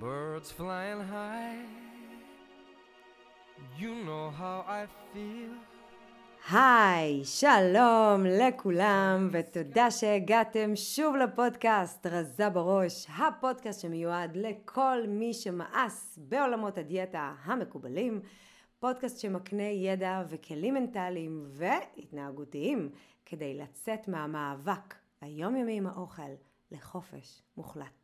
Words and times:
Birds 0.00 0.50
flying 0.50 1.02
high. 1.14 1.60
You 3.78 3.92
know 4.06 4.30
how 4.30 4.64
I 4.66 4.86
feel. 5.12 5.52
היי, 6.50 7.24
שלום 7.24 8.24
לכולם, 8.26 9.28
ותודה 9.32 9.90
שהגעתם 9.90 10.76
שוב 10.76 11.16
לפודקאסט 11.16 12.06
רזה 12.06 12.50
בראש, 12.50 13.06
הפודקאסט 13.18 13.80
שמיועד 13.80 14.36
לכל 14.36 14.98
מי 15.08 15.34
שמאס 15.34 16.18
בעולמות 16.22 16.78
הדיאטה 16.78 17.34
המקובלים, 17.44 18.20
פודקאסט 18.78 19.18
שמקנה 19.20 19.62
ידע 19.62 20.22
וכלים 20.28 20.74
מנטליים 20.74 21.46
והתנהגותיים 21.48 22.90
כדי 23.26 23.54
לצאת 23.54 24.08
מהמאבק 24.08 24.94
היומיומי 25.20 25.76
עם 25.76 25.86
האוכל 25.86 26.32
לחופש 26.70 27.42
מוחלט. 27.56 27.99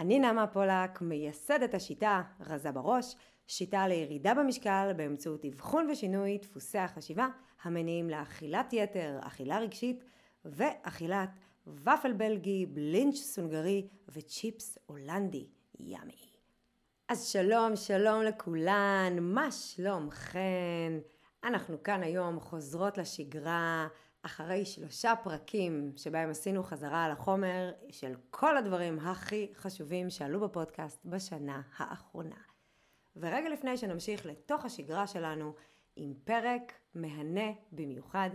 אני 0.00 0.18
נעמה 0.18 0.46
פולק, 0.46 1.00
מייסדת 1.00 1.74
השיטה 1.74 2.22
רזה 2.40 2.72
בראש, 2.72 3.16
שיטה 3.46 3.88
לירידה 3.88 4.34
במשקל 4.34 4.92
באמצעות 4.96 5.44
אבחון 5.44 5.90
ושינוי 5.90 6.38
דפוסי 6.38 6.78
החשיבה 6.78 7.28
המניעים 7.62 8.10
לאכילת 8.10 8.72
יתר, 8.72 9.18
אכילה 9.22 9.58
רגשית 9.58 10.04
ואכילת 10.44 11.30
ופל 11.66 12.12
בלגי, 12.12 12.66
בלינץ' 12.66 13.16
סונגרי 13.16 13.88
וצ'יפס 14.08 14.78
הולנדי. 14.86 15.46
ימי. 15.78 16.30
אז 17.08 17.26
שלום, 17.26 17.76
שלום 17.76 18.22
לכולן, 18.22 19.16
מה 19.20 19.52
שלומכן? 19.52 20.92
אנחנו 21.44 21.82
כאן 21.82 22.02
היום 22.02 22.40
חוזרות 22.40 22.98
לשגרה 22.98 23.88
אחרי 24.22 24.64
שלושה 24.64 25.14
פרקים 25.22 25.92
שבהם 25.96 26.30
עשינו 26.30 26.62
חזרה 26.62 27.04
על 27.04 27.10
החומר 27.10 27.72
של 27.90 28.14
כל 28.30 28.56
הדברים 28.56 28.98
הכי 28.98 29.52
חשובים 29.54 30.10
שעלו 30.10 30.40
בפודקאסט 30.40 31.00
בשנה 31.04 31.62
האחרונה. 31.76 32.36
ורגע 33.16 33.48
לפני 33.48 33.76
שנמשיך 33.76 34.26
לתוך 34.26 34.64
השגרה 34.64 35.06
שלנו 35.06 35.54
עם 35.96 36.14
פרק 36.24 36.72
מהנה 36.94 37.50
במיוחד, 37.72 38.30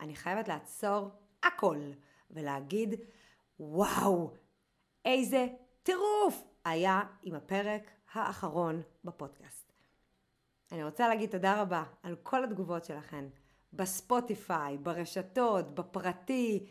אני 0.00 0.16
חייבת 0.16 0.48
לעצור 0.48 1.10
הכל 1.42 1.78
ולהגיד, 2.30 2.94
וואו, 3.60 4.30
איזה 5.04 5.46
טירוף 5.82 6.44
היה 6.64 7.00
עם 7.22 7.34
הפרק 7.34 7.90
האחרון 8.12 8.82
בפודקאסט. 9.04 9.72
אני 10.72 10.84
רוצה 10.84 11.08
להגיד 11.08 11.30
תודה 11.30 11.62
רבה 11.62 11.84
על 12.02 12.16
כל 12.22 12.44
התגובות 12.44 12.84
שלכן, 12.84 13.24
בספוטיפיי, 13.72 14.78
ברשתות, 14.78 15.74
בפרטי, 15.74 16.66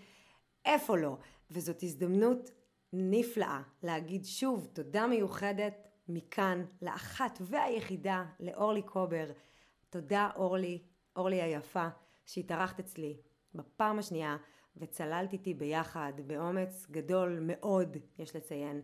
איפה 0.66 0.98
לא. 0.98 1.18
וזאת 1.52 1.84
הזדמנות 1.84 2.50
נפלאה 2.94 3.62
להגיד 3.84 4.26
שוב 4.26 4.68
תודה 4.74 5.08
מיוחדת 5.08 5.88
מכאן 6.08 6.66
לאחת 6.82 7.40
והיחידה, 7.42 8.26
לאורלי 8.40 8.82
קובר. 8.82 9.32
תודה 9.90 10.30
אורלי, 10.36 10.82
אורלי 11.16 11.42
היפה, 11.42 11.88
שהתארחת 12.26 12.80
אצלי 12.80 13.18
בפעם 13.56 14.00
השנייה 14.00 14.38
וצללת 14.78 15.34
איתי 15.34 15.54
ביחד 15.54 16.14
באומץ 16.28 16.88
גדול 16.92 17.40
מאוד, 17.42 17.98
יש 18.20 18.36
לציין, 18.36 18.82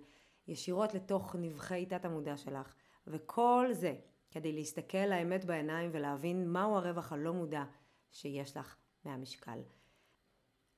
ישירות 0.48 0.94
לתוך 0.94 1.36
נבחי 1.40 1.86
תת 1.86 2.06
המודע 2.06 2.38
שלך. 2.38 2.74
וכל 3.08 3.68
זה 3.72 3.96
כדי 4.32 4.52
להסתכל 4.52 4.98
לאמת 4.98 5.46
בעיניים 5.46 5.90
ולהבין 5.94 6.50
מהו 6.50 6.76
הרווח 6.76 7.12
הלא 7.12 7.34
מודע 7.34 7.64
שיש 8.12 8.58
לך 8.58 8.76
מהמשקל. 9.06 9.60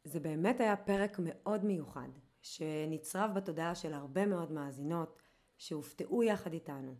זה 0.04 0.20
באמת 0.20 0.60
היה 0.60 0.78
פרק 0.78 1.18
מאוד 1.20 1.66
מיוחד, 1.66 2.10
שנצרב 2.42 3.32
בתודעה 3.36 3.76
של 3.76 3.94
הרבה 3.94 4.26
מאוד 4.26 4.52
מאזינות, 4.52 5.20
שהופתעו 5.58 6.24
יחד 6.24 6.54
איתנו, 6.54 6.96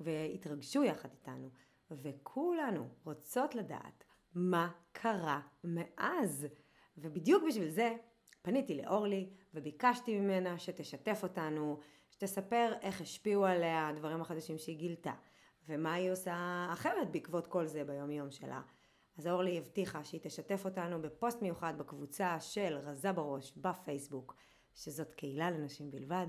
והתרגשו 0.00 0.84
יחד 0.84 1.08
איתנו, 1.12 1.50
וכולנו 1.90 2.88
רוצות 3.04 3.54
לדעת 3.54 4.04
מה 4.34 4.70
קרה 4.92 5.40
מאז. 5.64 6.46
ובדיוק 6.96 7.44
בשביל 7.48 7.68
זה 7.68 7.96
פניתי 8.42 8.74
לאורלי 8.74 9.30
וביקשתי 9.54 10.20
ממנה 10.20 10.58
שתשתף 10.58 11.20
אותנו, 11.22 11.78
שתספר 12.10 12.72
איך 12.80 13.00
השפיעו 13.00 13.44
עליה 13.44 13.88
הדברים 13.88 14.20
החדשים 14.20 14.58
שהיא 14.58 14.78
גילתה, 14.78 15.12
ומה 15.68 15.94
היא 15.94 16.12
עושה 16.12 16.66
אחרת 16.72 17.10
בעקבות 17.10 17.46
כל 17.46 17.66
זה 17.66 17.84
ביום 17.84 18.10
יום 18.10 18.30
שלה. 18.30 18.62
אז 19.22 19.26
אורלי 19.26 19.58
הבטיחה 19.58 20.04
שהיא 20.04 20.20
תשתף 20.22 20.64
אותנו 20.64 21.02
בפוסט 21.02 21.42
מיוחד 21.42 21.78
בקבוצה 21.78 22.40
של 22.40 22.78
רזה 22.82 23.12
בראש 23.12 23.52
בפייסבוק, 23.56 24.36
שזאת 24.74 25.14
קהילה 25.14 25.50
לנשים 25.50 25.90
בלבד, 25.90 26.26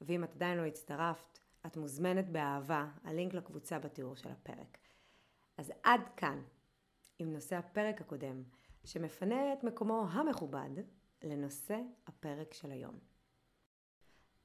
ואם 0.00 0.24
את 0.24 0.34
עדיין 0.34 0.58
לא 0.58 0.64
הצטרפת, 0.66 1.38
את 1.66 1.76
מוזמנת 1.76 2.28
באהבה, 2.28 2.86
הלינק 3.04 3.34
לקבוצה 3.34 3.78
בתיאור 3.78 4.16
של 4.16 4.28
הפרק. 4.28 4.78
אז 5.56 5.72
עד 5.82 6.00
כאן 6.16 6.42
עם 7.18 7.32
נושא 7.32 7.56
הפרק 7.56 8.00
הקודם, 8.00 8.42
שמפנה 8.84 9.52
את 9.52 9.64
מקומו 9.64 10.06
המכובד 10.10 10.70
לנושא 11.22 11.78
הפרק 12.06 12.54
של 12.54 12.70
היום. 12.70 12.98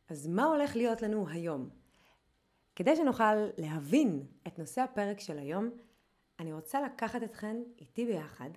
אז 0.09 0.27
מה 0.27 0.43
הולך 0.43 0.75
להיות 0.75 1.01
לנו 1.01 1.29
היום? 1.29 1.69
כדי 2.75 2.95
שנוכל 2.95 3.35
להבין 3.57 4.25
את 4.47 4.59
נושא 4.59 4.81
הפרק 4.81 5.19
של 5.19 5.39
היום, 5.39 5.69
אני 6.41 6.53
רוצה 6.53 6.81
לקחת 6.81 7.23
אתכן 7.23 7.57
איתי 7.79 8.05
ביחד 8.05 8.49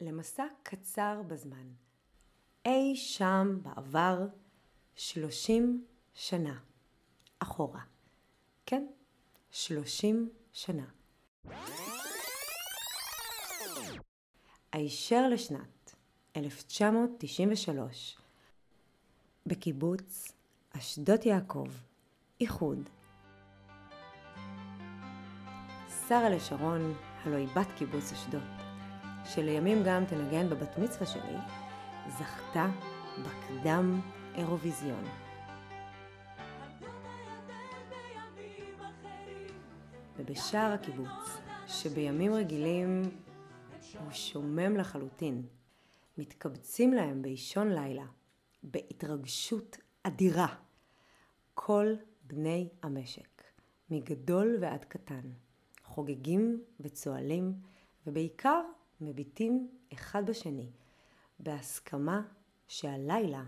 למסע 0.00 0.44
קצר 0.62 1.22
בזמן. 1.26 1.68
אי 2.64 2.96
שם 2.96 3.58
בעבר 3.62 4.18
30 4.96 5.84
שנה 6.14 6.58
אחורה. 7.38 7.80
כן, 8.66 8.86
30 9.50 10.30
שנה. 10.52 10.84
הישר 14.72 15.28
לשנת 15.28 15.94
1993 16.36 18.18
בקיבוץ 19.46 20.32
אשדות 20.70 21.26
יעקב, 21.26 21.68
איחוד. 22.40 22.88
שרה 26.08 26.28
לשרון, 26.28 27.09
הלוא 27.24 27.36
היא 27.36 27.48
בת 27.48 27.72
קיבוץ 27.76 28.12
אשדות, 28.12 28.42
שלימים 29.24 29.82
גם 29.84 30.04
תנגן 30.04 30.50
בבת 30.50 30.78
מצווה 30.78 31.06
שלי, 31.06 31.36
זכתה 32.08 32.66
בקדם 33.24 34.00
אירוויזיון. 34.34 35.04
ובשער 40.16 40.72
הקיבוץ, 40.72 41.38
שבימים 41.66 42.34
רגילים 42.34 43.02
הוא 43.98 44.12
שומם 44.12 44.76
לחלוטין, 44.76 45.46
מתקבצים 46.18 46.92
להם 46.92 47.22
באישון 47.22 47.72
לילה, 47.72 48.06
בהתרגשות 48.62 49.76
אדירה, 50.02 50.54
כל 51.54 51.86
בני 52.24 52.68
המשק, 52.82 53.42
מגדול 53.90 54.56
ועד 54.60 54.84
קטן. 54.84 55.30
חוגגים 55.90 56.64
וצוהלים, 56.80 57.54
ובעיקר 58.06 58.62
מביטים 59.00 59.68
אחד 59.92 60.30
בשני, 60.30 60.70
בהסכמה 61.38 62.22
שהלילה 62.68 63.44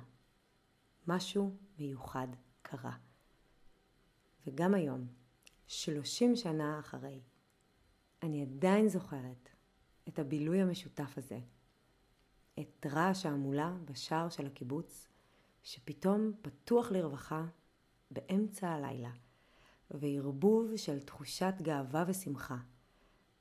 משהו 1.07 1.57
מיוחד 1.79 2.29
קרה. 2.63 2.97
וגם 4.47 4.75
היום, 4.75 5.07
שלושים 5.67 6.37
שנה 6.37 6.81
אחרי, 6.81 7.21
אני 8.23 8.43
עדיין 8.43 8.89
זוכרת 8.89 9.49
את 10.09 10.19
הבילוי 10.19 10.61
המשותף 10.61 11.15
הזה, 11.17 11.39
את 12.61 12.87
רעש 12.87 13.27
ההמולה 13.27 13.77
בשער 13.85 14.29
של 14.29 14.47
הקיבוץ, 14.47 15.09
שפתאום 15.63 16.33
פתוח 16.43 16.91
לרווחה 16.91 17.45
באמצע 18.11 18.69
הלילה. 18.69 19.11
וערבוב 20.01 20.77
של 20.77 21.01
תחושת 21.01 21.55
גאווה 21.63 22.05
ושמחה, 22.09 22.57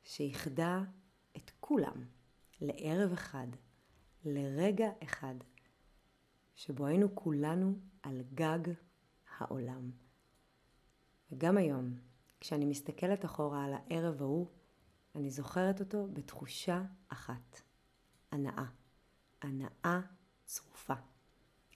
שאיחדה 0.04 0.84
את 1.38 1.52
כולם 1.60 2.06
לערב 2.62 3.12
אחד, 3.12 3.48
לרגע 4.26 4.90
אחד, 5.04 5.36
שבו 6.56 6.86
היינו 6.86 7.16
כולנו 7.16 7.76
על 8.04 8.22
גג 8.34 8.60
העולם. 9.38 9.92
וגם 11.32 11.58
היום, 11.58 11.94
כשאני 12.40 12.66
מסתכלת 12.66 13.26
אחורה 13.26 13.66
על 13.66 13.74
הערב 13.74 14.22
ההוא, 14.22 14.48
אני 15.16 15.30
זוכרת 15.30 15.80
אותו 15.80 16.08
בתחושה 16.14 16.84
אחת, 17.08 17.62
הנאה. 18.32 18.66
הנאה 19.42 20.00
צרופה. 20.46 20.94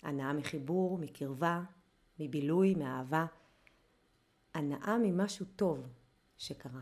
הנאה 0.01 0.33
מחיבור, 0.33 0.97
מקרבה, 0.97 1.63
מבילוי, 2.19 2.75
מאהבה. 2.75 3.25
הנאה 4.55 4.97
ממשהו 5.03 5.45
טוב 5.55 5.87
שקרה. 6.37 6.81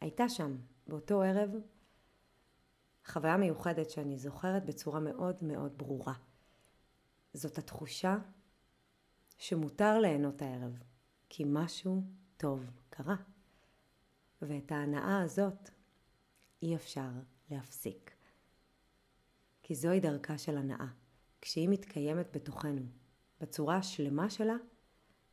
הייתה 0.00 0.28
שם, 0.28 0.56
באותו 0.86 1.22
ערב, 1.22 1.50
חוויה 3.06 3.36
מיוחדת 3.36 3.90
שאני 3.90 4.18
זוכרת 4.18 4.64
בצורה 4.64 5.00
מאוד 5.00 5.36
מאוד 5.42 5.78
ברורה. 5.78 6.14
זאת 7.34 7.58
התחושה 7.58 8.16
שמותר 9.38 9.98
ליהנות 9.98 10.42
הערב, 10.42 10.78
כי 11.28 11.44
משהו 11.46 12.02
טוב 12.36 12.70
קרה. 12.90 13.16
ואת 14.42 14.72
ההנאה 14.72 15.22
הזאת 15.22 15.70
אי 16.62 16.76
אפשר 16.76 17.10
להפסיק. 17.50 18.16
כי 19.62 19.74
זוהי 19.74 20.00
דרכה 20.00 20.38
של 20.38 20.56
הנאה, 20.56 20.86
כשהיא 21.40 21.68
מתקיימת 21.68 22.36
בתוכנו, 22.36 22.82
בצורה 23.40 23.76
השלמה 23.76 24.30
שלה, 24.30 24.56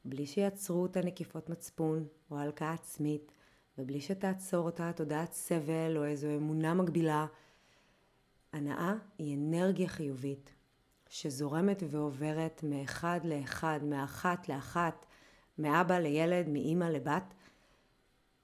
בלי 0.05 0.25
שיעצרו 0.25 0.81
אותה 0.81 1.01
נקיפות 1.01 1.49
מצפון 1.49 2.07
או 2.31 2.37
הלקאה 2.37 2.73
עצמית, 2.73 3.31
ובלי 3.77 4.01
שתעצור 4.01 4.65
אותה 4.65 4.91
תודעת 4.95 5.33
סבל 5.33 5.97
או 5.97 6.05
איזו 6.05 6.27
אמונה 6.27 6.73
מגבילה. 6.73 7.25
הנאה 8.53 8.93
היא 9.17 9.37
אנרגיה 9.37 9.87
חיובית 9.87 10.53
שזורמת 11.09 11.83
ועוברת 11.89 12.63
מאחד 12.63 13.19
לאחד, 13.23 13.79
מאחת 13.83 14.49
לאחת, 14.49 15.05
מאבא 15.57 15.97
לילד, 15.97 16.49
מאימא 16.49 16.85
לבת, 16.85 17.33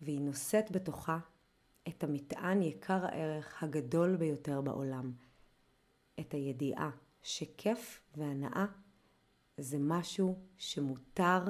והיא 0.02 0.22
נושאת 0.22 0.72
בתוכה 0.72 1.20
את 1.88 2.04
המטען 2.04 2.62
יקר 2.62 3.06
הערך 3.06 3.64
הגדול 3.64 4.16
ביותר 4.16 4.62
בעולם, 4.62 5.12
את 6.20 6.34
הידיעה 6.34 6.90
שכיף 7.22 8.02
והנאה 8.16 8.66
זה 9.58 9.78
משהו 9.80 10.40
שמותר 10.58 11.44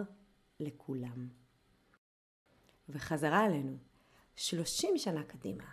לכולם. 0.60 1.30
וחזרה 2.90 3.46
אלינו, 3.46 3.78
30 4.36 4.98
שנה 4.98 5.24
קדימה. 5.24 5.64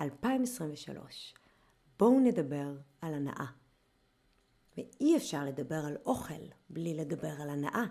2023. 0.00 1.34
בואו 1.98 2.20
נדבר 2.20 2.76
על 3.00 3.14
הנאה. 3.14 3.46
ואי 4.76 5.16
אפשר 5.16 5.44
לדבר 5.44 5.82
על 5.86 5.96
אוכל 6.06 6.42
בלי 6.70 6.94
לדבר 6.94 7.42
על 7.42 7.50
הנאה. 7.50 7.84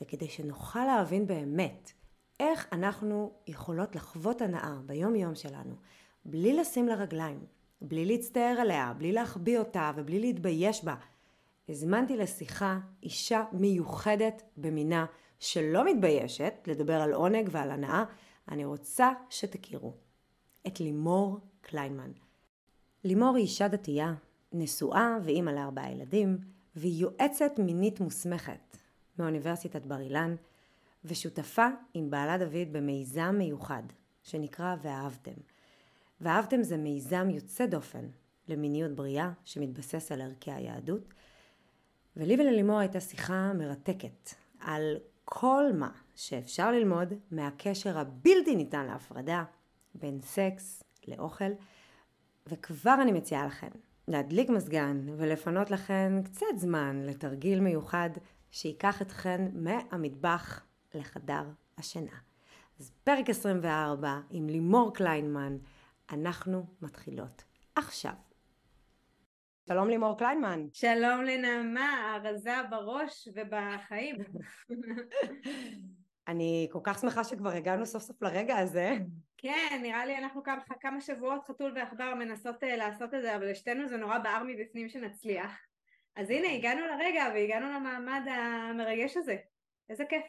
וכדי 0.00 0.28
שנוכל 0.28 0.84
להבין 0.84 1.26
באמת 1.26 1.92
איך 2.40 2.66
אנחנו 2.72 3.32
יכולות 3.46 3.96
לחוות 3.96 4.40
הנאה 4.40 4.74
ביום 4.86 5.14
יום 5.14 5.34
שלנו, 5.34 5.76
בלי 6.24 6.56
לשים 6.56 6.88
לה 6.88 6.94
רגליים, 6.94 7.46
בלי 7.82 8.04
להצטער 8.04 8.56
עליה, 8.60 8.92
בלי 8.98 9.12
להחביא 9.12 9.58
אותה 9.58 9.90
ובלי 9.96 10.20
להתבייש 10.20 10.84
בה, 10.84 10.94
הזמנתי 11.68 12.16
לשיחה 12.16 12.78
אישה 13.02 13.44
מיוחדת 13.52 14.42
במינה 14.56 15.06
שלא 15.38 15.84
מתביישת 15.84 16.54
לדבר 16.66 17.00
על 17.00 17.12
עונג 17.12 17.48
ועל 17.50 17.70
הנאה, 17.70 18.04
אני 18.48 18.64
רוצה 18.64 19.10
שתכירו 19.30 19.94
את 20.66 20.80
לימור 20.80 21.38
קליינמן. 21.60 22.10
לימור 23.04 23.36
היא 23.36 23.42
אישה 23.42 23.68
דתייה, 23.68 24.14
נשואה 24.52 25.16
ואימא 25.24 25.50
לארבעה 25.50 25.92
ילדים, 25.92 26.38
והיא 26.76 27.02
יועצת 27.02 27.52
מינית 27.58 28.00
מוסמכת 28.00 28.76
מאוניברסיטת 29.18 29.86
בר 29.86 30.00
אילן, 30.00 30.34
ושותפה 31.04 31.66
עם 31.94 32.10
בעלה 32.10 32.38
דוד 32.38 32.72
במיזם 32.72 33.34
מיוחד 33.38 33.82
שנקרא 34.22 34.76
ואהבתם. 34.82 35.51
ואהבתם 36.22 36.62
זה 36.62 36.76
מיזם 36.76 37.30
יוצא 37.30 37.66
דופן 37.66 38.06
למיניות 38.48 38.92
בריאה 38.92 39.32
שמתבסס 39.44 40.12
על 40.12 40.20
ערכי 40.20 40.52
היהדות, 40.52 41.14
ולי 42.16 42.34
וללימור 42.34 42.78
הייתה 42.78 43.00
שיחה 43.00 43.52
מרתקת 43.52 44.30
על 44.60 44.96
כל 45.24 45.64
מה 45.74 45.90
שאפשר 46.14 46.70
ללמוד 46.72 47.12
מהקשר 47.30 47.98
הבלתי 47.98 48.56
ניתן 48.56 48.86
להפרדה 48.86 49.44
בין 49.94 50.20
סקס 50.20 50.82
לאוכל, 51.08 51.52
וכבר 52.46 52.94
אני 53.02 53.12
מציעה 53.12 53.46
לכם 53.46 53.70
להדליק 54.08 54.50
מזגן 54.50 55.06
ולפנות 55.16 55.70
לכם 55.70 56.20
קצת 56.24 56.46
זמן 56.56 57.02
לתרגיל 57.06 57.60
מיוחד 57.60 58.10
שייקח 58.50 59.02
אתכן 59.02 59.48
מהמטבח 59.54 60.62
לחדר 60.94 61.44
השינה. 61.78 62.16
אז 62.80 62.92
פרק 63.04 63.30
24 63.30 64.20
עם 64.30 64.48
לימור 64.48 64.94
קליינמן, 64.94 65.56
אנחנו 66.12 66.66
מתחילות 66.82 67.44
עכשיו. 67.74 68.12
שלום 69.68 69.88
לימור 69.88 70.18
קליינמן. 70.18 70.66
שלום 70.72 71.22
לנעמה, 71.24 72.14
הרזה 72.14 72.54
בראש 72.70 73.28
ובחיים. 73.34 74.16
אני 76.28 76.68
כל 76.72 76.78
כך 76.82 76.98
שמחה 77.00 77.24
שכבר 77.24 77.50
הגענו 77.50 77.86
סוף 77.86 78.02
סוף 78.02 78.22
לרגע 78.22 78.58
הזה. 78.58 78.96
כן, 79.38 79.80
נראה 79.82 80.06
לי 80.06 80.18
אנחנו 80.18 80.42
כמה, 80.42 80.60
כמה 80.80 81.00
שבועות 81.00 81.44
חתול 81.44 81.72
ועכבר 81.76 82.14
מנסות 82.14 82.62
uh, 82.62 82.66
לעשות 82.66 83.14
את 83.14 83.22
זה, 83.22 83.36
אבל 83.36 83.50
לשתינו 83.50 83.88
זה 83.88 83.96
נורא 83.96 84.18
בער 84.18 84.42
מבפנים 84.46 84.88
שנצליח. 84.88 85.58
אז 86.16 86.30
הנה, 86.30 86.48
הגענו 86.52 86.80
לרגע 86.86 87.24
והגענו 87.34 87.66
למעמד 87.66 88.22
המרגש 88.28 89.16
הזה. 89.16 89.36
איזה 89.90 90.04
כיף. 90.04 90.24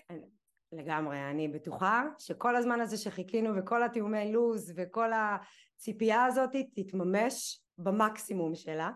לגמרי, 0.75 1.29
אני 1.29 1.47
בטוחה 1.47 2.03
שכל 2.19 2.55
הזמן 2.55 2.81
הזה 2.81 2.97
שחיכינו 2.97 3.55
וכל 3.57 3.83
התיאומי 3.83 4.31
לו"ז 4.31 4.73
וכל 4.75 5.09
הציפייה 5.13 6.25
הזאת 6.25 6.55
תתממש 6.75 7.61
במקסימום 7.77 8.55
שלה. 8.55 8.91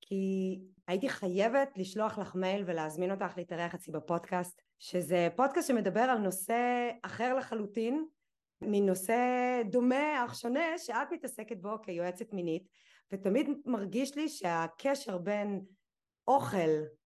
כי 0.00 0.58
הייתי 0.88 1.08
חייבת 1.08 1.68
לשלוח 1.76 2.18
לך 2.18 2.34
מייל 2.34 2.62
ולהזמין 2.66 3.10
אותך 3.10 3.32
להתארח 3.36 3.74
אצלי 3.74 3.92
בפודקאסט, 3.92 4.62
שזה 4.78 5.28
פודקאסט 5.36 5.68
שמדבר 5.68 6.00
על 6.00 6.18
נושא 6.18 6.90
אחר 7.02 7.34
לחלוטין, 7.34 8.04
מנושא 8.62 9.16
דומה 9.70 10.24
אך 10.24 10.34
שונה 10.34 10.78
שאת 10.78 11.12
מתעסקת 11.12 11.56
בו 11.56 11.82
כיועצת 11.82 12.32
מינית, 12.32 12.68
ותמיד 13.12 13.48
מרגיש 13.66 14.16
לי 14.16 14.28
שהקשר 14.28 15.18
בין 15.18 15.60
אוכל 16.28 16.70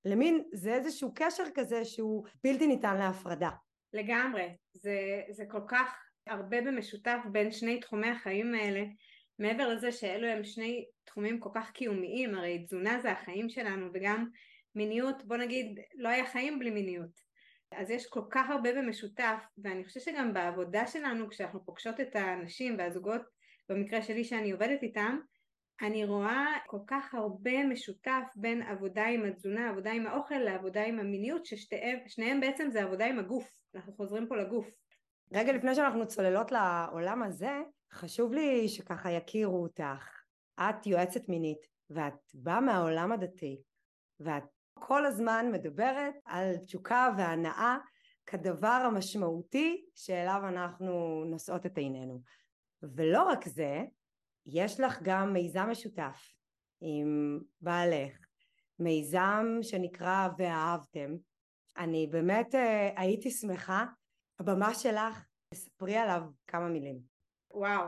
למין 0.06 0.44
זה 0.53 0.74
איזשהו 0.74 1.12
קשר 1.15 1.44
כזה 1.56 1.86
שהוא 1.86 2.25
בלתי 2.44 2.68
ניתן 2.68 2.97
להפרדה. 2.97 3.50
לגמרי, 3.95 4.50
זה, 4.74 5.21
זה 5.30 5.44
כל 5.47 5.62
כך 5.68 5.95
הרבה 6.27 6.62
במשותף 6.62 7.18
בין 7.31 7.51
שני 7.51 7.80
תחומי 7.80 8.07
החיים 8.07 8.56
האלה. 8.56 8.83
מעבר 9.39 9.68
לזה 9.68 9.92
שאלו 9.92 10.27
הם 10.27 10.44
שני 10.44 10.86
תחומים 11.03 11.39
כל 11.39 11.50
כך 11.56 11.71
קיומיים, 11.71 12.36
הרי 12.36 12.63
תזונה 12.65 13.00
זה 13.01 13.12
החיים 13.12 13.50
שלנו 13.50 13.89
וגם 13.94 14.25
מיניות, 14.75 15.25
בוא 15.25 15.38
נגיד, 15.38 15.80
לא 15.95 16.09
היה 16.09 16.25
חיים 16.25 16.59
בלי 16.59 16.69
מיניות. 16.69 17.25
אז 17.71 17.89
יש 17.89 18.07
כל 18.07 18.21
כך 18.31 18.50
הרבה 18.50 18.74
במשותף, 18.74 19.44
ואני 19.57 19.86
חושבת 19.86 20.03
שגם 20.03 20.33
בעבודה 20.33 20.88
שלנו, 20.88 21.30
כשאנחנו 21.30 21.65
פוגשות 21.65 22.00
את 22.00 22.15
הנשים 22.15 22.75
והזוגות, 22.77 23.21
במקרה 23.69 24.01
שלי 24.01 24.24
שאני 24.24 24.51
עובדת 24.51 24.83
איתם, 24.83 25.19
אני 25.81 26.06
רואה 26.06 26.45
כל 26.68 26.80
כך 26.88 27.13
הרבה 27.13 27.65
משותף 27.65 28.24
בין 28.36 28.62
עבודה 28.62 29.06
עם 29.06 29.25
התזונה, 29.25 29.69
עבודה 29.69 29.92
עם 29.92 30.07
האוכל, 30.07 30.38
לעבודה 30.38 30.83
עם 30.83 31.00
המיניות, 31.00 31.45
ששניהם 31.45 32.40
בעצם 32.40 32.71
זה 32.71 32.83
עבודה 32.83 33.06
עם 33.06 33.19
הגוף, 33.19 33.65
אנחנו 33.76 33.94
חוזרים 33.94 34.28
פה 34.28 34.36
לגוף. 34.36 34.68
רגע 35.34 35.54
לפני 35.54 35.76
שאנחנו 35.76 36.08
צוללות 36.08 36.52
לעולם 36.52 37.24
הזה, 37.24 37.62
חשוב 37.92 38.34
לי 38.34 38.70
שככה 38.70 39.12
יכירו 39.12 39.64
אותך. 39.64 40.22
את 40.60 40.88
יועצת 40.88 41.30
מינית, 41.30 41.68
ואת 41.90 42.14
באה 42.34 42.62
מהעולם 42.62 43.12
הדתי, 43.12 43.62
ואת 44.20 44.44
כל 44.74 45.06
הזמן 45.06 45.50
מדברת 45.52 46.14
על 46.26 46.58
תשוקה 46.58 47.10
והנאה 47.18 47.78
כדבר 48.26 48.68
המשמעותי 48.68 49.86
שאליו 49.96 50.42
אנחנו 50.48 51.24
נושאות 51.26 51.66
את 51.66 51.78
עינינו. 51.78 52.22
ולא 52.84 53.24
רק 53.24 53.48
זה, 53.48 53.82
יש 54.46 54.80
לך 54.80 55.00
גם 55.04 55.34
מיזם 55.34 55.68
משותף 55.72 56.34
עם 56.82 57.40
בעלך, 57.62 58.18
מיזם 58.80 59.46
שנקרא 59.62 60.28
ואהבתם. 60.38 61.16
אני 61.78 62.08
באמת 62.12 62.56
אה, 62.56 62.90
הייתי 62.98 63.32
שמחה, 63.32 63.86
הבמה 64.40 64.74
שלך, 64.74 65.26
תספרי 65.50 65.96
עליו 65.96 66.22
כמה 66.48 66.68
מילים. 66.68 67.00
וואו. 67.52 67.88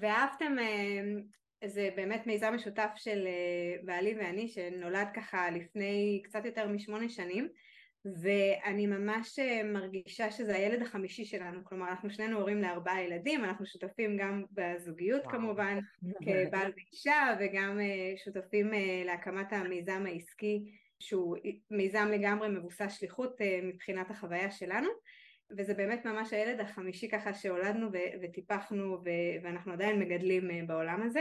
ואהבתם, 0.00 0.58
אה, 0.58 1.68
זה 1.68 1.90
באמת 1.96 2.26
מיזם 2.26 2.52
משותף 2.54 2.90
של 2.96 3.26
אה, 3.26 3.82
בעלי 3.84 4.14
ואני 4.14 4.48
שנולד 4.48 5.08
ככה 5.14 5.50
לפני 5.50 6.20
קצת 6.24 6.44
יותר 6.44 6.68
משמונה 6.68 7.08
שנים 7.08 7.48
ואני 8.22 8.86
ממש 8.86 9.38
מרגישה 9.64 10.30
שזה 10.30 10.54
הילד 10.54 10.82
החמישי 10.82 11.24
שלנו, 11.24 11.64
כלומר 11.64 11.88
אנחנו 11.88 12.10
שנינו 12.10 12.38
הורים 12.38 12.62
לארבעה 12.62 13.02
ילדים, 13.02 13.44
אנחנו 13.44 13.66
שותפים 13.66 14.16
גם 14.16 14.44
בזוגיות 14.52 15.22
וואו. 15.24 15.34
כמובן 15.36 15.78
כבעל 16.02 16.72
ואישה 16.76 17.36
וגם 17.40 17.78
שותפים 18.24 18.70
להקמת 19.04 19.52
המיזם 19.52 20.04
העסקי 20.06 20.64
שהוא 21.00 21.36
מיזם 21.70 22.08
לגמרי 22.12 22.48
מבוסס 22.48 22.96
שליחות 22.98 23.36
מבחינת 23.62 24.10
החוויה 24.10 24.50
שלנו 24.50 24.88
וזה 25.50 25.74
באמת 25.74 26.04
ממש 26.04 26.32
הילד 26.32 26.60
החמישי 26.60 27.08
ככה 27.08 27.34
שהולדנו 27.34 27.88
וטיפחנו 28.22 28.98
ואנחנו 29.42 29.72
עדיין 29.72 29.98
מגדלים 29.98 30.50
אה, 30.50 30.60
בעולם 30.66 31.02
הזה. 31.02 31.20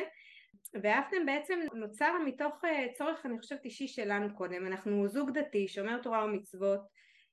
ואפטם 0.74 1.25
בעצם 1.25 1.60
נוצר 1.74 2.13
מתוך 2.25 2.65
אה, 2.65 2.88
צורך 2.94 3.25
אני 3.25 3.39
חושבת 3.39 3.65
אישי 3.65 3.88
שלנו 3.88 4.36
קודם. 4.36 4.67
אנחנו 4.67 5.08
זוג 5.08 5.32
דתי 5.32 5.67
שומר 5.67 6.01
תורה 6.01 6.25
ומצוות. 6.25 6.79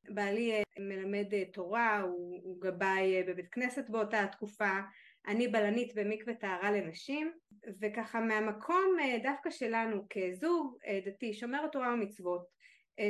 בעלי 0.09 0.53
אה, 0.53 0.63
מלמד 0.79 1.27
תורה 1.53 2.01
הוא, 2.01 2.41
הוא 2.45 2.61
גבאי 2.61 3.23
בבית 3.23 3.49
כנסת 3.49 3.91
באותה 3.91 4.23
התקופה 4.23 4.81
אני 5.27 5.49
בלנית 5.49 5.95
במקווה 5.95 6.35
טהרה 6.35 6.71
לנשים 6.71 7.33
וככה 7.81 8.21
מהמקום 8.21 8.97
דווקא 9.23 9.51
שלנו 9.51 10.03
כזוג 10.11 10.79
דתי 11.07 11.35
שומר 11.35 11.67
תורה 11.67 11.95
ומצוות 11.95 12.43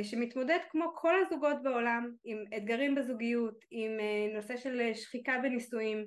שמתמודד 0.03 0.59
כמו 0.69 0.85
כל 0.95 1.13
הזוגות 1.25 1.63
בעולם 1.63 2.11
עם 2.23 2.43
אתגרים 2.57 2.95
בזוגיות, 2.95 3.55
עם 3.71 3.91
נושא 4.33 4.57
של 4.57 4.93
שחיקה 4.93 5.39
בנישואים, 5.43 6.05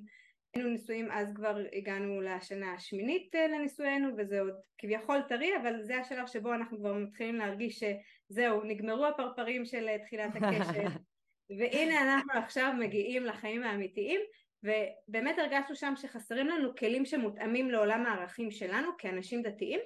היינו 0.56 0.70
נישואים 0.70 1.10
אז 1.10 1.34
כבר 1.34 1.56
הגענו 1.72 2.20
לשנה 2.20 2.72
השמינית 2.72 3.34
לנישואינו 3.34 4.08
וזה 4.18 4.40
עוד 4.40 4.54
כביכול 4.78 5.22
טרי 5.28 5.50
אבל 5.62 5.82
זה 5.82 5.96
השלב 5.96 6.26
שבו 6.26 6.54
אנחנו 6.54 6.78
כבר 6.78 6.92
מתחילים 6.92 7.36
להרגיש 7.36 7.84
שזהו 7.84 8.62
נגמרו 8.64 9.06
הפרפרים 9.06 9.64
של 9.64 9.88
תחילת 10.02 10.36
הקשר. 10.36 10.82
והנה 11.58 12.02
אנחנו 12.02 12.32
עכשיו 12.32 12.72
מגיעים 12.78 13.24
לחיים 13.24 13.62
האמיתיים 13.62 14.20
ובאמת 14.66 15.38
הרגשנו 15.38 15.76
שם 15.76 15.92
שחסרים 15.96 16.46
לנו 16.46 16.76
כלים 16.76 17.04
שמותאמים 17.04 17.70
לעולם 17.70 18.06
הערכים 18.06 18.50
שלנו 18.50 18.90
כאנשים 18.98 19.42
דתיים 19.42 19.80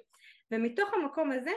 ומתוך 0.50 0.94
המקום 0.94 1.32
הזה 1.32 1.50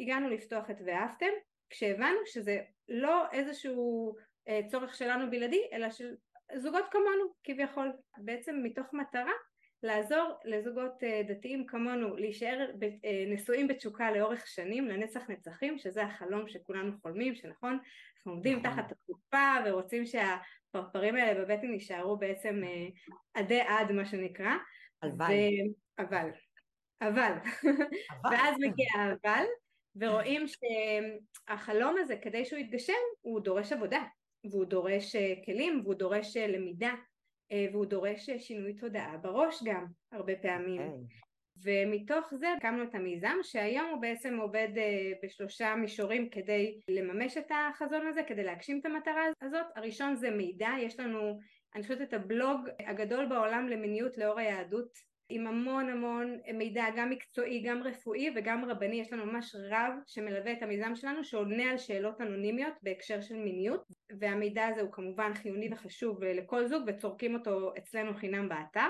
הגענו 0.00 0.30
לפתוח 0.30 0.70
את 0.70 0.76
ואהבתם 0.86 1.30
כשהבנו 1.70 2.18
שזה 2.26 2.60
לא 2.88 3.24
איזשהו 3.32 4.14
אה, 4.48 4.60
צורך 4.66 4.94
שלנו 4.94 5.30
בלעדי 5.30 5.62
אלא 5.72 5.90
של 5.90 6.14
זוגות 6.56 6.84
כמונו 6.90 7.34
כביכול 7.44 7.92
בעצם 8.16 8.60
מתוך 8.62 8.86
מטרה 8.92 9.32
לעזור 9.82 10.38
לזוגות 10.44 11.04
אה, 11.04 11.22
דתיים 11.28 11.66
כמונו 11.66 12.16
להישאר 12.16 12.70
אה, 12.82 13.24
נשואים 13.26 13.68
בתשוקה 13.68 14.10
לאורך 14.10 14.46
שנים 14.46 14.88
לנצח 14.88 15.30
נצחים 15.30 15.78
שזה 15.78 16.02
החלום 16.02 16.48
שכולנו 16.48 16.92
חולמים 17.02 17.34
שנכון 17.34 17.78
אנחנו 18.16 18.32
עומדים 18.32 18.58
נכון. 18.58 18.70
תחת 18.70 18.92
התקופה 18.92 19.54
ורוצים 19.66 20.06
שהפרפרים 20.74 21.16
האלה 21.16 21.44
בבטן 21.44 21.72
יישארו 21.72 22.16
בעצם 22.16 22.60
אה, 22.64 22.86
עדי 23.34 23.60
עד 23.60 23.92
מה 23.92 24.06
שנקרא. 24.06 24.52
הלוואי. 25.02 25.72
אבל 25.98 26.28
אבל. 27.00 27.32
ואז 28.30 28.56
מגיע 28.58 28.86
האבל 28.98 29.44
ורואים 29.96 30.44
שהחלום 30.46 31.96
הזה 31.98 32.16
כדי 32.16 32.44
שהוא 32.44 32.58
יתגשם 32.58 32.92
הוא 33.20 33.40
דורש 33.40 33.72
עבודה. 33.72 34.02
והוא 34.50 34.64
דורש 34.64 35.16
כלים 35.44 35.80
והוא 35.84 35.94
דורש 35.94 36.36
למידה 36.36 36.94
אה, 37.52 37.66
והוא 37.72 37.86
דורש 37.86 38.30
שינוי 38.30 38.74
תודעה 38.74 39.16
בראש 39.16 39.62
גם 39.64 39.86
הרבה 40.12 40.36
פעמים. 40.36 40.80
okay. 40.80 41.33
ומתוך 41.62 42.34
זה 42.34 42.52
הקמנו 42.52 42.82
את 42.82 42.94
המיזם 42.94 43.36
שהיום 43.42 43.90
הוא 43.90 44.00
בעצם 44.00 44.38
עובד 44.38 44.68
אה, 44.76 45.12
בשלושה 45.22 45.74
מישורים 45.74 46.28
כדי 46.30 46.80
לממש 46.88 47.36
את 47.36 47.50
החזון 47.50 48.06
הזה 48.06 48.22
כדי 48.22 48.44
להגשים 48.44 48.80
את 48.80 48.86
המטרה 48.86 49.22
הזאת. 49.42 49.66
הראשון 49.76 50.16
זה 50.16 50.30
מידע. 50.30 50.68
יש 50.80 51.00
לנו 51.00 51.38
אני 51.74 51.82
חושבת 51.82 52.02
את 52.02 52.14
הבלוג 52.14 52.68
הגדול 52.86 53.26
בעולם 53.26 53.68
למיניות 53.68 54.18
לאור 54.18 54.38
היהדות 54.38 54.88
עם 55.28 55.46
המון 55.46 55.88
המון 55.88 56.38
מידע 56.54 56.84
גם 56.96 57.10
מקצועי 57.10 57.62
גם 57.62 57.82
רפואי 57.82 58.30
וגם 58.36 58.64
רבני. 58.64 59.00
יש 59.00 59.12
לנו 59.12 59.26
ממש 59.26 59.56
רב 59.70 59.92
שמלווה 60.06 60.52
את 60.52 60.62
המיזם 60.62 60.94
שלנו 60.94 61.24
שעונה 61.24 61.70
על 61.70 61.78
שאלות 61.78 62.20
אנונימיות 62.20 62.74
בהקשר 62.82 63.20
של 63.20 63.36
מיניות. 63.36 63.84
והמידע 64.20 64.66
הזה 64.66 64.80
הוא 64.80 64.92
כמובן 64.92 65.34
חיוני 65.34 65.68
וחשוב 65.72 66.24
לכל 66.24 66.66
זוג 66.66 66.82
וצורקים 66.86 67.34
אותו 67.34 67.72
אצלנו 67.78 68.14
חינם 68.14 68.48
באתר. 68.48 68.88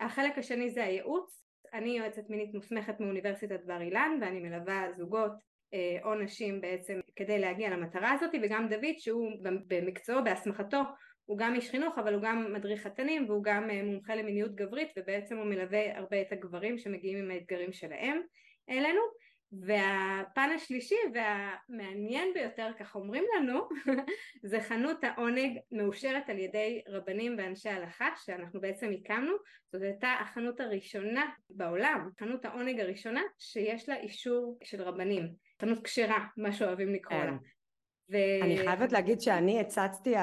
החלק 0.00 0.38
השני 0.38 0.70
זה 0.70 0.84
הייעוץ 0.84 1.49
אני 1.74 1.98
יועצת 1.98 2.30
מינית 2.30 2.54
מוסמכת 2.54 3.00
מאוניברסיטת 3.00 3.60
בר 3.64 3.80
אילן 3.80 4.18
ואני 4.20 4.40
מלווה 4.40 4.86
זוגות 4.96 5.32
אה, 5.74 5.98
או 6.04 6.14
נשים 6.14 6.60
בעצם 6.60 7.00
כדי 7.16 7.38
להגיע 7.38 7.70
למטרה 7.70 8.12
הזאת 8.12 8.30
וגם 8.42 8.68
דוד 8.68 8.98
שהוא 8.98 9.32
במקצועו 9.66 10.24
בהסמכתו 10.24 10.80
הוא 11.24 11.38
גם 11.38 11.54
איש 11.54 11.70
חינוך 11.70 11.98
אבל 11.98 12.14
הוא 12.14 12.22
גם 12.22 12.52
מדריך 12.52 12.82
חתנים 12.82 13.28
והוא 13.28 13.44
גם 13.44 13.70
אה, 13.70 13.82
מומחה 13.82 14.14
למיניות 14.14 14.54
גברית 14.54 14.88
ובעצם 14.98 15.36
הוא 15.36 15.46
מלווה 15.46 15.98
הרבה 15.98 16.20
את 16.20 16.32
הגברים 16.32 16.78
שמגיעים 16.78 17.18
עם 17.18 17.30
האתגרים 17.30 17.72
שלהם 17.72 18.20
אלינו 18.70 19.00
והפן 19.52 20.50
השלישי 20.54 20.94
והמעניין 21.14 22.28
ביותר 22.34 22.70
כך 22.78 22.94
אומרים 22.94 23.24
לנו 23.36 23.68
זה 24.50 24.60
חנות 24.60 25.04
העונג 25.04 25.58
מאושרת 25.72 26.28
על 26.28 26.38
ידי 26.38 26.82
רבנים 26.88 27.34
ואנשי 27.38 27.68
הלכה 27.68 28.08
שאנחנו 28.24 28.60
בעצם 28.60 28.90
הקמנו. 29.00 29.32
זאת 29.72 29.82
הייתה 29.82 30.08
החנות 30.20 30.60
הראשונה 30.60 31.30
בעולם 31.50 32.08
חנות 32.20 32.44
העונג 32.44 32.80
הראשונה 32.80 33.20
שיש 33.38 33.88
לה 33.88 33.96
אישור 33.96 34.58
של 34.64 34.82
רבנים. 34.82 35.28
חנות 35.60 35.84
כשרה 35.84 36.26
מה 36.36 36.52
שאוהבים 36.52 36.94
לקרוא 36.94 37.18
לה. 37.18 37.30
כן. 37.30 37.36
ו... 38.12 38.16
אני 38.42 38.58
חייבת 38.58 38.92
להגיד 38.92 39.20
שאני 39.20 39.60
הצצתי, 39.60 40.14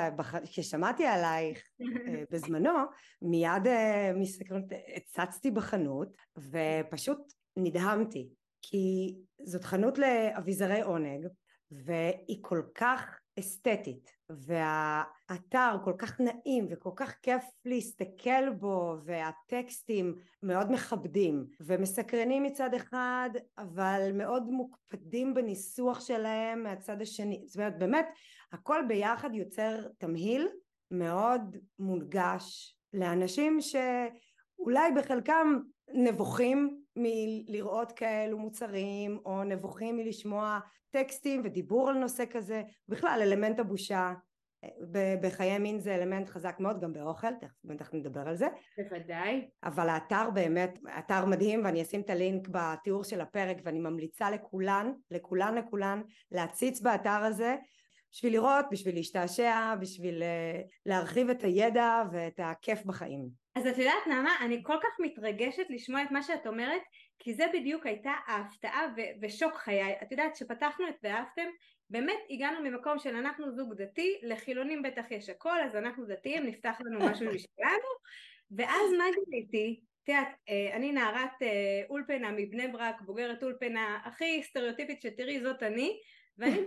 כששמעתי 0.43 1.05
עלייך 1.05 1.63
אה, 1.81 2.23
בזמנו, 2.31 2.77
מיד 3.21 3.67
אה, 3.67 4.11
מסקרנות 4.15 4.65
הצצתי 4.95 5.51
בחנות 5.51 6.09
ופשוט 6.37 7.19
נדהמתי 7.57 8.29
כי 8.69 9.15
זאת 9.43 9.63
חנות 9.63 9.97
לאביזרי 9.97 10.81
עונג 10.81 11.27
והיא 11.71 12.37
כל 12.41 12.61
כך 12.75 13.19
אסתטית 13.39 14.11
והאתר 14.29 15.75
כל 15.83 15.93
כך 15.97 16.19
נעים 16.19 16.67
וכל 16.69 16.89
כך 16.95 17.15
כיף 17.21 17.43
להסתכל 17.65 18.49
בו 18.59 18.95
והטקסטים 19.05 20.15
מאוד 20.43 20.71
מכבדים 20.71 21.45
ומסקרנים 21.59 22.43
מצד 22.43 22.73
אחד 22.73 23.29
אבל 23.57 24.09
מאוד 24.13 24.43
מוקפדים 24.43 25.33
בניסוח 25.33 25.99
שלהם 25.99 26.63
מהצד 26.63 27.01
השני. 27.01 27.43
זאת 27.47 27.55
אומרת 27.55 27.79
באמת 27.79 28.07
הכל 28.51 28.81
ביחד 28.87 29.35
יוצר 29.35 29.87
תמהיל 29.97 30.47
מאוד 30.91 31.57
מונגש 31.79 32.77
לאנשים 32.93 33.57
שאולי 33.61 34.91
בחלקם 34.97 35.59
נבוכים 35.93 36.81
מלראות 36.97 37.91
כאלו 37.91 38.37
מוצרים 38.37 39.19
או 39.25 39.43
נבוכים 39.43 39.97
מלשמוע 39.97 40.59
טקסטים 40.89 41.41
ודיבור 41.43 41.89
על 41.89 41.97
נושא 41.97 42.23
כזה 42.29 42.63
בכלל 42.87 43.19
אלמנט 43.21 43.59
הבושה 43.59 44.13
בחיי 45.21 45.59
מין 45.59 45.79
זה 45.79 45.95
אלמנט 45.95 46.29
חזק 46.29 46.55
מאוד 46.59 46.81
גם 46.81 46.93
באוכל 46.93 47.27
תכף 47.77 47.93
נדבר 47.93 48.27
על 48.27 48.35
זה. 48.35 48.47
בוודאי. 48.77 49.47
אבל 49.63 49.89
האתר 49.89 50.29
באמת 50.33 50.79
אתר 50.99 51.25
מדהים 51.25 51.65
ואני 51.65 51.81
אשים 51.81 52.01
את 52.01 52.09
הלינק 52.09 52.47
בתיאור 52.51 53.03
של 53.03 53.21
הפרק 53.21 53.57
ואני 53.63 53.79
ממליצה 53.79 54.31
לכולן 54.31 54.91
לכולן 55.11 55.55
לכולן 55.55 56.01
להציץ 56.31 56.81
באתר 56.81 57.09
הזה 57.23 57.55
בשביל 58.11 58.33
לראות 58.33 58.65
בשביל 58.71 58.95
להשתעשע 58.95 59.75
בשביל 59.75 60.23
אה, 60.23 60.61
להרחיב 60.85 61.29
את 61.29 61.43
הידע 61.43 62.03
ואת 62.11 62.39
הכיף 62.43 62.85
בחיים 62.85 63.29
אז 63.57 63.67
את 63.67 63.77
יודעת 63.77 64.07
נעמה, 64.07 64.31
אני 64.41 64.59
כל 64.63 64.77
כך 64.83 64.99
מתרגשת 64.99 65.65
לשמוע 65.69 66.03
את 66.03 66.11
מה 66.11 66.23
שאת 66.23 66.47
אומרת, 66.47 66.81
כי 67.19 67.33
זה 67.33 67.45
בדיוק 67.53 67.85
הייתה 67.85 68.11
ההפתעה 68.27 68.87
ו- 68.97 69.25
ושוק 69.25 69.55
חיי. 69.55 69.95
את 70.01 70.11
יודעת, 70.11 70.33
כשפתחנו 70.33 70.89
את 70.89 70.95
ואהבתם, 71.03 71.47
באמת 71.89 72.19
הגענו 72.29 72.63
ממקום 72.63 72.99
של 72.99 73.15
אנחנו 73.15 73.51
זוג 73.51 73.73
דתי, 73.73 74.19
לחילונים 74.23 74.81
בטח 74.81 75.11
יש 75.11 75.29
הכל, 75.29 75.61
אז 75.61 75.75
אנחנו 75.75 76.05
דתיים, 76.05 76.45
נפתח 76.45 76.77
לנו 76.85 76.99
משהו 76.99 77.25
משלנו, 77.25 77.89
ואז 78.51 78.91
מה 78.97 79.03
גיליתי? 79.25 79.79
את 80.03 80.09
יודעת, 80.09 80.35
אה, 80.49 80.75
אני 80.75 80.91
נערת 80.91 81.41
אה, 81.41 81.81
אולפנה 81.89 82.31
מבני 82.31 82.67
ברק, 82.67 83.01
בוגרת 83.01 83.43
אולפנה 83.43 83.99
הכי 84.05 84.43
סטריאוטיפית 84.43 85.01
שתראי, 85.01 85.39
זאת 85.39 85.63
אני, 85.63 85.99
ואני, 86.37 86.57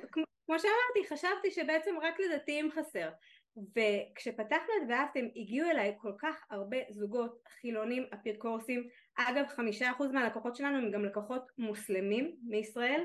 כמו 0.46 0.58
שאמרתי, 0.58 1.14
חשבתי 1.14 1.50
שבעצם 1.50 1.94
רק 2.02 2.14
לדתיים 2.20 2.70
חסר. 2.70 3.08
וכשפתחנו 3.56 4.72
את 4.82 4.88
ואהבתם 4.88 5.26
הגיעו 5.36 5.70
אליי 5.70 5.94
כל 5.98 6.12
כך 6.18 6.44
הרבה 6.50 6.76
זוגות 6.90 7.42
חילונים 7.60 8.06
אפיקורסים. 8.14 8.88
אגב 9.16 9.46
חמישה 9.48 9.90
אחוז 9.90 10.12
מהלקוחות 10.12 10.56
שלנו 10.56 10.78
הם 10.78 10.90
גם 10.90 11.04
לקוחות 11.04 11.42
מוסלמים 11.58 12.36
מישראל. 12.42 13.02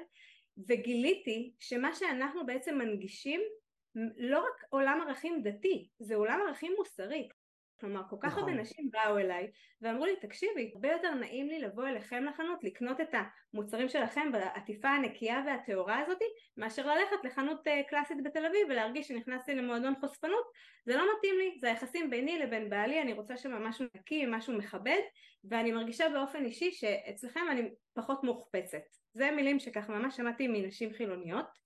וגיליתי 0.67 1.53
שמה 1.59 1.95
שאנחנו 1.95 2.45
בעצם 2.45 2.77
מנגישים 2.77 3.41
לא 4.17 4.39
רק 4.39 4.63
עולם 4.69 4.99
ערכים 5.07 5.41
דתי 5.43 5.89
זה 5.99 6.15
עולם 6.15 6.39
ערכים 6.47 6.73
מוסרי 6.77 7.29
כלומר 7.79 8.01
כל 8.09 8.15
כך 8.19 8.37
הרבה 8.37 8.51
נכון. 8.51 8.59
נשים 8.61 8.89
באו 8.91 9.17
אליי 9.17 9.47
ואמרו 9.81 10.05
לי 10.05 10.15
תקשיבי 10.15 10.71
הרבה 10.73 10.91
יותר 10.91 11.13
נעים 11.13 11.47
לי 11.47 11.59
לבוא 11.59 11.87
אליכם 11.87 12.23
לחנות 12.23 12.63
לקנות 12.63 13.01
את 13.01 13.09
המוצרים 13.53 13.89
שלכם 13.89 14.31
בעטיפה 14.31 14.89
הנקייה 14.89 15.43
והטהורה 15.45 15.99
הזאת 15.99 16.19
מאשר 16.57 16.87
ללכת 16.87 17.15
לחנות 17.23 17.67
אה, 17.67 17.81
קלאסית 17.89 18.17
בתל 18.23 18.45
אביב 18.45 18.67
ולהרגיש 18.69 19.07
שנכנסתי 19.07 19.55
למועדון 19.55 19.93
חושפנות. 19.99 20.45
זה 20.85 20.95
לא 20.95 21.03
מתאים 21.17 21.37
לי 21.37 21.57
זה 21.61 21.67
היחסים 21.67 22.09
ביני 22.09 22.39
לבין 22.39 22.69
בעלי 22.69 23.01
אני 23.01 23.13
רוצה 23.13 23.37
שם 23.37 23.51
משהו 23.51 23.85
נקי 23.95 24.25
משהו 24.27 24.57
מכבד 24.57 25.01
ואני 25.43 25.71
מרגישה 25.71 26.09
באופן 26.09 26.45
אישי 26.45 26.71
שאצלכם 26.71 27.41
אני 27.51 27.69
פחות 27.93 28.23
מוחפצת 28.23 28.83
זה 29.13 29.31
מילים 29.31 29.59
שככה 29.59 29.93
ממש 29.93 30.17
שמעתי 30.17 30.47
מנשים 30.47 30.93
חילוניות. 30.93 31.65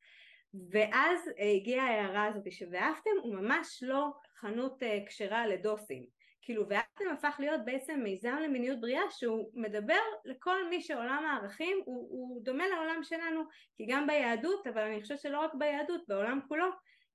ואז 0.71 1.29
אה, 1.39 1.51
הגיעה 1.51 1.85
ההערה 1.85 2.25
הזאת 2.25 2.51
ש"ואהבתם" 2.51 3.09
הוא 3.23 3.35
ממש 3.35 3.83
לא 3.87 4.11
חנות 4.41 4.84
אה, 4.84 5.00
כשרה 5.08 5.48
לדוסים 5.48 6.05
כאילו 6.41 6.69
ואהבתם 6.69 7.05
הפך 7.13 7.36
להיות 7.39 7.62
בעצם 7.65 8.00
מיזם 8.03 8.36
למיניות 8.43 8.81
בריאה 8.81 9.01
שהוא 9.10 9.51
מדבר 9.53 10.00
לכל 10.25 10.69
מי 10.69 10.81
שעולם 10.81 11.25
הערכים 11.25 11.77
הוא, 11.86 12.08
הוא 12.12 12.43
דומה 12.43 12.67
לעולם 12.67 13.03
שלנו 13.03 13.41
כי 13.77 13.86
גם 13.86 14.08
ביהדות 14.08 14.67
אבל 14.67 14.81
אני 14.81 15.01
חושבת 15.01 15.19
שלא 15.19 15.39
רק 15.39 15.53
ביהדות 15.53 16.01
בעולם 16.08 16.39
כולו 16.48 16.65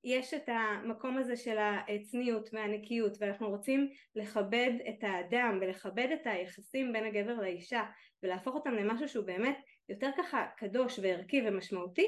יש 0.04 0.34
את 0.34 0.48
המקום 0.48 1.18
הזה 1.18 1.36
של 1.36 1.56
הצניעות 1.58 2.48
והנקיות 2.52 3.16
ואנחנו 3.20 3.48
רוצים 3.48 3.88
לכבד 4.16 4.72
את 4.88 5.04
האדם 5.04 5.58
ולכבד 5.60 6.08
את 6.14 6.26
היחסים 6.26 6.92
בין 6.92 7.04
הגבר 7.04 7.34
לאישה 7.34 7.84
ולהפוך 8.22 8.54
אותם 8.54 8.74
למשהו 8.74 9.08
שהוא 9.08 9.26
באמת 9.26 9.58
יותר 9.88 10.10
ככה 10.18 10.46
קדוש 10.56 10.98
וערכי 11.02 11.42
ומשמעותי 11.46 12.06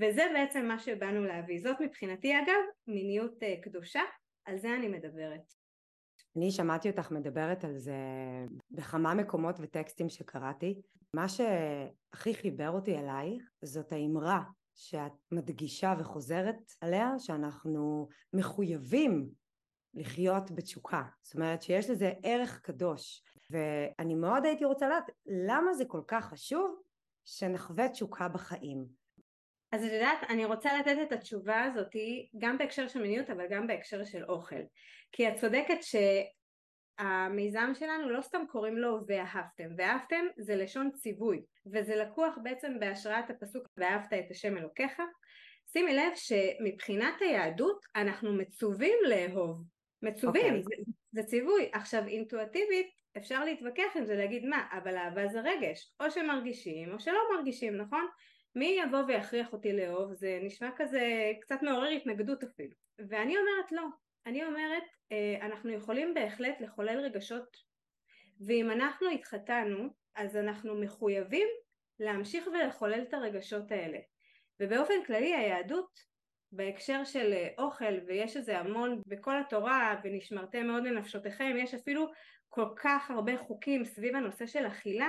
וזה 0.00 0.22
בעצם 0.34 0.66
מה 0.66 0.78
שבאנו 0.78 1.24
להביא. 1.24 1.58
זאת 1.58 1.80
מבחינתי 1.80 2.38
אגב 2.38 2.60
מיניות 2.86 3.42
אה, 3.42 3.54
קדושה, 3.62 4.02
על 4.48 4.58
זה 4.58 4.74
אני 4.74 4.88
מדברת. 4.88 5.52
אני 6.36 6.50
שמעתי 6.50 6.90
אותך 6.90 7.10
מדברת 7.10 7.64
על 7.64 7.78
זה 7.78 7.96
בכמה 8.70 9.14
מקומות 9.14 9.56
וטקסטים 9.60 10.08
שקראתי. 10.08 10.80
מה 11.14 11.28
שהכי 11.28 12.34
חיבר 12.34 12.70
אותי 12.70 12.98
אלייך 12.98 13.50
זאת 13.62 13.92
האמרה 13.92 14.42
שאת 14.74 15.12
מדגישה 15.32 15.94
וחוזרת 15.98 16.56
עליה 16.80 17.18
שאנחנו 17.18 18.08
מחויבים 18.32 19.28
לחיות 19.94 20.50
בתשוקה. 20.50 21.02
זאת 21.22 21.34
אומרת 21.34 21.62
שיש 21.62 21.90
לזה 21.90 22.12
ערך 22.22 22.60
קדוש. 22.60 23.22
ואני 23.50 24.14
מאוד 24.14 24.44
הייתי 24.44 24.64
רוצה 24.64 24.86
לדעת 24.86 25.10
למה 25.26 25.74
זה 25.74 25.84
כל 25.84 26.02
כך 26.06 26.24
חשוב 26.24 26.82
שנחווה 27.24 27.88
תשוקה 27.88 28.28
בחיים. 28.28 28.86
אז 29.72 29.84
את 29.84 29.92
יודעת, 29.92 30.18
אני 30.28 30.44
רוצה 30.44 30.78
לתת 30.78 30.96
את 31.02 31.12
התשובה 31.12 31.62
הזאת 31.62 31.92
גם 32.38 32.58
בהקשר 32.58 32.88
של 32.88 33.02
מיניות 33.02 33.30
אבל 33.30 33.44
גם 33.50 33.66
בהקשר 33.66 34.04
של 34.04 34.24
אוכל. 34.24 34.62
כי 35.12 35.28
את 35.28 35.34
צודקת 35.34 35.78
שהמיזם 37.00 37.70
שלנו 37.74 38.10
לא 38.10 38.20
סתם 38.20 38.42
קוראים 38.48 38.78
לו 38.78 38.98
ואהבתם. 39.06 39.68
ואהבתם 39.76 40.24
זה 40.36 40.56
לשון 40.56 40.90
ציווי, 40.90 41.42
וזה 41.72 41.96
לקוח 41.96 42.38
בעצם 42.42 42.78
בהשראת 42.80 43.30
הפסוק 43.30 43.68
ואהבת 43.76 44.12
את 44.12 44.30
השם 44.30 44.56
אלוקיך. 44.56 45.02
שימי 45.72 45.94
לב 45.94 46.12
שמבחינת 46.14 47.14
היהדות 47.20 47.84
אנחנו 47.96 48.32
מצווים 48.32 48.98
לאהוב. 49.08 49.64
מצווים, 50.02 50.54
okay. 50.54 50.58
אוקיי. 50.64 50.76
זה, 50.76 50.92
זה 51.12 51.22
ציווי. 51.22 51.70
עכשיו 51.72 52.06
אינטואטיבית 52.06 52.86
אפשר 53.16 53.44
להתווכח 53.44 53.96
עם 53.96 54.04
זה, 54.04 54.16
להגיד 54.16 54.44
מה, 54.44 54.66
אבל 54.82 54.96
אהבה 54.96 55.26
זה 55.28 55.40
רגש, 55.40 55.92
או 56.00 56.10
שמרגישים 56.10 56.92
או 56.92 57.00
שלא 57.00 57.18
מרגישים, 57.36 57.76
נכון? 57.76 58.06
מי 58.58 58.78
יבוא 58.84 59.02
ויכריח 59.06 59.52
אותי 59.52 59.72
לאהוב? 59.72 60.14
זה 60.14 60.38
נשמע 60.42 60.70
כזה 60.76 61.32
קצת 61.40 61.62
מעורר 61.62 61.88
התנגדות 61.88 62.44
אפילו. 62.44 62.74
ואני 63.08 63.36
אומרת 63.38 63.72
לא. 63.72 63.86
אני 64.26 64.44
אומרת, 64.44 64.82
אה, 65.12 65.46
אנחנו 65.46 65.70
יכולים 65.70 66.14
בהחלט 66.14 66.60
לחולל 66.60 67.00
רגשות, 67.00 67.56
ואם 68.46 68.70
אנחנו 68.70 69.10
התחתנו, 69.10 69.88
אז 70.14 70.36
אנחנו 70.36 70.80
מחויבים 70.80 71.48
להמשיך 72.00 72.46
ולחולל 72.46 73.02
את 73.02 73.14
הרגשות 73.14 73.72
האלה. 73.72 73.98
ובאופן 74.60 75.04
כללי 75.06 75.34
היהדות 75.34 76.00
בהקשר 76.52 77.04
של 77.04 77.32
אה, 77.32 77.48
אוכל, 77.58 77.94
ויש 78.06 78.36
איזה 78.36 78.58
המון 78.58 79.02
בכל 79.06 79.40
התורה, 79.40 80.00
ונשמרתם 80.04 80.66
מאוד 80.66 80.84
לנפשותיכם, 80.84 81.56
יש 81.58 81.74
אפילו 81.74 82.06
כל 82.48 82.68
כך 82.76 83.10
הרבה 83.10 83.38
חוקים 83.38 83.84
סביב 83.84 84.16
הנושא 84.16 84.46
של 84.46 84.66
אכילה, 84.66 85.08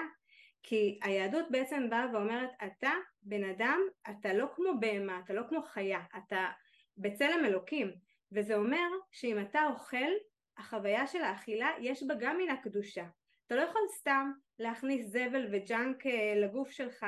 כי 0.63 0.99
היהדות 1.03 1.45
בעצם 1.51 1.89
באה 1.89 2.05
ואומרת 2.13 2.49
אתה 2.65 2.91
בן 3.21 3.43
אדם, 3.43 3.79
אתה 4.09 4.33
לא 4.33 4.45
כמו 4.55 4.79
בהמה, 4.79 5.19
אתה 5.25 5.33
לא 5.33 5.41
כמו 5.49 5.61
חיה, 5.61 5.99
אתה 6.17 6.47
בצלם 6.97 7.45
אלוקים. 7.45 7.91
וזה 8.31 8.55
אומר 8.55 8.87
שאם 9.11 9.41
אתה 9.41 9.67
אוכל 9.69 10.11
החוויה 10.57 11.07
של 11.07 11.21
האכילה 11.21 11.69
יש 11.81 12.03
בה 12.03 12.15
גם 12.19 12.37
מן 12.37 12.49
הקדושה. 12.49 13.05
אתה 13.47 13.55
לא 13.55 13.61
יכול 13.61 13.81
סתם 13.97 14.31
להכניס 14.59 15.05
זבל 15.05 15.47
וג'אנק 15.51 16.05
אה, 16.05 16.33
לגוף 16.35 16.71
שלך 16.71 17.05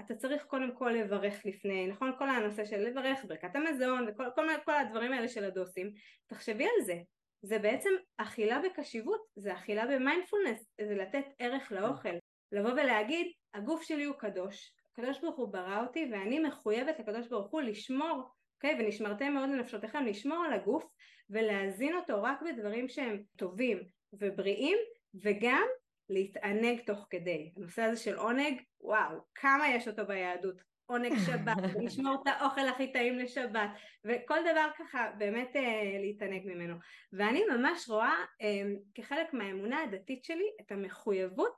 אתה 0.00 0.14
צריך 0.14 0.44
קודם 0.44 0.76
כל 0.76 0.90
לברך 0.90 1.46
לפני, 1.46 1.86
נכון? 1.86 2.12
כל 2.18 2.28
הנושא 2.28 2.64
של 2.64 2.80
לברך, 2.80 3.24
ברכת 3.24 3.56
המזון 3.56 4.08
וכל 4.08 4.24
כל, 4.34 4.46
כל 4.64 4.74
הדברים 4.74 5.12
האלה 5.12 5.28
של 5.28 5.44
הדוסים. 5.44 5.92
תחשבי 6.26 6.64
על 6.64 6.84
זה, 6.84 6.96
זה 7.42 7.58
בעצם 7.58 7.90
אכילה 8.16 8.60
בקשיבות, 8.64 9.20
זה 9.36 9.52
אכילה 9.52 9.86
במיינדפולנס, 9.86 10.66
זה 10.80 10.94
לתת 10.94 11.24
ערך 11.38 11.72
לאוכל 11.72 12.14
לבוא 12.52 12.70
ולהגיד 12.70 13.26
הגוף 13.54 13.82
שלי 13.82 14.04
הוא 14.04 14.16
קדוש, 14.16 14.74
הקדוש 14.92 15.20
ברוך 15.20 15.36
הוא 15.36 15.52
ברא 15.52 15.82
אותי 15.86 16.08
ואני 16.12 16.38
מחויבת 16.38 16.98
לקדוש 16.98 17.28
ברוך 17.28 17.50
הוא 17.50 17.60
לשמור, 17.60 18.22
אוקיי? 18.56 18.74
Okay, 18.74 18.82
ונשמרתם 18.82 19.32
מאוד 19.32 19.48
לנפשותיכם, 19.48 20.04
לשמור 20.04 20.44
על 20.44 20.52
הגוף 20.52 20.84
ולהזין 21.30 21.96
אותו 21.96 22.22
רק 22.22 22.42
בדברים 22.42 22.88
שהם 22.88 23.22
טובים 23.36 23.78
ובריאים 24.12 24.78
וגם 25.14 25.66
להתענג 26.08 26.80
תוך 26.86 27.06
כדי. 27.10 27.52
הנושא 27.56 27.82
הזה 27.82 27.96
של 27.96 28.16
עונג, 28.16 28.62
וואו, 28.80 29.18
כמה 29.34 29.68
יש 29.68 29.88
אותו 29.88 30.06
ביהדות. 30.06 30.72
עונג 30.86 31.12
שבת, 31.26 31.56
לשמור 31.86 32.22
את 32.22 32.26
האוכל 32.26 32.68
הכי 32.68 32.92
טעים 32.92 33.18
לשבת, 33.18 33.70
וכל 34.04 34.38
דבר 34.52 34.68
ככה 34.78 35.10
באמת 35.18 35.56
אה, 35.56 35.98
להתענג 36.00 36.42
ממנו. 36.44 36.74
ואני 37.12 37.42
ממש 37.56 37.88
רואה 37.88 38.24
אה, 38.42 38.62
כחלק 38.94 39.32
מהאמונה 39.32 39.82
הדתית 39.82 40.24
שלי 40.24 40.44
את 40.60 40.72
המחויבות 40.72 41.56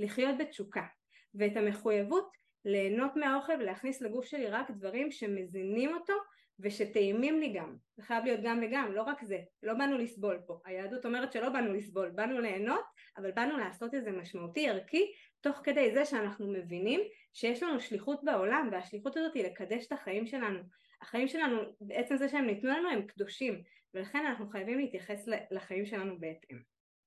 לחיות 0.00 0.38
בתשוקה 0.38 0.86
ואת 1.34 1.56
המחויבות 1.56 2.30
ליהנות 2.64 3.16
מהאוכל 3.16 3.52
ולהכניס 3.52 4.02
לגוף 4.02 4.24
שלי 4.24 4.46
רק 4.46 4.70
דברים 4.70 5.10
שמזינים 5.10 5.94
אותו 5.94 6.14
ושטעימים 6.60 7.40
לי 7.40 7.52
גם, 7.52 7.76
זה 7.96 8.02
חייב 8.02 8.24
להיות 8.24 8.40
גם 8.42 8.60
וגם, 8.62 8.92
לא 8.92 9.02
רק 9.02 9.22
זה, 9.22 9.38
לא 9.62 9.74
באנו 9.74 9.98
לסבול 9.98 10.40
פה, 10.46 10.60
היהדות 10.64 11.06
אומרת 11.06 11.32
שלא 11.32 11.48
באנו 11.48 11.72
לסבול, 11.74 12.10
באנו 12.10 12.40
ליהנות, 12.40 12.84
אבל 13.16 13.30
באנו 13.30 13.56
לעשות 13.56 13.94
איזה 13.94 14.10
משמעותי 14.10 14.68
ערכי, 14.68 15.12
תוך 15.40 15.60
כדי 15.64 15.94
זה 15.94 16.04
שאנחנו 16.04 16.52
מבינים 16.52 17.00
שיש 17.32 17.62
לנו 17.62 17.80
שליחות 17.80 18.24
בעולם, 18.24 18.68
והשליחות 18.72 19.16
הזאת 19.16 19.34
היא 19.34 19.44
לקדש 19.44 19.86
את 19.86 19.92
החיים 19.92 20.26
שלנו, 20.26 20.58
החיים 21.02 21.28
שלנו, 21.28 21.60
בעצם 21.80 22.16
זה 22.16 22.28
שהם 22.28 22.46
ניתנו 22.46 22.70
לנו 22.70 22.90
הם 22.90 23.06
קדושים, 23.06 23.62
ולכן 23.94 24.26
אנחנו 24.26 24.48
חייבים 24.48 24.78
להתייחס 24.78 25.28
לחיים 25.50 25.86
שלנו 25.86 26.20
בהתאם. 26.20 26.58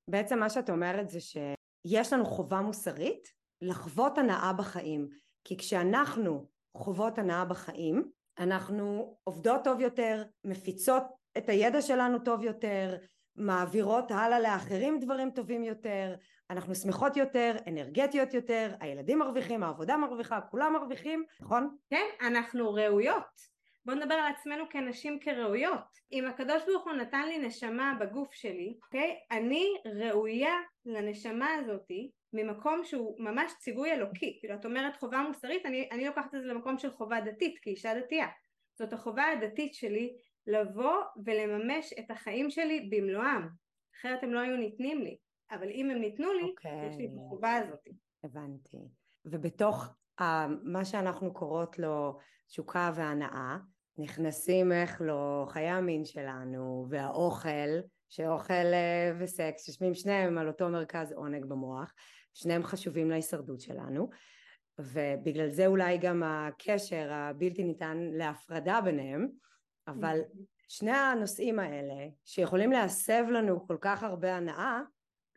בעצם 0.09 0.39
מה 0.39 0.49
שאת 0.49 0.69
אומרת 0.69 1.09
זה 1.09 1.19
ש... 1.19 1.37
יש 1.85 2.13
לנו 2.13 2.25
חובה 2.25 2.61
מוסרית 2.61 3.27
לחוות 3.61 4.17
הנאה 4.17 4.53
בחיים 4.53 5.07
כי 5.43 5.57
כשאנחנו 5.57 6.47
חוות 6.77 7.17
הנאה 7.17 7.45
בחיים 7.45 8.11
אנחנו 8.39 9.17
עובדות 9.23 9.63
טוב 9.63 9.79
יותר, 9.79 10.23
מפיצות 10.43 11.03
את 11.37 11.49
הידע 11.49 11.81
שלנו 11.81 12.19
טוב 12.19 12.43
יותר, 12.43 12.97
מעבירות 13.35 14.11
הלאה 14.11 14.39
לאחרים 14.39 14.99
דברים 14.99 15.31
טובים 15.31 15.63
יותר, 15.63 16.15
אנחנו 16.49 16.75
שמחות 16.75 17.17
יותר, 17.17 17.55
אנרגטיות 17.67 18.33
יותר, 18.33 18.75
הילדים 18.79 19.19
מרוויחים, 19.19 19.63
העבודה 19.63 19.97
מרוויחה, 19.97 20.41
כולם 20.41 20.73
מרוויחים, 20.73 21.23
נכון? 21.41 21.75
כן, 21.89 22.05
אנחנו 22.27 22.73
ראויות. 22.73 23.52
בואו 23.85 23.97
נדבר 23.97 24.13
על 24.13 24.33
עצמנו 24.33 24.63
כנשים 24.69 25.19
כראויות. 25.19 25.83
אם 26.11 26.27
הקדוש 26.27 26.63
ברוך 26.67 26.83
הוא 26.83 26.93
נתן 26.93 27.27
לי 27.27 27.37
נשמה 27.37 27.97
בגוף 27.99 28.33
שלי, 28.33 28.77
אוקיי? 28.85 29.15
אני 29.31 29.65
ראויה 29.85 30.53
לנשמה 30.85 31.53
הזאתי 31.53 32.11
ממקום 32.33 32.83
שהוא 32.83 33.15
ממש 33.19 33.53
ציווי 33.59 33.91
אלוקי. 33.91 34.37
כאילו 34.39 34.55
את 34.55 34.65
אומרת 34.65 34.97
חובה 34.97 35.21
מוסרית, 35.27 35.65
אני, 35.65 35.89
אני 35.91 36.05
לוקחת 36.05 36.35
את 36.35 36.41
זה 36.41 36.47
למקום 36.47 36.77
של 36.77 36.91
חובה 36.91 37.21
דתית 37.21 37.59
כאישה 37.61 37.99
דתייה. 37.99 38.27
זאת 38.79 38.93
החובה 38.93 39.23
הדתית 39.23 39.73
שלי 39.73 40.15
לבוא 40.47 40.95
ולממש 41.25 41.93
את 41.99 42.11
החיים 42.11 42.49
שלי 42.49 42.89
במלואם. 42.91 43.47
אחרת 43.99 44.23
הם 44.23 44.33
לא 44.33 44.39
היו 44.39 44.57
ניתנים 44.57 45.01
לי. 45.01 45.17
אבל 45.51 45.69
אם 45.69 45.89
הם 45.89 45.97
ניתנו 45.97 46.33
לי, 46.33 46.43
okay. 46.43 46.47
אוקיי. 46.47 46.87
יש 46.89 46.97
לי 46.97 47.05
את 47.05 47.11
החובה 47.25 47.53
הזאת. 47.53 47.87
הבנתי. 48.23 48.77
ובתוך 49.25 49.85
uh, 50.21 50.23
מה 50.63 50.85
שאנחנו 50.85 51.33
קוראות 51.33 51.79
לו 51.79 52.19
תשוקה 52.47 52.91
והנאה, 52.95 53.57
נכנסים 53.97 54.71
איך 54.71 55.01
לא 55.01 55.45
חיי 55.49 55.69
המין 55.69 56.05
שלנו 56.05 56.85
והאוכל 56.89 57.79
שאוכל 58.09 58.53
אה, 58.53 59.11
וסקס 59.19 59.67
יושבים 59.67 59.93
שניהם 59.93 60.37
על 60.37 60.47
אותו 60.47 60.69
מרכז 60.69 61.11
עונג 61.11 61.45
במוח 61.45 61.93
שניהם 62.33 62.63
חשובים 62.63 63.09
להישרדות 63.09 63.61
שלנו 63.61 64.09
ובגלל 64.79 65.49
זה 65.49 65.67
אולי 65.67 65.97
גם 65.97 66.23
הקשר 66.25 67.13
הבלתי 67.13 67.63
ניתן 67.63 67.97
להפרדה 68.13 68.81
ביניהם 68.81 69.27
אבל 69.87 70.19
שני 70.67 70.91
הנושאים 70.91 71.59
האלה 71.59 72.07
שיכולים 72.25 72.71
להסב 72.71 73.23
לנו 73.29 73.67
כל 73.67 73.77
כך 73.81 74.03
הרבה 74.03 74.35
הנאה 74.35 74.81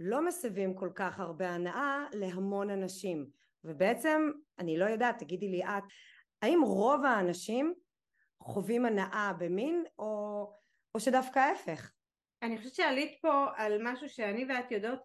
לא 0.00 0.26
מסבים 0.26 0.74
כל 0.74 0.90
כך 0.94 1.20
הרבה 1.20 1.50
הנאה 1.50 2.06
להמון 2.12 2.70
אנשים. 2.70 3.26
ובעצם 3.64 4.30
אני 4.58 4.78
לא 4.78 4.84
יודעת 4.84 5.18
תגידי 5.18 5.48
לי 5.48 5.64
את 5.64 5.82
האם 6.42 6.60
רוב 6.62 7.04
האנשים 7.04 7.74
חווים 8.46 8.86
הנאה 8.86 9.32
במין 9.38 9.84
או, 9.98 10.42
או 10.94 11.00
שדווקא 11.00 11.38
ההפך? 11.38 11.92
אני 12.42 12.58
חושבת 12.58 12.74
שעלית 12.74 13.18
פה 13.20 13.46
על 13.56 13.78
משהו 13.82 14.08
שאני 14.08 14.44
ואת 14.48 14.70
יודעות 14.70 15.00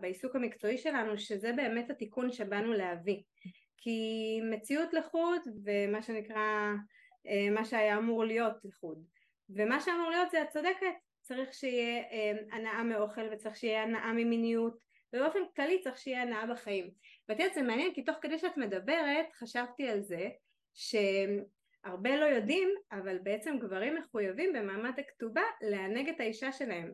בעיסוק 0.00 0.36
המקצועי 0.36 0.78
שלנו 0.78 1.18
שזה 1.18 1.52
באמת 1.52 1.90
התיקון 1.90 2.32
שבאנו 2.32 2.72
להביא. 2.72 3.22
כי 3.76 4.00
מציאות 4.50 4.92
לחוד 4.92 5.40
ומה 5.64 6.02
שנקרא 6.02 6.72
אה, 7.26 7.50
מה 7.50 7.64
שהיה 7.64 7.98
אמור 7.98 8.24
להיות 8.24 8.56
לחוד. 8.64 9.04
ומה 9.50 9.80
שאמור 9.80 10.10
להיות 10.10 10.30
זה 10.30 10.42
את 10.42 10.48
צודקת 10.48 10.94
צריך 11.20 11.54
שיהיה 11.54 12.02
אה, 12.02 12.32
הנאה 12.52 12.82
מאוכל 12.82 13.32
וצריך 13.32 13.56
שיהיה 13.56 13.82
הנאה 13.82 14.12
ממיניות 14.12 14.78
ובאופן 15.12 15.38
כללי 15.56 15.80
צריך 15.80 15.98
שיהיה 15.98 16.22
הנאה 16.22 16.46
בחיים. 16.46 16.90
ואת 17.28 17.38
יודעת 17.38 17.54
זה 17.54 17.62
מעניין 17.62 17.94
כי 17.94 18.02
תוך 18.02 18.16
כדי 18.20 18.38
שאת 18.38 18.56
מדברת 18.56 19.32
חשבתי 19.32 19.88
על 19.88 20.02
זה 20.02 20.28
שהרבה 21.86 22.16
לא 22.16 22.24
יודעים 22.24 22.68
אבל 22.92 23.18
בעצם 23.22 23.58
גברים 23.58 23.94
מחויבים 23.94 24.52
במעמד 24.52 24.92
הכתובה 24.98 25.42
לענג 25.60 26.08
את 26.08 26.20
האישה 26.20 26.52
שלהם. 26.52 26.92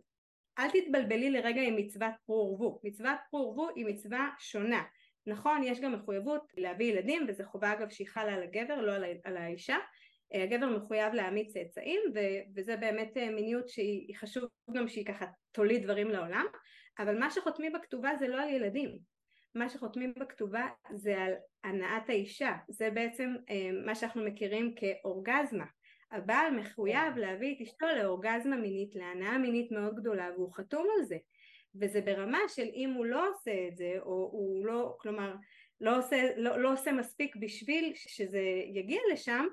אל 0.59 0.71
תתבלבלי 0.71 1.31
לרגע 1.31 1.63
עם 1.63 1.77
מצוות 1.77 2.13
פרו 2.27 2.37
ורבו 2.37 2.81
מצוות 2.85 3.19
פרו 3.31 3.41
ורבו 3.41 3.69
היא 3.75 3.87
מצווה 3.87 4.31
שונה. 4.39 4.83
נכון 5.27 5.63
יש 5.65 5.81
גם 5.81 5.93
מחויבות 5.93 6.53
להביא 6.57 6.93
ילדים 6.93 7.27
וזה 7.29 7.45
חובה 7.45 7.73
אגב 7.73 7.91
שהיא 7.91 8.09
חלה 8.09 8.35
על 8.35 8.43
הגבר 8.43 8.81
לא 8.81 8.93
על 9.25 9.37
האישה. 9.37 9.77
הגבר 10.35 10.67
מחויב 10.67 11.15
להעמיד 11.15 11.47
צאצאים 11.49 12.01
וזה 12.57 12.77
באמת 12.77 13.17
מיניות 13.17 13.69
שהיא 13.69 14.17
חשוב 14.17 14.45
גם 14.75 14.89
שהיא 14.89 15.07
ככה 15.07 15.27
תוליד 15.53 15.83
דברים 15.83 16.11
לעולם. 16.11 16.47
אבל 16.99 17.19
מה 17.19 17.31
שחותמים 17.31 17.73
בכתובה 17.73 18.17
זה 18.17 18.29
לא 18.29 18.43
על 18.43 18.49
ילדים 18.49 18.99
מה 19.55 19.69
שחותמים 19.69 20.13
בכתובה 20.21 20.69
זה 20.95 21.17
על 21.19 21.33
הנעת 21.65 22.09
האישה. 22.09 22.57
זה 22.69 22.91
בעצם 22.91 23.35
מה 23.87 23.95
שאנחנו 23.95 24.25
מכירים 24.25 24.75
כאורגזמה. 24.77 25.65
הבעל 26.11 26.57
מחויב 26.57 27.17
להביא 27.17 27.55
את 27.57 27.61
אשתו 27.61 27.87
לאורגזמה 27.99 28.57
מינית 28.57 28.95
להנאה 28.95 29.39
מינית 29.39 29.73
מאוד 29.73 29.97
גדולה 29.97 30.31
והוא 30.35 30.53
חתום 30.53 30.87
על 30.99 31.05
זה. 31.05 31.17
וזה 31.81 32.01
ברמה 32.01 32.39
של 32.49 32.67
אם 32.75 32.93
הוא 32.97 33.07
לא 33.07 33.29
עושה 33.29 33.69
את 33.69 33.77
זה 33.77 33.95
או 33.99 34.29
הוא 34.33 34.67
לא 34.67 34.97
כלומר 35.01 35.35
לא 35.81 35.99
עושה, 35.99 36.37
לא, 36.37 36.59
לא 36.59 36.73
עושה 36.73 36.93
מספיק 36.93 37.37
בשביל 37.37 37.93
שזה 37.95 38.43
יגיע 38.67 39.01
לשם 39.13 39.47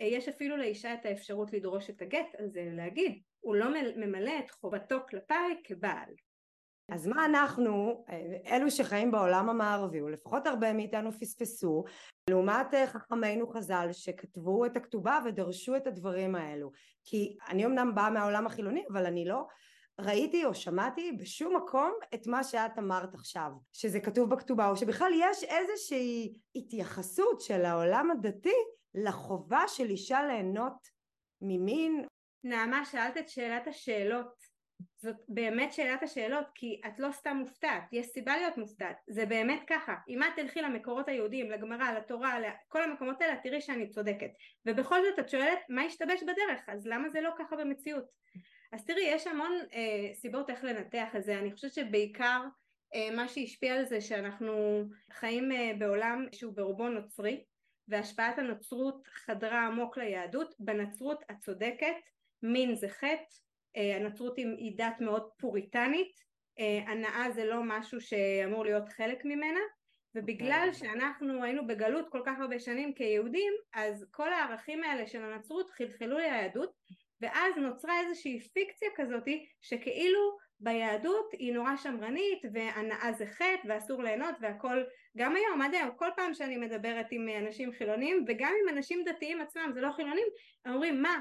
יש 0.00 0.28
אפילו 0.28 0.56
לאישה 0.56 0.94
את 0.94 1.06
האפשרות 1.06 1.52
לדרוש 1.52 1.90
את 1.90 2.02
הגט 2.02 2.34
על 2.38 2.48
זה 2.48 2.68
להגיד 2.72 3.22
הוא 3.40 3.54
לא 3.54 3.66
ממלא 3.96 4.38
את 4.38 4.50
חובתו 4.50 4.96
כלפיי 5.08 5.60
כבעל 5.64 6.14
אז 6.88 7.06
מה 7.06 7.24
אנחנו, 7.24 8.04
אלו 8.46 8.70
שחיים 8.70 9.10
בעולם 9.10 9.48
המערבי, 9.48 10.00
או 10.00 10.08
לפחות 10.08 10.46
הרבה 10.46 10.72
מאיתנו 10.72 11.12
פספסו, 11.12 11.84
לעומת 12.30 12.66
חכמינו 12.86 13.48
חז"ל 13.48 13.88
שכתבו 13.92 14.66
את 14.66 14.76
הכתובה 14.76 15.18
ודרשו 15.24 15.76
את 15.76 15.86
הדברים 15.86 16.34
האלו. 16.34 16.70
כי 17.04 17.36
אני 17.48 17.66
אמנם 17.66 17.94
באה 17.94 18.10
מהעולם 18.10 18.46
החילוני, 18.46 18.84
אבל 18.90 19.06
אני 19.06 19.24
לא 19.24 19.46
ראיתי 20.00 20.44
או 20.44 20.54
שמעתי 20.54 21.12
בשום 21.12 21.56
מקום 21.56 21.92
את 22.14 22.26
מה 22.26 22.44
שאת 22.44 22.78
אמרת 22.78 23.14
עכשיו, 23.14 23.50
שזה 23.72 24.00
כתוב 24.00 24.30
בכתובה, 24.30 24.68
או 24.68 24.76
שבכלל 24.76 25.12
יש 25.14 25.44
איזושהי 25.44 26.32
התייחסות 26.54 27.40
של 27.40 27.64
העולם 27.64 28.10
הדתי 28.10 28.56
לחובה 28.94 29.68
של 29.68 29.90
אישה 29.90 30.22
ליהנות 30.22 30.88
ממין. 31.40 32.06
נעמה, 32.44 32.84
שאלת 32.84 33.16
את 33.16 33.28
שאלת 33.28 33.66
השאלות. 33.66 34.45
זאת 34.96 35.16
באמת 35.28 35.72
שאלת 35.72 36.02
השאלות 36.02 36.46
כי 36.54 36.80
את 36.86 37.00
לא 37.00 37.12
סתם 37.12 37.36
מופתעת, 37.36 37.82
יש 37.92 38.06
סיבה 38.06 38.36
להיות 38.36 38.58
מופתעת, 38.58 38.96
זה 39.08 39.26
באמת 39.26 39.62
ככה, 39.66 39.94
אם 40.08 40.22
את 40.22 40.28
תלכי 40.36 40.62
למקורות 40.62 41.08
היהודיים, 41.08 41.50
לגמרא, 41.50 41.92
לתורה, 41.92 42.40
לכל 42.40 42.82
המקומות 42.82 43.22
האלה, 43.22 43.36
תראי 43.42 43.60
שאני 43.60 43.90
צודקת, 43.90 44.30
ובכל 44.66 45.02
זאת 45.02 45.18
את 45.18 45.28
שואלת 45.28 45.58
מה 45.68 45.82
השתבש 45.82 46.22
בדרך, 46.22 46.68
אז 46.68 46.86
למה 46.86 47.08
זה 47.08 47.20
לא 47.20 47.30
ככה 47.38 47.56
במציאות? 47.56 48.04
אז 48.72 48.84
תראי, 48.84 49.02
יש 49.02 49.26
המון 49.26 49.52
אה, 49.72 50.14
סיבות 50.14 50.50
איך 50.50 50.64
לנתח 50.64 51.16
את 51.16 51.24
זה, 51.24 51.38
אני 51.38 51.52
חושבת 51.52 51.72
שבעיקר 51.72 52.42
אה, 52.94 53.08
מה 53.16 53.28
שהשפיע 53.28 53.74
על 53.74 53.84
זה 53.84 54.00
שאנחנו 54.00 54.84
חיים 55.12 55.52
אה, 55.52 55.72
בעולם 55.78 56.26
שהוא 56.32 56.52
ברובו 56.52 56.88
נוצרי, 56.88 57.44
והשפעת 57.88 58.38
הנוצרות 58.38 59.06
חדרה 59.06 59.66
עמוק 59.66 59.98
ליהדות, 59.98 60.54
בנצרות 60.58 61.24
את 61.30 61.36
צודקת, 61.40 61.94
מין 62.42 62.74
זה 62.74 62.88
חטא, 62.88 63.45
הנצרות 63.76 64.36
היא 64.36 64.78
דת 64.78 65.00
מאוד 65.00 65.28
פוריטנית, 65.38 66.12
אה, 66.58 66.92
הנאה 66.92 67.30
זה 67.30 67.44
לא 67.44 67.60
משהו 67.64 68.00
שאמור 68.00 68.64
להיות 68.64 68.88
חלק 68.88 69.24
ממנה, 69.24 69.60
ובגלל 70.14 70.68
כן. 70.72 70.72
שאנחנו 70.72 71.44
היינו 71.44 71.66
בגלות 71.66 72.08
כל 72.08 72.20
כך 72.26 72.40
הרבה 72.40 72.60
שנים 72.60 72.94
כיהודים, 72.94 73.52
אז 73.74 74.06
כל 74.10 74.32
הערכים 74.32 74.84
האלה 74.84 75.06
של 75.06 75.22
הנצרות 75.24 75.70
חלחלו 75.70 76.18
ליהדות, 76.18 76.72
ואז 77.20 77.56
נוצרה 77.56 78.00
איזושהי 78.00 78.40
פיקציה 78.40 78.88
כזאתי 78.96 79.46
שכאילו 79.60 80.36
ביהדות 80.60 81.32
היא 81.32 81.52
נורא 81.52 81.76
שמרנית 81.76 82.42
והנאה 82.52 83.12
זה 83.12 83.26
חטא 83.26 83.68
ואסור 83.68 84.02
ליהנות 84.02 84.34
והכל 84.40 84.84
גם 85.16 85.36
היום 85.36 85.62
עד 85.62 85.74
היום 85.74 85.90
כל 85.96 86.08
פעם 86.16 86.34
שאני 86.34 86.56
מדברת 86.56 87.06
עם 87.10 87.28
אנשים 87.28 87.72
חילונים 87.72 88.24
וגם 88.28 88.52
עם 88.62 88.76
אנשים 88.76 89.04
דתיים 89.04 89.40
עצמם 89.40 89.70
זה 89.74 89.80
לא 89.80 89.92
חילונים 89.92 90.26
הם 90.64 90.72
אומרים 90.72 91.02
מה 91.02 91.08
אה, 91.08 91.20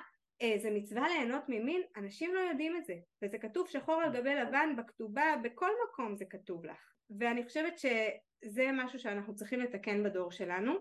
זה 0.57 0.71
מצווה 0.71 1.07
ליהנות 1.07 1.43
ממין? 1.47 1.81
אנשים 1.97 2.35
לא 2.35 2.39
יודעים 2.39 2.77
את 2.77 2.85
זה. 2.85 2.93
וזה 3.21 3.37
כתוב 3.37 3.67
שחור 3.67 4.01
על 4.01 4.13
גבי 4.13 4.35
לבן 4.35 4.75
בכתובה 4.77 5.35
בכל 5.43 5.69
מקום 5.89 6.15
זה 6.15 6.25
כתוב 6.25 6.65
לך. 6.65 6.93
ואני 7.19 7.43
חושבת 7.43 7.77
שזה 7.77 8.69
משהו 8.73 8.99
שאנחנו 8.99 9.35
צריכים 9.35 9.59
לתקן 9.59 10.03
בדור 10.03 10.31
שלנו. 10.31 10.73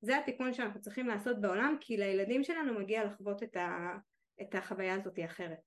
זה 0.00 0.18
התיקון 0.18 0.52
שאנחנו 0.52 0.80
צריכים 0.80 1.06
לעשות 1.06 1.40
בעולם 1.40 1.76
כי 1.80 1.96
לילדים 1.96 2.44
שלנו 2.44 2.78
מגיע 2.78 3.04
לחוות 3.04 3.42
את, 3.42 3.56
ה, 3.56 3.96
את 4.42 4.54
החוויה 4.54 4.94
הזאת 4.94 5.18
אחרת. 5.24 5.60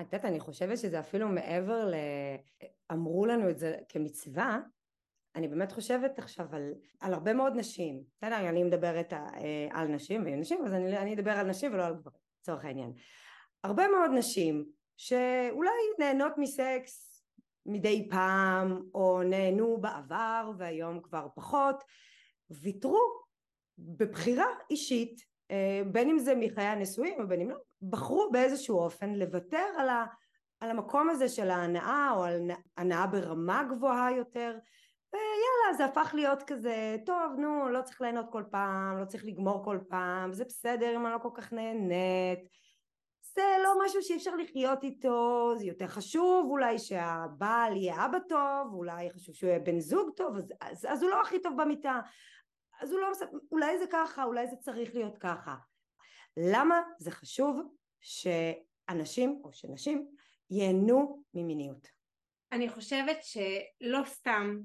את 0.00 0.12
יודעת, 0.12 0.24
אני 0.24 0.40
חושבת 0.40 0.78
שזה 0.78 1.00
אפילו 1.00 1.28
מעבר 1.28 1.84
ל... 1.84 1.94
אמרו 2.92 3.26
לנו 3.26 3.50
את 3.50 3.58
זה 3.58 3.76
כמצווה, 3.88 4.58
אני 5.36 5.48
באמת 5.48 5.72
חושבת 5.72 6.18
עכשיו 6.18 6.46
על, 6.52 6.74
על 7.00 7.14
הרבה 7.14 7.32
מאוד 7.32 7.52
נשים. 7.56 8.02
בסדר, 8.16 8.48
אני 8.48 8.64
מדברת 8.64 9.12
אה, 9.12 9.68
על 9.72 9.88
נשים 9.88 10.24
ועל 10.24 10.34
נשים, 10.34 10.64
אז 10.64 10.74
אני, 10.74 10.98
אני 10.98 11.14
אדבר 11.14 11.30
על 11.30 11.46
נשים 11.46 11.72
ולא 11.72 11.86
על 11.86 11.94
גברים, 11.94 12.25
לצורך 12.46 12.64
העניין. 12.64 12.92
הרבה 13.64 13.88
מאוד 13.88 14.10
נשים 14.14 14.64
שאולי 14.96 15.70
נהנות 15.98 16.32
מסקס 16.38 17.22
מדי 17.66 18.08
פעם, 18.10 18.82
או 18.94 19.22
נהנו 19.22 19.80
בעבר 19.80 20.50
והיום 20.58 21.00
כבר 21.02 21.26
פחות, 21.34 21.84
ויתרו 22.50 23.00
בבחירה 23.78 24.46
אישית, 24.70 25.20
אה, 25.50 25.82
בין 25.92 26.10
אם 26.10 26.18
זה 26.18 26.34
מחיי 26.34 26.66
הנשואים 26.66 27.20
ובין 27.20 27.40
אם 27.40 27.50
לא, 27.50 27.56
בחרו 27.82 28.30
באיזשהו 28.32 28.78
אופן 28.78 29.14
לוותר 29.14 29.66
על, 29.78 29.88
ה, 29.88 30.06
על 30.60 30.70
המקום 30.70 31.10
הזה 31.10 31.28
של 31.28 31.50
ההנאה 31.50 32.12
או 32.16 32.24
על 32.24 32.50
הנאה 32.76 33.06
ברמה 33.06 33.64
גבוהה 33.70 34.16
יותר 34.16 34.58
ויאללה 35.16 35.76
זה 35.76 35.84
הפך 35.84 36.10
להיות 36.14 36.42
כזה 36.42 36.96
טוב 37.06 37.32
נו 37.38 37.68
לא 37.68 37.82
צריך 37.82 38.00
ליהנות 38.00 38.26
כל 38.30 38.44
פעם 38.50 38.98
לא 39.00 39.04
צריך 39.04 39.24
לגמור 39.24 39.64
כל 39.64 39.78
פעם 39.88 40.32
זה 40.32 40.44
בסדר 40.44 40.96
אם 40.96 41.06
אני 41.06 41.14
לא 41.14 41.18
כל 41.18 41.30
כך 41.34 41.52
נהנית. 41.52 42.38
זה 43.20 43.56
לא 43.62 43.74
משהו 43.84 44.02
שאי 44.02 44.16
אפשר 44.16 44.36
לחיות 44.36 44.84
איתו 44.84 45.52
זה 45.58 45.66
יותר 45.66 45.86
חשוב 45.86 46.46
אולי 46.50 46.78
שהבעל 46.78 47.76
יהיה 47.76 48.04
אבא 48.04 48.18
טוב 48.28 48.74
אולי 48.74 49.10
חשוב 49.10 49.34
שהוא 49.34 49.50
יהיה 49.50 49.58
בן 49.58 49.80
זוג 49.80 50.10
טוב 50.16 50.36
אז, 50.36 50.52
אז, 50.60 50.86
אז 50.88 51.02
הוא 51.02 51.10
לא 51.10 51.20
הכי 51.20 51.42
טוב 51.42 51.62
במיטה. 51.62 52.00
אז 52.80 52.92
הוא 52.92 53.00
לא 53.00 53.08
אולי 53.52 53.78
זה 53.78 53.84
ככה 53.92 54.24
אולי 54.24 54.46
זה 54.46 54.56
צריך 54.56 54.94
להיות 54.94 55.18
ככה. 55.18 55.54
למה 56.36 56.82
זה 56.98 57.10
חשוב 57.10 57.60
שאנשים 58.00 59.40
או 59.44 59.52
שנשים 59.52 60.08
ייהנו 60.50 61.22
ממיניות? 61.34 61.88
אני 62.52 62.68
חושבת 62.68 63.16
שלא 63.22 64.04
סתם 64.04 64.58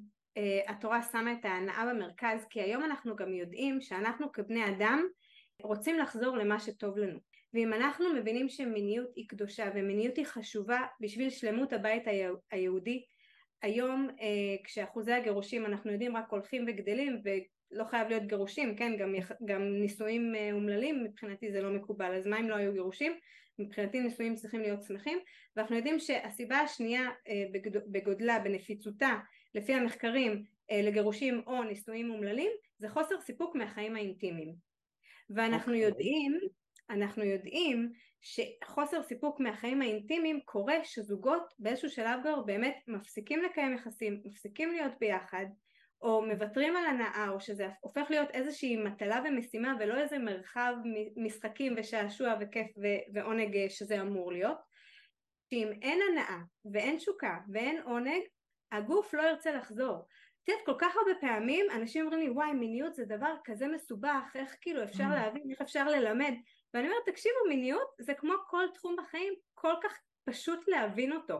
התורה 0.68 1.02
שמה 1.02 1.34
את 1.34 1.46
ההנאה 1.46 1.86
במרכז 1.86 2.46
כי 2.50 2.62
היום 2.62 2.84
אנחנו 2.84 3.16
גם 3.16 3.34
יודעים 3.34 3.82
שאנחנו 3.82 4.32
כבני 4.32 4.70
אדם 4.70 5.06
רוצים 5.62 6.00
לחזור 6.00 6.38
למה 6.38 6.60
שטוב 6.60 6.98
לנו. 6.98 7.20
ואם 7.54 7.74
אנחנו 7.74 8.14
מבינים 8.14 8.50
שמיניות 8.50 9.08
היא 9.16 9.26
קדושה 9.28 9.70
ומיניות 9.76 10.18
היא 10.18 10.26
חשובה 10.26 10.82
בשביל 11.02 11.30
שלמות 11.30 11.74
הבית 11.74 12.04
היהודי 12.52 13.06
היום 13.62 14.10
uh, 14.10 14.22
כשאחוזי 14.64 15.14
הגירושים 15.14 15.66
אנחנו 15.66 15.92
יודעים 15.92 16.18
רק 16.18 16.30
הולכים 16.30 16.66
וגדלים 16.68 17.22
לא 17.72 17.84
חייב 17.84 18.08
להיות 18.08 18.24
גירושים, 18.24 18.76
כן, 18.76 18.98
גם, 18.98 19.14
גם 19.46 19.62
נישואים 19.62 20.36
אה, 20.36 20.50
אומללים 20.54 21.04
מבחינתי 21.04 21.52
זה 21.52 21.62
לא 21.62 21.70
מקובל, 21.72 22.16
אז 22.16 22.28
מה 22.28 22.40
אם 22.40 22.50
לא 22.50 22.56
היו 22.56 22.74
גירושים? 22.74 23.14
מבחינתי 23.60 24.00
נישואים 24.00 24.36
צריכים 24.36 24.62
להיות 24.62 24.84
שמחים, 24.84 25.20
ואנחנו 25.56 25.76
יודעים 25.76 26.00
שהסיבה 26.00 26.58
השנייה 26.58 27.10
אה, 27.28 27.44
בגודלה, 27.88 28.40
בנפיצותה, 28.40 29.20
לפי 29.56 29.74
המחקרים 29.74 30.44
אה, 30.72 30.82
לגירושים 30.82 31.42
או 31.48 31.64
נישואים 31.64 32.12
אומללים, 32.12 32.52
זה 32.80 32.90
חוסר 32.90 33.22
סיפוק 33.22 33.56
מהחיים 33.56 33.96
האינטימיים. 33.96 34.56
ואנחנו 35.30 35.74
okay. 35.74 35.76
אוקיי. 35.76 35.88
יודעים, 35.88 36.40
אנחנו 36.90 37.24
יודעים 37.24 37.92
שחוסר 38.22 39.04
סיפוק 39.04 39.40
מהחיים 39.40 39.82
האינטימיים 39.82 40.40
קורה 40.46 40.84
שזוגות 40.84 41.54
באיזשהו 41.60 41.90
שלב 41.90 42.20
כבר 42.22 42.42
באמת 42.42 42.76
מפסיקים 42.88 43.44
לקיים 43.44 43.74
יחסים, 43.74 44.22
מפסיקים 44.26 44.72
להיות 44.72 44.94
ביחד, 45.00 45.46
או 46.02 46.26
מוותרים 46.26 46.76
על 46.76 46.86
הנאה 46.86 47.30
או 47.30 47.40
שזה 47.40 47.68
הופך 47.82 48.08
להיות 48.10 48.30
איזושהי 48.34 48.78
מטלה 48.78 49.22
ומשימה 49.26 49.74
ולא 49.80 49.98
איזה 49.98 50.18
מרחב 50.18 50.74
משחקים 51.16 51.76
ושעשוע 51.78 52.36
וכיף 52.40 52.68
ועונג 53.14 53.58
אה, 53.58 53.70
שזה 53.70 54.02
אמור 54.02 54.32
להיות 54.32 54.58
שאם 55.50 55.72
אין 55.82 56.00
הנאה 56.12 56.40
ואין 56.74 56.98
תשוקה 56.98 57.38
ואין 57.54 57.82
עונג 57.82 58.22
הגוף 58.72 59.14
לא 59.14 59.22
ירצה 59.22 59.52
לחזור. 59.52 60.08
את 60.44 60.50
יודעת 60.50 60.66
כל 60.66 60.76
כך 60.78 60.96
הרבה 60.96 61.20
פעמים 61.22 61.66
אנשים 61.76 62.06
אומרים 62.06 62.22
לי 62.22 62.30
וואי 62.30 62.54
מיניות 62.54 62.96
זה 62.96 63.06
דבר 63.06 63.34
כזה 63.44 63.68
מסובך 63.68 64.32
איך 64.36 64.56
כאילו 64.62 64.84
אפשר 64.84 65.04
mm. 65.04 65.16
להבין 65.16 65.52
איך 65.52 65.62
אפשר 65.62 65.88
ללמד? 65.88 66.34
ואני 66.74 66.88
אומרת 66.88 67.04
תקשיבו 67.06 67.36
מיניות 67.50 67.88
זה 68.00 68.14
כמו 68.14 68.34
כל 68.48 68.66
תחום 68.74 68.96
בחיים 68.96 69.34
כל 69.54 69.74
כך 69.84 70.00
פשוט 70.26 70.68
להבין 70.68 71.12
אותו. 71.12 71.38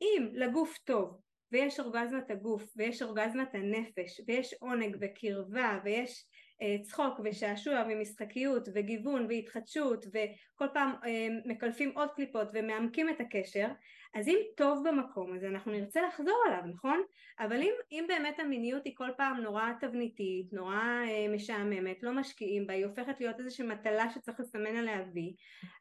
אם 0.00 0.28
לגוף 0.32 0.78
טוב 0.78 1.20
ויש 1.52 1.80
אורגזמת 1.80 2.30
הגוף 2.30 2.64
ויש 2.76 3.02
אורגזמת 3.02 3.54
הנפש 3.54 4.20
ויש 4.26 4.54
עונג 4.60 4.96
וקרבה 5.00 5.78
ויש 5.84 6.24
אה, 6.62 6.76
צחוק 6.82 7.20
ושעשוע 7.24 7.84
ומשחקיות 7.88 8.68
וגיוון 8.74 9.26
והתחדשות 9.28 10.04
וכל 10.06 10.66
פעם 10.74 10.92
אה, 11.04 11.28
מקלפים 11.44 11.92
עוד 11.94 12.08
קליפות 12.14 12.48
ומעמקים 12.54 13.08
את 13.08 13.20
הקשר 13.20 13.68
אז 14.14 14.28
אם 14.28 14.38
טוב 14.56 14.88
במקום 14.88 15.36
הזה 15.36 15.48
אנחנו 15.48 15.72
נרצה 15.72 16.02
לחזור 16.02 16.42
עליו 16.46 16.62
נכון? 16.74 17.02
אבל 17.40 17.62
אם, 17.62 17.72
אם 17.92 18.04
באמת 18.08 18.40
המיניות 18.40 18.84
היא 18.84 18.96
כל 18.96 19.10
פעם 19.16 19.40
נורא 19.40 19.72
תבניתית, 19.80 20.52
נורא 20.52 20.80
אה, 21.08 21.26
משעממת, 21.34 22.02
לא 22.02 22.12
משקיעים 22.12 22.66
בה, 22.66 22.74
היא 22.74 22.86
הופכת 22.86 23.20
להיות 23.20 23.40
איזושהי 23.40 23.66
מטלה 23.66 24.10
שצריך 24.10 24.40
לסמן 24.40 24.76
עליה 24.76 25.04
וי 25.14 25.34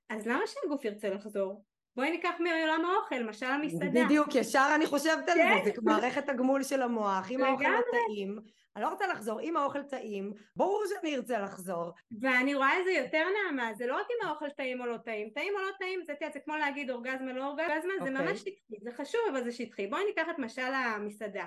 אז 0.10 0.28
למה 0.28 0.42
שהגוף 0.48 0.86
ירצה 0.86 1.10
לחזור? 1.10 1.75
בואי 1.96 2.12
ניקח 2.12 2.34
מעולם 2.40 2.86
האוכל, 2.86 3.16
למשל 3.16 3.46
המסעדה. 3.46 4.06
בדיוק, 4.06 4.36
ישר 4.36 4.72
אני 4.76 4.86
חושבת 4.86 5.30
על 5.30 5.38
כן. 5.38 5.62
זה, 5.66 5.72
זה 5.76 5.82
מערכת 5.84 6.30
הגמול 6.30 6.64
של 6.64 6.82
המוח, 6.82 7.32
אם 7.32 7.44
האוכל 7.44 7.64
לא. 7.64 7.80
טעים, 7.92 8.40
אני 8.76 8.84
לא 8.84 8.90
רוצה 8.90 9.08
לחזור, 9.08 9.42
אם 9.42 9.58
האוכל 9.58 9.84
טעים, 9.84 10.34
ברור 10.56 10.84
שאני 10.90 11.16
ארצה 11.16 11.40
לחזור. 11.40 11.92
ואני 12.22 12.56
רואה 12.56 12.80
את 12.80 12.84
זה 12.86 12.92
יותר 12.92 13.24
נעמה, 13.44 13.74
זה 13.74 13.88
לא 13.88 13.96
רק 13.96 14.06
אם 14.12 14.28
האוכל 14.28 14.50
טעים 14.50 14.82
או 14.82 14.86
לא 14.86 14.98
טעים, 14.98 15.30
טעים 15.30 15.54
או 15.56 15.62
לא 15.62 15.72
טעים, 15.80 16.00
זה, 16.06 16.14
זה 16.34 16.40
כמו 16.40 16.56
להגיד 16.56 16.92
אורגזמה 16.92 17.34
לא 17.34 17.48
אורגזמה, 17.48 17.94
זה 18.04 18.10
אוקיי. 18.10 18.26
ממש 18.28 18.40
שטחי, 18.40 18.80
זה 18.82 18.92
חשוב 18.92 19.22
אבל 19.32 19.44
זה 19.44 19.52
שטחי. 19.52 19.88
בואי 19.88 20.06
ניקח 20.06 20.26
את 20.30 20.40
משל 20.40 20.74
המסעדה. 20.74 21.46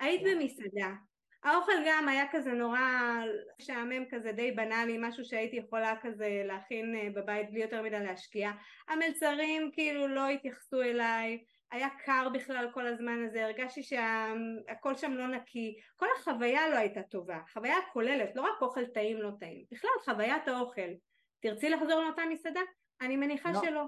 היית 0.00 0.22
במסעדה, 0.22 0.94
האוכל 1.48 1.72
גם 1.86 2.08
היה 2.08 2.24
כזה 2.32 2.52
נורא 2.52 2.80
משעמם 3.60 4.04
כזה, 4.10 4.32
די 4.32 4.52
בנאלי, 4.52 4.96
משהו 5.00 5.24
שהייתי 5.24 5.56
יכולה 5.56 5.94
כזה 6.02 6.42
להכין 6.44 6.94
אה, 6.94 7.08
בבית 7.14 7.50
בלי 7.50 7.60
יותר 7.60 7.82
מדי 7.82 8.00
להשקיע. 8.00 8.50
המלצרים 8.88 9.70
כאילו 9.72 10.08
לא 10.08 10.28
התייחסו 10.28 10.82
אליי, 10.82 11.44
היה 11.72 11.88
קר 12.04 12.28
בכלל 12.34 12.68
כל 12.74 12.86
הזמן 12.86 13.24
הזה, 13.26 13.44
הרגשתי 13.44 13.82
שהכל 13.82 14.94
שם 14.96 15.12
לא 15.12 15.26
נקי, 15.28 15.76
כל 15.96 16.06
החוויה 16.18 16.68
לא 16.68 16.76
הייתה 16.76 17.02
טובה, 17.02 17.38
חוויה 17.52 17.76
כוללת, 17.92 18.30
לא 18.36 18.42
רק 18.42 18.62
אוכל 18.62 18.86
טעים 18.86 19.16
לא 19.22 19.30
טעים, 19.40 19.64
בכלל 19.72 19.90
חוויית 20.04 20.48
האוכל. 20.48 20.90
תרצי 21.40 21.70
לחזור 21.70 22.02
לאותה 22.02 22.22
מסעדה? 22.30 22.60
אני 23.00 23.16
מניחה 23.16 23.52
לא. 23.52 23.60
שלא. 23.60 23.84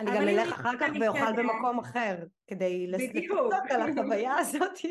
אני 0.00 0.10
גם 0.10 0.28
אלך 0.28 0.52
אחר 0.52 0.78
כך 0.80 0.88
ואוכל 1.00 1.32
במקום 1.36 1.78
אחר, 1.78 2.16
כדי 2.46 2.86
לס- 2.86 3.10
בדיוק. 3.10 3.52
לפצות 3.52 3.70
על 3.70 3.90
החוויה 3.90 4.34
הזאת. 4.38 4.78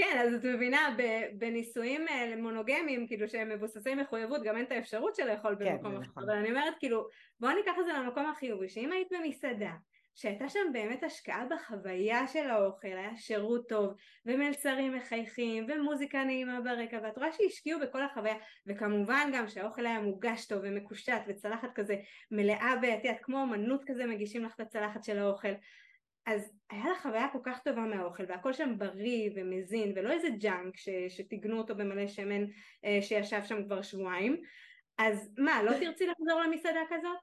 כן, 0.00 0.18
אז 0.18 0.34
את 0.34 0.44
מבינה, 0.44 0.96
בנישואים 1.32 2.08
אה, 2.08 2.34
מונוגמיים, 2.38 3.06
כאילו 3.06 3.28
שהם 3.28 3.48
מבוססי 3.48 3.94
מחויבות, 3.94 4.42
גם 4.42 4.56
אין 4.56 4.64
את 4.64 4.72
האפשרות 4.72 5.16
של 5.16 5.26
לאכול 5.26 5.56
כן, 5.58 5.76
במקום 5.76 5.92
זה 5.92 5.98
אחר. 5.98 6.10
נכון. 6.10 6.22
אבל 6.22 6.38
אני 6.38 6.50
אומרת, 6.50 6.74
כאילו, 6.78 7.08
בואו 7.40 7.52
ניקח 7.54 7.72
את 7.80 7.84
זה 7.86 7.92
למקום 7.92 8.26
החיובי, 8.26 8.68
שאם 8.68 8.92
היית 8.92 9.08
במסעדה, 9.12 9.72
שהייתה 10.14 10.48
שם 10.48 10.72
באמת 10.72 11.02
השקעה 11.02 11.44
בחוויה 11.50 12.26
של 12.28 12.50
האוכל, 12.50 12.88
היה 12.88 13.16
שירות 13.16 13.68
טוב, 13.68 13.94
ומלצרים 14.26 14.96
מחייכים, 14.96 15.66
ומוזיקה 15.68 16.24
נעימה 16.24 16.60
ברקע, 16.60 16.98
ואת 17.02 17.18
רואה 17.18 17.32
שהשקיעו 17.32 17.80
בכל 17.80 18.02
החוויה, 18.02 18.36
וכמובן 18.66 19.30
גם 19.34 19.48
שהאוכל 19.48 19.86
היה 19.86 20.00
מוגש 20.00 20.46
טוב 20.46 20.60
ומקושט, 20.62 21.22
וצלחת 21.28 21.72
כזה 21.74 21.96
מלא, 22.30 22.59
את 22.59 22.74
יודעת, 22.82 23.18
כמו 23.22 23.42
אמנות 23.42 23.84
כזה 23.86 24.06
מגישים 24.06 24.44
לך 24.44 24.54
את 24.54 24.60
הצלחת 24.60 25.04
של 25.04 25.18
האוכל. 25.18 25.52
אז 26.30 26.52
היה 26.70 26.84
לה 26.88 26.94
חוויה 27.02 27.28
כל 27.32 27.38
כך 27.44 27.58
טובה 27.58 27.80
מהאוכל 27.80 28.22
והכל 28.28 28.52
שם 28.52 28.78
בריא 28.78 29.30
ומזין 29.36 29.92
ולא 29.96 30.10
איזה 30.10 30.28
ג'אנק 30.38 30.76
ש, 30.76 30.88
שטיגנו 31.08 31.58
אותו 31.58 31.74
במלא 31.74 32.08
שמן 32.08 32.44
אה, 32.84 32.98
שישב 33.02 33.42
שם 33.44 33.64
כבר 33.64 33.82
שבועיים 33.82 34.42
אז 34.98 35.30
מה 35.38 35.62
לא 35.62 35.72
תרצי 35.72 36.06
לחזור 36.06 36.40
למסעדה 36.40 36.80
כזאת? 36.90 37.18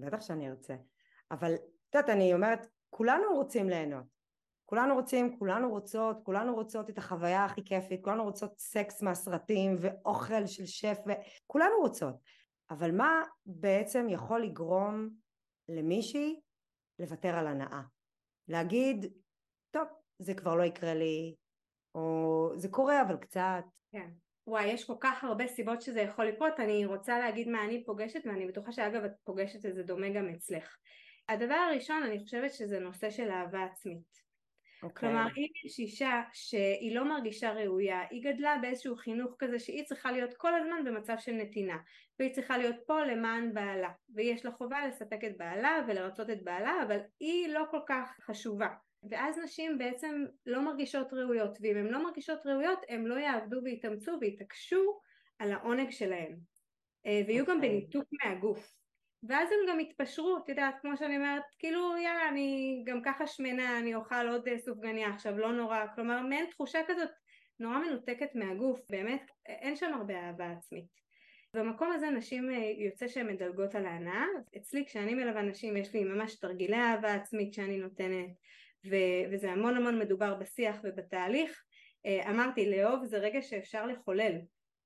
בטח 0.00 0.20
שאני 0.20 0.50
ארצה. 0.50 0.74
אבל 1.30 1.54
את 1.54 1.94
יודעת, 1.94 2.10
אני 2.10 2.34
אומרת, 2.34 2.66
כולנו 2.90 3.34
רוצים 3.34 3.68
ליהנות. 3.68 4.04
כולנו 4.64 4.94
רוצים, 4.94 5.38
כולנו 5.38 5.70
רוצות, 5.70 6.16
כולנו 6.22 6.54
רוצות 6.54 6.90
את 6.90 6.98
החוויה 6.98 7.44
הכי 7.44 7.64
כיפית, 7.64 8.04
כולנו 8.04 8.24
רוצות 8.24 8.58
סקס 8.58 9.02
מהסרטים 9.02 9.76
ואוכל 9.80 10.46
של 10.46 10.66
שף, 10.66 10.98
וכולנו 11.06 11.76
רוצות. 11.80 12.14
אבל 12.70 12.90
מה 12.90 13.22
בעצם 13.46 14.06
יכול 14.08 14.42
לגרום 14.42 15.08
למישהי 15.68 16.40
לוותר 16.98 17.36
על 17.36 17.46
הנאה? 17.46 17.82
להגיד, 18.48 19.06
טוב, 19.70 19.88
זה 20.18 20.34
כבר 20.34 20.54
לא 20.54 20.62
יקרה 20.62 20.94
לי, 20.94 21.34
או 21.94 22.50
זה 22.56 22.68
קורה 22.68 23.02
אבל 23.02 23.16
קצת. 23.16 23.64
כן. 23.92 24.10
וואי 24.46 24.64
יש 24.64 24.84
כל 24.84 24.96
כך 25.00 25.24
הרבה 25.24 25.46
סיבות 25.46 25.82
שזה 25.82 26.00
יכול 26.00 26.24
לקרות 26.24 26.60
אני 26.60 26.86
רוצה 26.86 27.18
להגיד 27.18 27.48
מה 27.48 27.64
אני 27.64 27.84
פוגשת 27.84 28.20
ואני 28.26 28.46
בטוחה 28.46 28.72
שאגב 28.72 29.04
את 29.04 29.12
פוגשת 29.24 29.66
את 29.66 29.74
זה 29.74 29.82
דומה 29.82 30.10
גם 30.10 30.28
אצלך. 30.28 30.76
הדבר 31.28 31.54
הראשון 31.54 32.02
אני 32.02 32.20
חושבת 32.20 32.52
שזה 32.52 32.78
נושא 32.78 33.10
של 33.10 33.30
אהבה 33.30 33.64
עצמית. 33.64 34.23
אוקיי. 34.82 35.08
כלומר 35.08 35.26
אם 35.36 35.46
יש 35.64 35.78
אישה 35.78 36.22
שהיא 36.32 36.94
לא 36.94 37.04
מרגישה 37.04 37.52
ראויה, 37.52 38.00
היא 38.10 38.24
גדלה 38.24 38.58
באיזשהו 38.62 38.96
חינוך 38.96 39.36
כזה 39.38 39.58
שהיא 39.58 39.84
צריכה 39.84 40.12
להיות 40.12 40.34
כל 40.34 40.54
הזמן 40.54 40.84
במצב 40.84 41.14
של 41.18 41.32
נתינה 41.32 41.76
והיא 42.18 42.32
צריכה 42.32 42.58
להיות 42.58 42.76
פה 42.86 43.04
למען 43.04 43.54
בעלה 43.54 43.90
ויש 44.14 44.44
לה 44.44 44.52
חובה 44.52 44.86
לספק 44.86 45.24
את 45.26 45.36
בעלה 45.36 45.78
ולרצות 45.88 46.30
את 46.30 46.42
בעלה 46.42 46.82
אבל 46.86 46.98
היא 47.20 47.48
לא 47.48 47.64
כל 47.70 47.80
כך 47.86 48.16
חשובה 48.20 48.68
ואז 49.10 49.38
נשים 49.38 49.78
בעצם 49.78 50.24
לא 50.46 50.60
מרגישות 50.64 51.12
ראויות 51.12 51.58
ואם 51.60 51.76
הן 51.76 51.86
לא 51.86 52.04
מרגישות 52.04 52.46
ראויות 52.46 52.78
הן 52.88 53.04
לא 53.04 53.14
יעבדו 53.14 53.60
ויתאמצו 53.64 54.12
ויתעקשו 54.20 54.98
על 55.38 55.52
העונג 55.52 55.90
שלהן 55.90 56.36
אה, 57.06 57.22
ויהיו 57.26 57.46
גם 57.46 57.56
אוקיי. 57.56 57.70
בניתוק 57.70 58.04
מהגוף 58.12 58.74
ואז 59.28 59.48
הם 59.52 59.58
גם 59.68 59.80
יתפשרו, 59.80 60.38
את 60.44 60.48
יודעת, 60.48 60.74
כמו 60.80 60.96
שאני 60.96 61.16
אומרת, 61.16 61.42
כאילו 61.58 61.96
יאללה 61.96 62.28
אני 62.28 62.82
גם 62.86 63.02
ככה 63.02 63.26
שמנה, 63.26 63.78
אני 63.78 63.94
אוכל 63.94 64.28
עוד 64.28 64.48
אה, 64.48 64.58
סופגניה 64.58 65.08
עכשיו, 65.08 65.38
לא 65.38 65.52
נורא, 65.52 65.86
כלומר 65.94 66.22
מעין 66.22 66.46
תחושה 66.50 66.78
כזאת 66.86 67.08
נורא 67.60 67.78
מנותקת 67.78 68.34
מהגוף, 68.34 68.80
באמת 68.90 69.30
אין 69.46 69.76
שם 69.76 69.94
הרבה 69.94 70.14
אהבה 70.26 70.50
עצמית. 70.50 71.04
במקום 71.54 71.92
הזה 71.92 72.10
נשים 72.10 72.50
אה, 72.50 72.72
יוצא 72.78 73.08
שהן 73.08 73.26
מדלגות 73.26 73.74
על 73.74 73.86
ההנאה, 73.86 74.24
אצלי 74.56 74.86
כשאני 74.86 75.14
מלווה 75.14 75.42
נשים 75.42 75.76
יש 75.76 75.94
לי 75.94 76.04
ממש 76.04 76.34
תרגילי 76.38 76.76
אהבה 76.76 77.14
עצמית 77.14 77.54
שאני 77.54 77.78
נותנת 77.78 78.30
ו- 78.90 79.32
וזה 79.32 79.52
המון 79.52 79.76
המון 79.76 79.98
מדובר 79.98 80.34
בשיח 80.34 80.76
ובתהליך, 80.84 81.64
אה, 82.06 82.30
אמרתי 82.30 82.70
לאהוב 82.70 83.04
זה 83.04 83.18
רגע 83.18 83.42
שאפשר 83.42 83.86
לחולל 83.86 84.32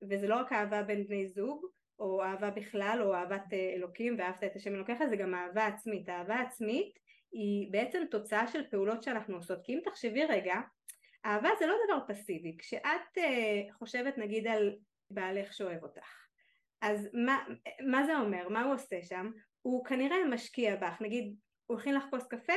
וזה 0.09 0.27
לא 0.27 0.35
רק 0.35 0.53
אהבה 0.53 0.83
בין 0.83 1.07
בני 1.07 1.27
זוג 1.27 1.65
או 1.99 2.23
אהבה 2.23 2.49
בכלל 2.49 2.99
או 3.01 3.13
אהבת 3.13 3.53
אה, 3.53 3.73
אלוקים 3.75 4.15
ואהבת 4.19 4.43
את 4.43 4.55
השם 4.55 4.75
אלוקיך 4.75 5.03
זה 5.09 5.15
גם 5.15 5.35
אהבה 5.35 5.65
עצמית, 5.65 6.09
אהבה 6.09 6.39
עצמית 6.39 6.99
היא 7.31 7.71
בעצם 7.71 8.03
תוצאה 8.11 8.47
של 8.47 8.63
פעולות 8.71 9.03
שאנחנו 9.03 9.35
עושות. 9.35 9.59
כי 9.63 9.73
אם 9.73 9.79
תחשבי 9.83 10.25
רגע 10.25 10.55
אהבה 11.25 11.49
זה 11.59 11.67
לא 11.67 11.75
דבר 11.85 12.13
פסיבי. 12.13 12.57
כשאת 12.59 13.17
uh, 13.17 13.73
חושבת 13.73 14.17
נגיד 14.17 14.47
על 14.47 14.75
בעלך 15.11 15.53
שאוהב 15.53 15.83
אותך 15.83 16.19
אז 16.81 17.09
מה, 17.13 17.43
מה 17.91 18.05
זה 18.05 18.17
אומר? 18.17 18.49
מה 18.49 18.63
הוא 18.63 18.73
עושה 18.73 19.01
שם? 19.01 19.31
הוא 19.61 19.85
כנראה 19.85 20.17
משקיע 20.29 20.75
בך. 20.75 21.01
נגיד 21.01 21.35
הוא 21.65 21.79
הכין 21.79 21.95
לך 21.95 22.03
כוס 22.09 22.27
קפה 22.27 22.53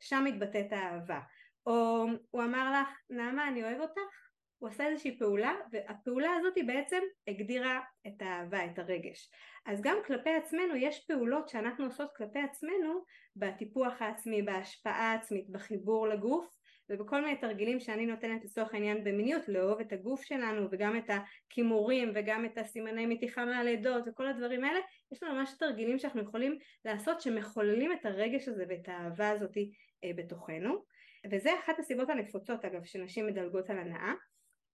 שם 0.00 0.24
מתבטאת 0.24 0.72
האהבה. 0.72 1.20
או 1.66 2.06
הוא 2.30 2.42
אמר 2.42 2.80
לך 2.80 2.88
נעמה 3.10 3.48
אני 3.48 3.62
אוהב 3.64 3.80
אותך 3.80 4.31
הוא 4.62 4.68
עשה 4.68 4.86
איזושהי 4.86 5.18
פעולה 5.18 5.54
והפעולה 5.72 6.30
הזאת 6.34 6.56
היא 6.56 6.64
בעצם 6.64 7.00
הגדירה 7.28 7.80
את 8.06 8.22
האהבה, 8.22 8.64
את 8.64 8.78
הרגש. 8.78 9.30
אז 9.66 9.82
גם 9.82 9.96
כלפי 10.06 10.30
עצמנו 10.30 10.76
יש 10.76 11.06
פעולות 11.06 11.48
שאנחנו 11.48 11.84
עושות 11.84 12.08
כלפי 12.16 12.38
עצמנו 12.38 13.04
בטיפוח 13.36 14.02
העצמי, 14.02 14.42
בהשפעה 14.42 15.12
העצמית, 15.12 15.50
בחיבור 15.50 16.08
לגוף 16.08 16.58
ובכל 16.90 17.20
מיני 17.20 17.36
תרגילים 17.36 17.80
שאני 17.80 18.06
נותנת 18.06 18.44
לצורך 18.44 18.74
העניין 18.74 19.04
במיניות 19.04 19.48
לאהוב 19.48 19.80
את 19.80 19.92
הגוף 19.92 20.22
שלנו 20.22 20.68
וגם 20.70 20.96
את 20.96 21.10
הכימורים 21.10 22.12
וגם 22.14 22.44
את 22.44 22.58
הסימני 22.58 23.06
מתיחה 23.06 23.44
מהלידות 23.44 24.04
וכל 24.06 24.26
הדברים 24.26 24.64
האלה 24.64 24.80
יש 25.12 25.22
לנו 25.22 25.34
ממש 25.34 25.54
תרגילים 25.58 25.98
שאנחנו 25.98 26.22
יכולים 26.22 26.58
לעשות 26.84 27.20
שמחוללים 27.20 27.92
את 27.92 28.06
הרגש 28.06 28.48
הזה 28.48 28.64
ואת 28.68 28.88
האהבה 28.88 29.30
הזאת 29.30 29.56
אה, 30.04 30.10
בתוכנו 30.16 30.84
וזה 31.30 31.50
אחת 31.64 31.78
הסיבות 31.78 32.10
הנפוצות 32.10 32.64
אגב 32.64 32.84
שנשים 32.84 33.26
מדלגות 33.26 33.70
על 33.70 33.78
הנאה 33.78 34.12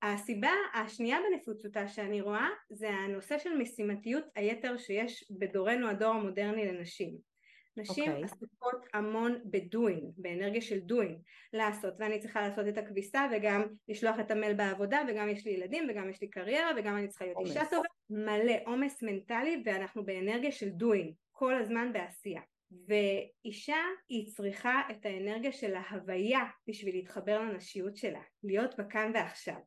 הסיבה 0.03 0.51
השנייה 0.75 1.19
בנפוצותה 1.31 1.89
שאני 1.89 2.21
רואה 2.21 2.49
זה 2.71 2.91
הנושא 2.91 3.39
של 3.39 3.57
משימתיות 3.57 4.25
היתר 4.35 4.77
שיש 4.77 5.25
בדורנו 5.31 5.89
הדור 5.89 6.15
המודרני 6.15 6.73
לנשים. 6.73 7.29
נשים 7.77 8.11
אוקיי. 8.11 8.23
okay. 8.23 8.25
עסוקות 8.25 8.87
המון 8.95 9.39
ב-doing, 9.45 10.03
באנרגיה 10.17 10.61
של 10.61 10.79
doing, 10.79 11.19
לעשות 11.53 11.95
ואני 11.99 12.19
צריכה 12.19 12.41
לעשות 12.41 12.69
את 12.69 12.79
הכביסה 12.79 13.27
וגם 13.33 13.63
לשלוח 13.89 14.21
את 14.21 14.31
המייל 14.31 14.55
בעבודה 14.55 15.01
וגם 15.09 15.29
יש 15.29 15.47
לי 15.47 15.53
ילדים 15.53 15.87
וגם 15.91 16.11
יש 16.11 16.21
לי 16.21 16.31
קריירה 16.31 16.71
וגם 16.77 16.97
אני 16.97 17.09
צריכה 17.09 17.25
להיות. 17.25 17.39
אישה 17.47 17.65
טובה, 17.71 17.89
מלא 18.11 18.55
עומס 18.67 19.03
מנטלי 19.03 19.63
ואנחנו 19.65 20.05
באנרגיה 20.05 20.53
של 20.53 20.69
doing, 20.69 21.15
כל 21.33 21.55
הזמן 21.55 21.93
בעשייה. 21.93 22.43
ואישה 22.89 23.83
היא 24.09 24.27
צריכה 24.27 24.83
את 24.91 25.07
האנרגיה 25.07 25.53
של 25.53 25.75
ההוויה 25.75 26.45
בשביל 26.69 26.95
להתחבר 26.95 27.41
לנשיות 27.41 27.97
שלה, 27.97 28.21
להיות 28.45 28.79
בכאן 28.79 29.11
ועכשיו. 29.15 29.59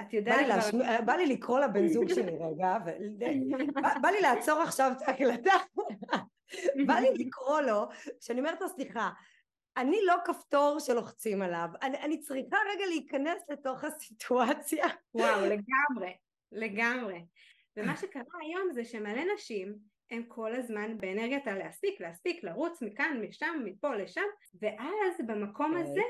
את 0.00 0.06
בא 0.10 0.16
יודעת 0.16 0.38
לי, 0.38 0.44
כבר... 0.44 0.56
להשמיע, 0.56 1.00
בא 1.00 1.12
לי 1.12 1.26
לקרוא 1.26 1.60
לבן 1.60 1.88
זוג 1.88 2.08
שלי 2.14 2.36
רגע, 2.36 2.76
ו... 2.86 2.90
בא, 3.74 3.98
בא 4.02 4.08
לי 4.08 4.20
לעצור 4.20 4.60
עכשיו 4.60 4.92
את 4.96 5.08
ההקלטה, 5.08 5.52
בא 6.86 6.94
לי 6.94 7.08
לקרוא 7.14 7.60
לו, 7.60 7.88
כשאני 8.20 8.40
אומרת 8.40 8.60
לו 8.60 8.68
סליחה, 8.68 9.10
אני 9.76 9.98
לא 10.06 10.14
כפתור 10.24 10.78
שלוחצים 10.80 11.42
עליו, 11.42 11.68
אני, 11.82 11.98
אני 11.98 12.20
צריכה 12.20 12.56
רגע 12.74 12.86
להיכנס 12.86 13.42
לתוך 13.48 13.84
הסיטואציה. 13.84 14.86
וואו, 15.14 15.40
לגמרי. 15.52 16.16
לגמרי. 16.52 17.24
ומה 17.76 17.96
שקרה 17.96 18.22
היום 18.42 18.72
זה 18.72 18.84
שמלא 18.84 19.22
נשים 19.34 19.74
הם 20.10 20.22
כל 20.28 20.54
הזמן 20.54 20.98
באנרגיית 20.98 21.46
הלהספיק, 21.46 22.00
להספיק, 22.00 22.44
לרוץ 22.44 22.82
מכאן, 22.82 23.20
משם, 23.28 23.62
מפה, 23.64 23.96
לשם, 23.96 24.24
ואז 24.62 25.20
במקום 25.26 25.76
הזה 25.76 26.02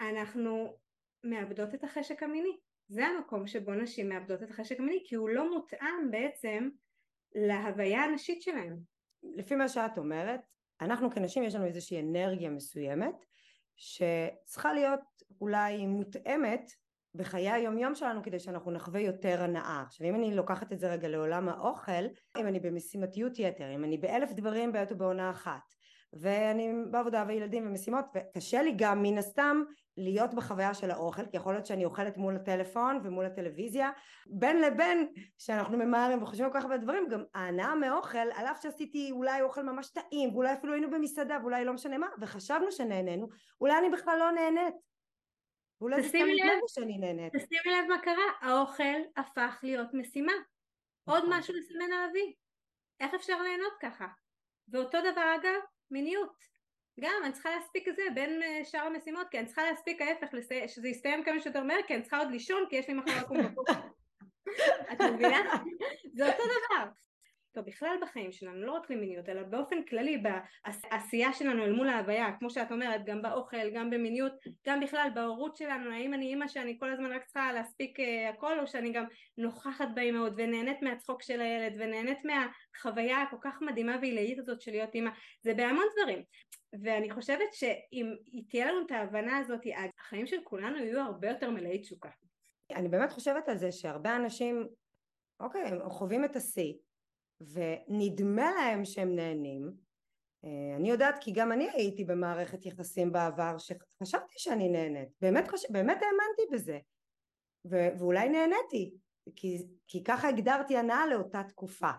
אנחנו 0.00 0.78
מאבדות 1.24 1.74
את 1.74 1.84
החשק 1.84 2.22
המיני. 2.22 2.56
זה 2.92 3.06
המקום 3.06 3.46
שבו 3.46 3.74
נשים 3.74 4.08
מאבדות 4.08 4.42
את 4.42 4.50
החשק 4.50 4.80
המיני, 4.80 5.02
כי 5.04 5.14
הוא 5.14 5.28
לא 5.28 5.50
מותאם 5.54 6.10
בעצם 6.10 6.68
להוויה 7.34 8.02
הנשית 8.02 8.42
שלהם. 8.42 8.78
לפי 9.22 9.54
מה 9.54 9.68
שאת 9.68 9.98
אומרת, 9.98 10.40
אנחנו 10.80 11.10
כנשים 11.10 11.42
יש 11.42 11.54
לנו 11.54 11.64
איזושהי 11.64 12.00
אנרגיה 12.00 12.50
מסוימת 12.50 13.14
שצריכה 13.76 14.72
להיות 14.72 15.00
אולי 15.40 15.86
מותאמת 15.86 16.72
בחיי 17.14 17.50
היומיום 17.50 17.94
שלנו 17.94 18.22
כדי 18.22 18.40
שאנחנו 18.40 18.70
נחווה 18.70 19.00
יותר 19.00 19.42
הנאה. 19.42 19.82
עכשיו 19.86 20.06
אם 20.08 20.14
אני 20.14 20.34
לוקחת 20.34 20.72
את 20.72 20.80
זה 20.80 20.92
רגע 20.92 21.08
לעולם 21.08 21.48
האוכל, 21.48 22.02
אם 22.38 22.46
אני 22.46 22.60
במשימתיות 22.60 23.38
יתר, 23.38 23.74
אם 23.74 23.84
אני 23.84 23.98
באלף 23.98 24.32
דברים 24.32 24.72
בעת 24.72 24.92
ובעונה 24.92 25.30
אחת, 25.30 25.74
ואני 26.12 26.72
בעבודה 26.90 27.24
וילדים 27.28 27.66
ומשימות, 27.66 28.04
וקשה 28.14 28.62
לי 28.62 28.72
גם 28.76 29.02
מן 29.02 29.18
הסתם 29.18 29.62
להיות 29.96 30.34
בחוויה 30.34 30.74
של 30.74 30.90
האוכל, 30.90 31.26
כי 31.26 31.36
יכול 31.36 31.54
להיות 31.54 31.66
שאני 31.66 31.84
אוכלת 31.84 32.16
מול 32.16 32.36
הטלפון 32.36 33.00
ומול 33.02 33.26
הטלוויזיה, 33.26 33.90
בין 34.26 34.60
לבין 34.60 35.12
שאנחנו 35.38 35.78
ממהרים 35.78 36.22
וחושבים 36.22 36.50
כל 36.50 36.58
כך 36.58 36.64
הרבה 36.64 36.76
דברים, 36.76 37.08
גם 37.08 37.24
ההנאה 37.34 37.74
מאוכל, 37.74 38.18
על 38.18 38.46
אף 38.46 38.62
שעשיתי 38.62 39.10
אולי 39.10 39.42
אוכל 39.42 39.62
ממש 39.62 39.90
טעים, 39.90 40.34
ואולי 40.34 40.52
אפילו 40.52 40.72
היינו 40.72 40.90
במסעדה, 40.90 41.38
ואולי 41.42 41.64
לא 41.64 41.72
משנה 41.72 41.98
מה, 41.98 42.06
וחשבנו 42.20 42.72
שנהנינו, 42.72 43.28
אולי 43.60 43.78
אני 43.78 43.90
בכלל 43.90 44.18
לא 44.18 44.30
נהנית. 44.30 44.74
ואולי 45.80 46.02
זה 46.02 46.08
סתם 46.08 46.18
נדמה 46.18 46.68
שאני 46.68 46.98
נהנית. 46.98 47.36
תשימי 47.36 47.76
לב 47.76 47.88
מה 47.88 47.98
קרה, 48.02 48.24
האוכל 48.40 49.00
הפך 49.16 49.60
להיות 49.62 49.88
משימה. 49.94 50.32
עוד 51.04 51.24
נכון. 51.24 51.38
משהו 51.38 51.54
לסמן 51.54 51.92
על 51.92 52.10
אבי. 52.10 52.34
איך 53.00 53.14
אפשר 53.14 53.42
ליהנות 53.42 53.72
ככה? 53.80 54.06
ואותו 54.68 54.98
דבר 55.12 55.34
אגב, 55.34 55.60
מיניות. 55.92 56.52
גם 57.00 57.22
אני 57.24 57.32
צריכה 57.32 57.50
להספיק 57.50 57.88
את 57.88 57.96
זה 57.96 58.02
בין 58.14 58.42
אה, 58.42 58.64
שאר 58.64 58.80
המשימות 58.80 59.28
כי 59.30 59.38
אני 59.38 59.46
צריכה 59.46 59.62
להספיק 59.62 60.02
ההפך 60.02 60.26
שזה 60.66 60.88
יסתיים 60.88 61.24
כמה 61.24 61.40
שיותר 61.40 61.62
מהר 61.62 61.82
כי 61.86 61.94
אני 61.94 62.02
צריכה 62.02 62.18
עוד 62.18 62.30
לישון 62.30 62.64
כי 62.70 62.76
יש 62.76 62.88
לי 62.88 62.94
מחר 62.94 63.20
לקום 63.20 63.42
בבוקר 63.42 63.72
את 64.92 65.00
מבינה? 65.00 65.38
זה 66.16 66.32
אותו 66.32 66.44
דבר 66.44 66.84
טוב 67.52 67.64
בכלל 67.64 67.96
בחיים 68.02 68.32
שלנו 68.32 68.66
לא 68.66 68.72
רק 68.72 68.90
למיניות 68.90 69.28
אלא 69.28 69.42
באופן 69.42 69.82
כללי 69.82 70.22
בעשייה 70.22 71.32
שלנו 71.32 71.64
אל 71.64 71.72
מול 71.72 71.88
ההוויה. 71.88 72.32
כמו 72.38 72.50
שאת 72.50 72.72
אומרת 72.72 73.04
גם 73.04 73.22
באוכל 73.22 73.70
גם 73.70 73.90
במיניות 73.90 74.32
גם 74.66 74.80
בכלל 74.80 75.08
בהורות 75.14 75.56
שלנו 75.56 75.90
האם 75.90 76.14
אני 76.14 76.26
אימא 76.26 76.48
שאני 76.48 76.78
כל 76.78 76.92
הזמן 76.92 77.12
רק 77.12 77.24
צריכה 77.24 77.52
להספיק 77.52 78.00
uh, 78.00 78.02
הכל 78.34 78.60
או 78.60 78.66
שאני 78.66 78.92
גם 78.92 79.04
נוכחת 79.38 79.88
באימהות 79.94 80.32
ונהנית 80.36 80.82
מהצחוק 80.82 81.22
של 81.22 81.40
הילד 81.40 81.72
ונהנית 81.78 82.18
מהחוויה 82.24 83.22
הכל 83.22 83.36
כך 83.40 83.62
מדהימה 83.62 83.96
ועילאית 84.00 84.38
הזאת 84.38 84.60
של 84.60 84.70
להיות 84.70 84.94
אימא. 84.94 85.10
זה 85.42 85.54
בהמון 85.54 85.84
דברים. 85.96 86.22
ואני 86.82 87.10
חושבת 87.10 87.52
שאם 87.52 88.14
תהיה 88.48 88.72
לנו 88.72 88.86
את 88.86 88.90
ההבנה 88.90 89.38
הזאת 89.38 89.60
החיים 89.98 90.26
של 90.26 90.36
כולנו 90.44 90.78
יהיו 90.78 91.00
הרבה 91.00 91.28
יותר 91.28 91.50
מלאי 91.50 91.78
תשוקה. 91.78 92.08
אני 92.70 92.88
באמת 92.88 93.12
חושבת 93.12 93.48
על 93.48 93.56
זה 93.56 93.72
שהרבה 93.72 94.16
אנשים 94.16 94.68
אוקיי 95.40 95.62
הם 95.62 95.90
חווים 95.90 96.24
את 96.24 96.36
השיא 96.36 96.72
ונדמה 97.52 98.50
להם 98.50 98.84
שהם 98.84 99.16
נהנים. 99.16 99.72
אה, 100.44 100.76
אני 100.76 100.90
יודעת 100.90 101.18
כי 101.20 101.32
גם 101.32 101.52
אני 101.52 101.70
הייתי 101.70 102.04
במערכת 102.04 102.66
יחסים 102.66 103.12
בעבר 103.12 103.56
שחשבתי 103.58 104.34
שאני 104.36 104.68
נהנית. 104.68 105.08
באמת, 105.20 105.48
חוש... 105.48 105.70
באמת 105.70 105.98
האמנתי 106.02 106.52
בזה. 106.52 106.78
ו... 107.70 107.76
ואולי 107.98 108.28
נהניתי 108.28 108.94
כי, 109.36 109.58
כי 109.88 110.04
ככה 110.04 110.28
הגדרתי 110.28 110.76
הנאה 110.76 111.06
לאותה 111.06 111.42
תקופה. 111.42 111.90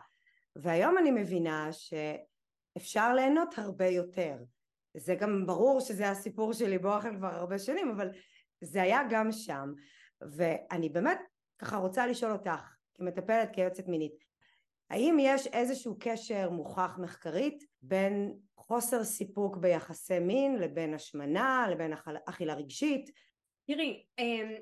והיום 0.55 0.97
אני 0.97 1.11
מבינה 1.11 1.69
שאפשר 1.71 3.13
ליהנות 3.13 3.57
הרבה 3.57 3.87
יותר. 3.87 4.37
זה 4.97 5.15
גם 5.15 5.45
ברור 5.45 5.79
שזה 5.79 6.09
הסיפור 6.09 6.53
שלי 6.53 6.77
באוכל 6.77 7.15
כבר 7.15 7.27
הרבה 7.27 7.59
שנים 7.59 7.91
אבל 7.91 8.09
זה 8.61 8.81
היה 8.81 9.01
גם 9.09 9.31
שם. 9.31 9.73
ואני 10.21 10.89
באמת 10.89 11.19
ככה 11.59 11.77
רוצה 11.77 12.07
לשאול 12.07 12.31
אותך 12.31 12.75
כמטפלת 12.93 13.49
כיועצת 13.53 13.87
מינית 13.87 14.23
האם 14.93 15.17
יש 15.19 15.47
איזשהו 15.47 15.95
קשר 15.99 16.49
מוכח 16.49 16.97
מחקרית 16.97 17.63
בין 17.81 18.33
חוסר 18.57 19.03
סיפוק 19.03 19.57
ביחסי 19.57 20.19
מין 20.19 20.55
לבין 20.55 20.93
השמנה 20.93 21.67
לבין 21.71 21.93
אכילה 22.25 22.53
רגשית? 22.53 23.09
תראי, 23.67 24.05
אמ, 24.19 24.53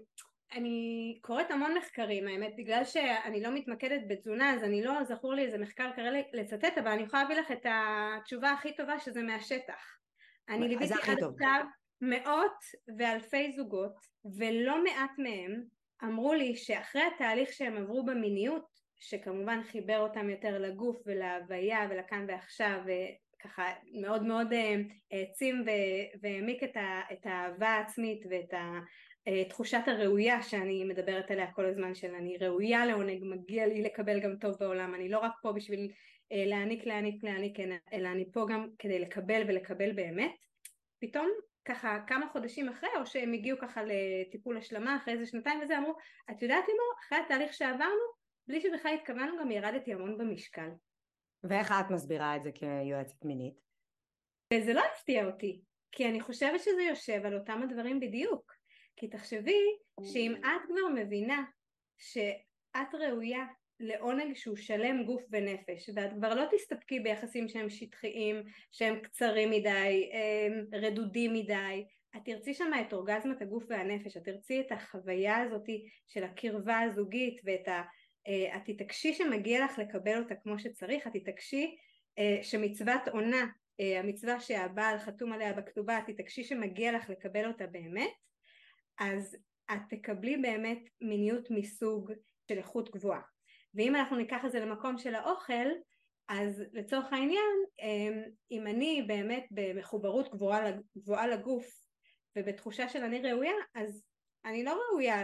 אני 0.53 1.19
קוראת 1.21 1.51
המון 1.51 1.77
מחקרים 1.77 2.27
האמת 2.27 2.53
בגלל 2.57 2.83
שאני 2.83 3.41
לא 3.43 3.51
מתמקדת 3.51 4.01
בתזונה 4.07 4.53
אז 4.53 4.63
אני 4.63 4.83
לא 4.83 5.03
זכור 5.03 5.33
לי 5.33 5.45
איזה 5.45 5.57
מחקר 5.57 5.89
כרגע 5.95 6.19
לצטט 6.33 6.77
אבל 6.77 6.87
אני 6.87 7.03
יכולה 7.03 7.23
להביא 7.23 7.35
לך 7.35 7.51
את 7.51 7.65
התשובה 7.65 8.51
הכי 8.51 8.75
טובה 8.75 8.99
שזה 8.99 9.23
מהשטח 9.23 9.97
אני 10.49 10.67
ליוויתי 10.67 10.93
עד 10.93 11.23
עכשיו 11.23 11.63
מאות 12.01 12.63
ואלפי 12.97 13.51
זוגות 13.51 13.95
ולא 14.37 14.83
מעט 14.83 15.11
מהם 15.17 15.63
אמרו 16.03 16.33
לי 16.33 16.55
שאחרי 16.55 17.01
התהליך 17.15 17.53
שהם 17.53 17.77
עברו 17.77 18.05
במיניות 18.05 18.70
שכמובן 19.01 19.63
חיבר 19.63 19.99
אותם 19.99 20.29
יותר 20.29 20.59
לגוף 20.59 20.97
ולהוויה 21.05 21.87
ולכאן 21.89 22.25
ועכשיו 22.27 22.79
וככה 22.85 23.73
מאוד 24.01 24.23
מאוד 24.23 24.53
אה, 24.53 24.75
העצים 25.11 25.65
והעמיק 26.21 26.63
את 27.11 27.25
האהבה 27.25 27.69
העצמית 27.69 28.23
ואת 28.29 28.53
אה, 29.27 29.45
תחושת 29.49 29.81
הראויה 29.87 30.41
שאני 30.41 30.83
מדברת 30.83 31.31
עליה 31.31 31.51
כל 31.51 31.65
הזמן 31.65 31.95
של 31.95 32.15
אני 32.15 32.37
ראויה 32.37 32.85
לעונג, 32.85 33.19
מגיע 33.23 33.67
לי 33.67 33.81
לקבל 33.81 34.19
גם 34.19 34.35
טוב 34.35 34.55
בעולם, 34.59 34.95
אני 34.95 35.09
לא 35.09 35.19
רק 35.19 35.31
פה 35.41 35.51
בשביל 35.51 35.91
אה, 36.31 36.43
להעניק 36.45 36.85
להעניק 36.85 37.23
להעניק 37.23 37.59
אלא 37.93 38.07
אני 38.07 38.31
פה 38.33 38.45
גם 38.49 38.67
כדי 38.79 38.99
לקבל 38.99 39.41
ולקבל 39.47 39.91
באמת. 39.91 40.35
פתאום 40.99 41.29
ככה 41.65 41.99
כמה 42.07 42.27
חודשים 42.31 42.69
אחרי 42.69 42.89
או 42.99 43.05
שהם 43.05 43.33
הגיעו 43.33 43.57
ככה 43.61 43.81
לטיפול 43.83 44.57
השלמה 44.57 44.97
אחרי 44.97 45.13
איזה 45.13 45.25
שנתיים 45.25 45.59
וזה 45.61 45.77
אמרו 45.77 45.93
את 46.31 46.41
יודעת 46.41 46.67
לימור 46.67 46.93
אחרי 46.99 47.17
התהליך 47.17 47.53
שעברנו 47.53 48.20
בלי 48.47 48.62
שבכלל 48.62 48.93
התכוונו 48.93 49.38
גם 49.39 49.51
ירדתי 49.51 49.93
המון 49.93 50.17
במשקל 50.17 50.69
ואיך 51.43 51.71
את 51.71 51.91
מסבירה 51.91 52.36
את 52.36 52.43
זה 52.43 52.51
כיועצת 52.51 53.25
מינית? 53.25 53.54
זה 54.65 54.73
לא 54.73 54.82
הפתיע 54.93 55.25
אותי 55.25 55.62
כי 55.91 56.10
אני 56.10 56.21
חושבת 56.21 56.60
שזה 56.60 56.82
יושב 56.82 57.25
על 57.25 57.38
אותם 57.38 57.62
הדברים 57.63 57.99
בדיוק 57.99 58.54
כי 58.95 59.08
תחשבי 59.08 59.62
שאם 60.04 60.36
את 60.39 60.62
כבר 60.67 61.04
מבינה 61.04 61.43
שאת 61.97 62.95
ראויה 62.99 63.45
לעונג 63.80 64.36
שהוא 64.36 64.56
שלם 64.56 65.04
גוף 65.04 65.23
ונפש 65.32 65.89
ואת 65.95 66.13
כבר 66.13 66.36
לא 66.36 66.43
תסתפקי 66.51 66.99
ביחסים 66.99 67.47
שהם 67.47 67.69
שטחיים, 67.69 68.43
שהם 68.71 68.99
קצרים 68.99 69.49
מדי, 69.49 70.12
רדודים 70.73 71.34
מדי, 71.34 71.86
את 72.17 72.21
תרצי 72.25 72.54
שם 72.54 72.71
את 72.82 72.93
אורגזמת 72.93 73.41
הגוף 73.41 73.63
והנפש, 73.69 74.17
את 74.17 74.23
תרצי 74.23 74.62
את 74.62 74.71
החוויה 74.71 75.38
הזאת 75.38 75.65
של 76.08 76.23
הקרבה 76.23 76.80
הזוגית 76.80 77.41
ואת 77.45 77.67
ה... 77.67 77.82
אה, 78.27 78.57
את 78.57 78.62
תתעקשי 78.65 79.13
שמגיע 79.13 79.65
לך 79.65 79.79
לקבל 79.79 80.19
אותה 80.19 80.36
כמו 80.36 80.60
שצריך, 80.60 81.07
את 81.07 81.12
תתעקשי 81.13 81.75
אה, 82.19 82.39
שמצוות 82.43 83.07
עונה, 83.12 83.47
אה, 83.79 83.99
המצווה 83.99 84.39
שהבעל 84.39 84.99
חתום 84.99 85.34
עליה 85.34 85.53
בכתובה, 85.53 85.99
את 85.99 86.03
תתעקשי 86.07 86.43
שמגיע 86.43 86.91
לך 86.91 87.10
לקבל 87.10 87.47
אותה 87.47 87.67
באמת, 87.67 88.12
אז 88.99 89.38
את 89.71 89.79
תקבלי 89.89 90.38
באמת 90.38 90.79
מיניות 91.01 91.51
מסוג 91.51 92.12
של 92.47 92.57
איכות 92.57 92.91
גבוהה. 92.91 93.21
ואם 93.75 93.95
אנחנו 93.95 94.17
ניקח 94.17 94.45
את 94.45 94.51
זה 94.51 94.60
למקום 94.60 94.97
של 94.97 95.15
האוכל, 95.15 95.67
אז 96.29 96.63
לצורך 96.73 97.13
העניין, 97.13 97.55
אמ, 97.81 98.21
אם 98.51 98.67
אני 98.67 99.03
באמת 99.07 99.47
במחוברות 99.51 100.31
גבוהה, 100.31 100.71
גבוהה 100.97 101.27
לגוף 101.27 101.65
ובתחושה 102.36 102.89
של 102.89 103.03
אני 103.03 103.21
ראויה, 103.21 103.53
אז 103.75 104.03
אני 104.45 104.63
לא 104.63 104.81
ראויה 104.91 105.23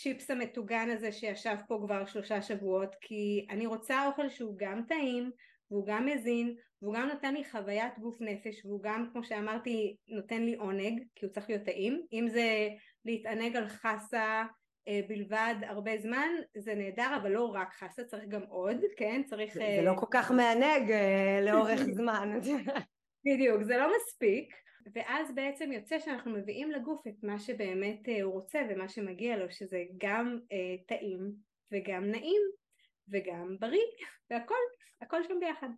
לשיפס 0.00 0.30
המטוגן 0.30 0.90
הזה 0.90 1.12
שישב 1.12 1.56
פה 1.68 1.80
כבר 1.86 2.06
שלושה 2.06 2.42
שבועות, 2.42 2.96
כי 3.00 3.46
אני 3.50 3.66
רוצה 3.66 4.06
אוכל 4.06 4.28
שהוא 4.28 4.54
גם 4.58 4.82
טעים, 4.88 5.30
והוא 5.70 5.86
גם 5.86 6.06
מזין, 6.06 6.54
והוא 6.82 6.94
גם 6.94 7.08
נותן 7.08 7.34
לי 7.34 7.44
חוויית 7.44 7.98
גוף 7.98 8.16
נפש, 8.20 8.64
והוא 8.64 8.82
גם, 8.82 9.06
כמו 9.12 9.24
שאמרתי, 9.24 9.96
נותן 10.08 10.42
לי 10.42 10.54
עונג, 10.54 11.02
כי 11.14 11.26
הוא 11.26 11.32
צריך 11.32 11.50
להיות 11.50 11.64
טעים, 11.64 12.02
אם 12.12 12.28
זה 12.28 12.68
להתענג 13.04 13.56
על 13.56 13.68
חסה 13.68 14.44
אה, 14.88 15.00
בלבד 15.08 15.54
הרבה 15.62 15.98
זמן 15.98 16.28
זה 16.56 16.74
נהדר 16.74 17.16
אבל 17.22 17.30
לא 17.30 17.44
רק 17.44 17.74
חסה 17.74 18.04
צריך 18.04 18.24
גם 18.28 18.42
עוד 18.42 18.76
כן? 18.96 19.22
צריך 19.26 19.54
זה, 19.54 19.60
זה 19.76 19.82
לא 19.82 19.92
כל 19.96 20.06
כך 20.10 20.30
מענג 20.30 20.90
אה, 20.90 21.40
לאורך 21.42 21.80
זמן. 21.98 22.40
בדיוק 23.26 23.62
זה 23.62 23.76
לא 23.76 23.92
מספיק 23.96 24.54
ואז 24.94 25.34
בעצם 25.34 25.72
יוצא 25.72 25.98
שאנחנו 25.98 26.30
מביאים 26.30 26.70
לגוף 26.70 27.06
את 27.06 27.22
מה 27.22 27.38
שבאמת 27.38 28.08
אה, 28.08 28.22
הוא 28.22 28.32
רוצה 28.32 28.58
ומה 28.70 28.88
שמגיע 28.88 29.36
לו 29.36 29.50
שזה 29.50 29.84
גם 29.98 30.38
אה, 30.52 30.76
טעים 30.86 31.32
וגם 31.72 32.10
נעים 32.10 32.42
וגם 33.08 33.56
בריא 33.60 33.80
והכל 34.30 34.54
הכל 35.00 35.22
שם 35.22 35.34
ביחד. 35.40 35.68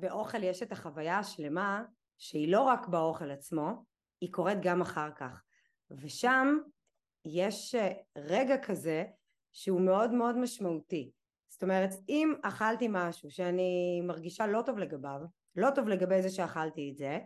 באוכל 0.00 0.42
יש 0.42 0.62
את 0.62 0.72
החוויה 0.72 1.18
השלמה 1.18 1.84
שהיא 2.18 2.52
לא 2.52 2.60
רק 2.60 2.88
באוכל 2.88 3.30
עצמו 3.30 3.84
היא 4.20 4.32
קורית 4.32 4.58
גם 4.62 4.80
אחר 4.80 5.10
כך 5.16 5.44
ושם 5.90 6.58
יש 7.24 7.74
אה, 7.74 7.92
רגע 8.18 8.56
כזה 8.62 9.04
שהוא 9.52 9.80
מאוד 9.80 10.12
מאוד 10.12 10.38
משמעותי. 10.38 11.10
זאת 11.48 11.62
אומרת, 11.62 11.90
אם 12.08 12.34
אכלתי 12.42 12.86
משהו 12.90 13.30
שאני 13.30 14.00
מרגישה 14.06 14.46
לא 14.46 14.62
טוב 14.66 14.78
לגביו, 14.78 15.20
לא 15.56 15.68
טוב 15.74 15.88
לגבי 15.88 16.22
זה 16.22 16.30
שאכלתי 16.30 16.90
את 16.92 16.96
זה, 16.96 17.18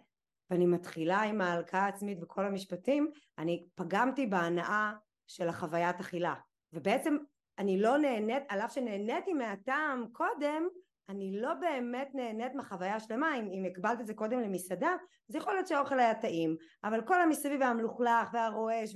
ואני 0.53 0.67
מתחילה 0.67 1.21
עם 1.21 1.41
ההלקאה 1.41 1.85
העצמית 1.85 2.19
וכל 2.23 2.45
המשפטים, 2.45 3.11
אני 3.39 3.67
פגמתי 3.75 4.27
בהנאה 4.27 4.93
של 5.27 5.49
החוויית 5.49 6.01
אכילה. 6.01 6.35
ובעצם 6.73 7.17
אני 7.59 7.81
לא 7.81 7.99
נהנית, 7.99 8.43
על 8.49 8.61
אף 8.61 8.73
שנהניתי 8.73 9.33
מהטעם 9.33 10.07
קודם, 10.13 10.69
אני 11.09 11.41
לא 11.41 11.55
באמת 11.55 12.09
נהנית 12.15 12.55
מהחוויה 12.55 12.97
השלמה, 12.97 13.39
אם, 13.39 13.51
אם 13.53 13.65
הקבלת 13.71 14.01
את 14.01 14.07
זה 14.07 14.15
קודם 14.15 14.41
למסעדה, 14.41 14.97
אז 15.31 15.37
יכול 15.37 15.55
להיות 15.55 15.67
שהאוכל 15.67 15.99
היה 15.99 16.15
טעים, 16.15 16.57
אבל 16.85 17.01
כל 17.07 17.21
המסביב 17.21 17.63
היה 17.63 17.75
מלוכלך 17.75 18.29
והרועש 18.33 18.95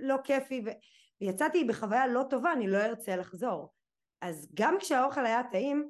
לא 0.00 0.16
כיפי, 0.24 0.62
ו... 0.66 0.70
ויצאתי 1.20 1.64
בחוויה 1.64 2.06
לא 2.06 2.22
טובה, 2.30 2.52
אני 2.52 2.66
לא 2.66 2.78
ארצה 2.78 3.16
לחזור. 3.16 3.72
אז 4.20 4.50
גם 4.54 4.76
כשהאוכל 4.80 5.26
היה 5.26 5.42
טעים, 5.52 5.88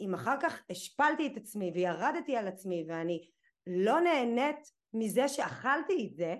אם 0.00 0.14
אחר 0.14 0.40
כך 0.40 0.62
השפלתי 0.70 1.26
את 1.26 1.36
עצמי 1.36 1.72
וירדתי 1.74 2.36
על 2.36 2.48
עצמי 2.48 2.84
ואני 2.88 3.28
לא 3.68 4.00
נהנית 4.00 4.72
מזה 4.92 5.28
שאכלתי 5.28 6.08
את 6.10 6.16
זה, 6.16 6.34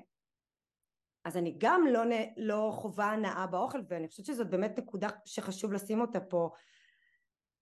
אז 1.24 1.36
אני 1.36 1.54
גם 1.58 1.86
לא, 1.86 2.00
לא 2.36 2.70
חווה 2.74 3.06
הנאה 3.06 3.46
באוכל 3.46 3.78
ואני 3.88 4.08
חושבת 4.08 4.26
שזאת 4.26 4.50
באמת 4.50 4.78
נקודה 4.78 5.08
שחשוב 5.24 5.72
לשים 5.72 6.00
אותה 6.00 6.20
פה 6.20 6.50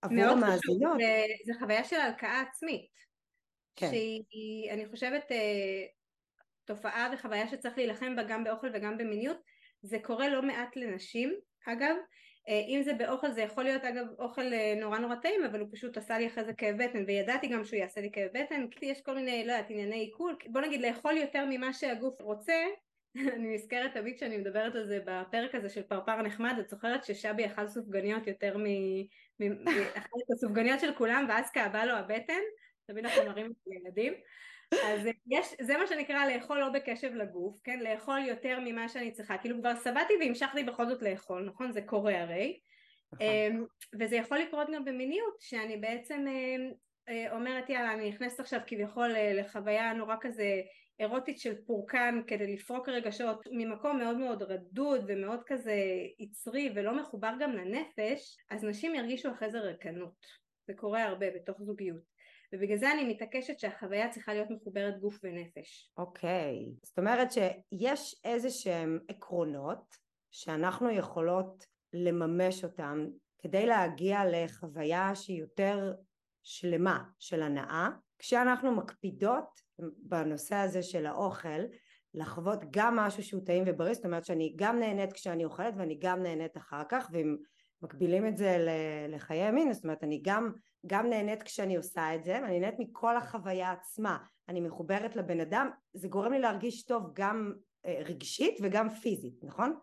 עבור 0.03 0.25
המאזינות. 0.25 0.99
זה 1.47 1.53
חוויה 1.59 1.85
של 1.85 1.97
הלקאה 1.97 2.41
עצמית. 2.41 2.91
כן. 3.77 3.89
שהיא, 3.91 4.73
אני 4.73 4.89
חושבת, 4.89 5.33
אה, 5.33 5.87
תופעה 6.65 7.11
וחוויה 7.13 7.49
שצריך 7.49 7.79
להילחם 7.79 8.17
בה 8.17 8.23
גם 8.23 8.45
באוכל 8.45 8.67
וגם 8.75 8.99
במיניות. 8.99 9.37
זה 9.83 9.99
קורה 10.03 10.29
לא 10.29 10.43
מעט 10.43 10.77
לנשים, 10.77 11.35
אגב. 11.67 11.97
אה, 12.49 12.63
אם 12.69 12.83
זה 12.83 12.95
באוכל 12.95 13.31
זה 13.31 13.41
יכול 13.41 13.65
להיות 13.65 13.85
אגב 13.85 14.07
אוכל 14.19 14.53
אה, 14.53 14.75
נורא 14.81 14.99
נורא 14.99 15.15
טעים 15.15 15.45
אבל 15.45 15.61
הוא 15.61 15.69
פשוט 15.73 15.97
עשה 15.97 16.19
לי 16.19 16.27
אחרי 16.27 16.45
זה 16.45 16.53
כאב 16.53 16.83
בטן 16.83 17.05
וידעתי 17.07 17.47
גם 17.49 17.65
שהוא 17.65 17.79
יעשה 17.79 18.01
לי 18.01 18.11
כאב 18.13 18.29
בטן 18.35 18.69
כי 18.71 18.87
יש 18.87 19.01
כל 19.01 19.15
מיני 19.15 19.47
לא 19.47 19.53
יודעת 19.53 19.71
ענייני 19.71 19.97
עיכול 19.97 20.37
בוא 20.47 20.61
נגיד 20.61 20.81
לאכול 20.81 21.17
יותר 21.17 21.45
ממה 21.51 21.73
שהגוף 21.73 22.21
רוצה 22.21 22.55
אני 23.35 23.55
נזכרת 23.55 23.93
תמיד 23.95 24.17
כשאני 24.17 24.37
מדברת 24.37 24.75
על 24.75 24.87
זה 24.87 25.01
בפרק 25.05 25.55
הזה 25.55 25.69
של 25.69 25.83
פרפר 25.83 26.23
נחמד, 26.23 26.55
את 26.61 26.69
זוכרת 26.69 27.05
ששבי 27.05 27.47
אכל 27.47 27.67
סופגניות 27.67 28.27
יותר 28.27 28.57
מ... 28.59 28.65
אכל 29.95 30.19
את 30.25 30.31
הסופגניות 30.31 30.81
של 30.81 30.95
כולם 30.95 31.27
ואז 31.29 31.51
כאבה 31.51 31.85
לו 31.85 31.93
הבטן, 31.93 32.41
תמיד 32.87 33.05
אנחנו 33.05 33.25
מראים 33.25 33.47
את 33.47 33.57
הילדים. 33.67 34.13
אז 34.73 35.01
יש, 35.27 35.55
זה 35.61 35.77
מה 35.77 35.87
שנקרא 35.87 36.27
לאכול 36.27 36.59
לא 36.59 36.69
בקשב 36.69 37.15
לגוף, 37.15 37.61
כן? 37.65 37.81
לאכול 37.81 38.19
יותר 38.19 38.59
ממה 38.65 38.89
שאני 38.89 39.13
צריכה, 39.13 39.39
כאילו 39.39 39.59
כבר 39.59 39.73
שבעתי 39.85 40.15
והמשכתי 40.21 40.65
בכל 40.65 40.87
זאת 40.87 41.03
לאכול, 41.03 41.45
נכון? 41.45 41.73
זה 41.73 41.83
קורה 41.83 42.23
הרי. 42.23 42.61
נכון. 43.13 43.27
אמ, 43.27 43.65
וזה 44.01 44.17
יכול 44.17 44.39
לקרות 44.39 44.69
גם 44.75 44.85
במיניות, 44.85 45.37
שאני 45.41 45.77
בעצם 45.77 46.25
אה, 47.09 47.33
אומרת 47.33 47.71
יאללה 47.71 47.93
אני 47.95 48.09
נכנסת 48.09 48.41
עכשיו 48.41 48.61
כביכול 48.67 49.17
אה, 49.17 49.33
לחוויה 49.35 49.93
נורא 49.93 50.17
כזה 50.21 50.63
אירוטית 51.01 51.39
של 51.39 51.55
פורקן 51.67 52.21
כדי 52.27 52.55
לפרוק 52.55 52.89
רגשות 52.89 53.47
ממקום 53.51 53.99
מאוד 53.99 54.17
מאוד 54.17 54.43
רדוד 54.43 55.05
ומאוד 55.09 55.41
כזה 55.47 55.75
יצרי 56.19 56.73
ולא 56.75 56.97
מחובר 56.97 57.33
גם 57.41 57.53
לנפש 57.53 58.37
אז 58.51 58.65
נשים 58.65 58.95
ירגישו 58.95 59.33
אחרי 59.33 59.51
זה 59.51 59.59
רקנות 59.59 60.27
זה 60.67 60.75
קורה 60.75 61.05
הרבה 61.05 61.31
בתוך 61.31 61.63
זוגיות 61.63 62.16
ובגלל 62.53 62.77
זה 62.77 62.93
אני 62.93 63.05
מתעקשת 63.05 63.59
שהחוויה 63.59 64.09
צריכה 64.09 64.35
להיות 64.35 64.51
מחוברת 64.51 65.01
גוף 65.01 65.19
ונפש. 65.23 65.93
אוקיי, 65.99 66.67
okay. 66.69 66.87
זאת 66.87 66.99
אומרת 66.99 67.29
שיש 67.33 68.21
איזה 68.25 68.51
שהם 68.51 68.99
עקרונות 69.09 69.97
שאנחנו 70.31 70.91
יכולות 70.91 71.67
לממש 71.93 72.65
אותם 72.65 73.07
כדי 73.39 73.67
להגיע 73.67 74.21
לחוויה 74.27 75.15
שהיא 75.15 75.41
יותר 75.41 75.95
שלמה 76.43 77.05
של 77.19 77.43
הנאה, 77.43 77.89
כשאנחנו 78.19 78.77
מקפידות 78.77 79.61
בנושא 79.99 80.55
הזה 80.57 80.83
של 80.83 81.07
האוכל 81.07 81.61
לחוות 82.15 82.59
גם 82.71 82.97
משהו 82.97 83.23
שהוא 83.23 83.43
טעים 83.47 83.65
ובריא, 83.67 83.95
זאת 83.95 84.05
אומרת 84.05 84.25
שאני 84.25 84.53
גם 84.57 84.79
נהנית 84.79 85.13
כשאני 85.13 85.45
אוכלת 85.45 85.75
ואני 85.77 85.99
גם 86.01 86.23
נהנית 86.23 86.57
אחר 86.57 86.83
כך, 86.89 87.09
ואם 87.13 87.37
מקבילים 87.83 88.27
את 88.27 88.37
זה 88.37 88.57
לחיי 89.09 89.51
מין, 89.51 89.73
זאת 89.73 89.85
אומרת 89.85 90.05
אני 90.05 90.21
גם, 90.25 90.53
גם 90.87 91.11
נהנית 91.11 91.43
כשאני 91.43 91.77
עושה 91.77 92.15
את 92.15 92.25
זה, 92.25 92.33
ואני 92.43 92.61
נהנית 92.61 92.79
מכל 92.79 93.17
החוויה 93.17 93.73
עצמה, 93.73 94.19
אני 94.49 94.61
מחוברת 94.61 95.17
לבן 95.17 95.41
אדם, 95.41 95.71
זה 95.93 96.09
גורם 96.09 96.33
לי 96.33 96.39
להרגיש 96.39 96.85
טוב 96.85 97.11
גם 97.15 97.53
אה, 97.87 98.03
רגשית 98.05 98.59
וגם 98.63 98.91
פיזית, 98.91 99.45
נכון? 99.45 99.79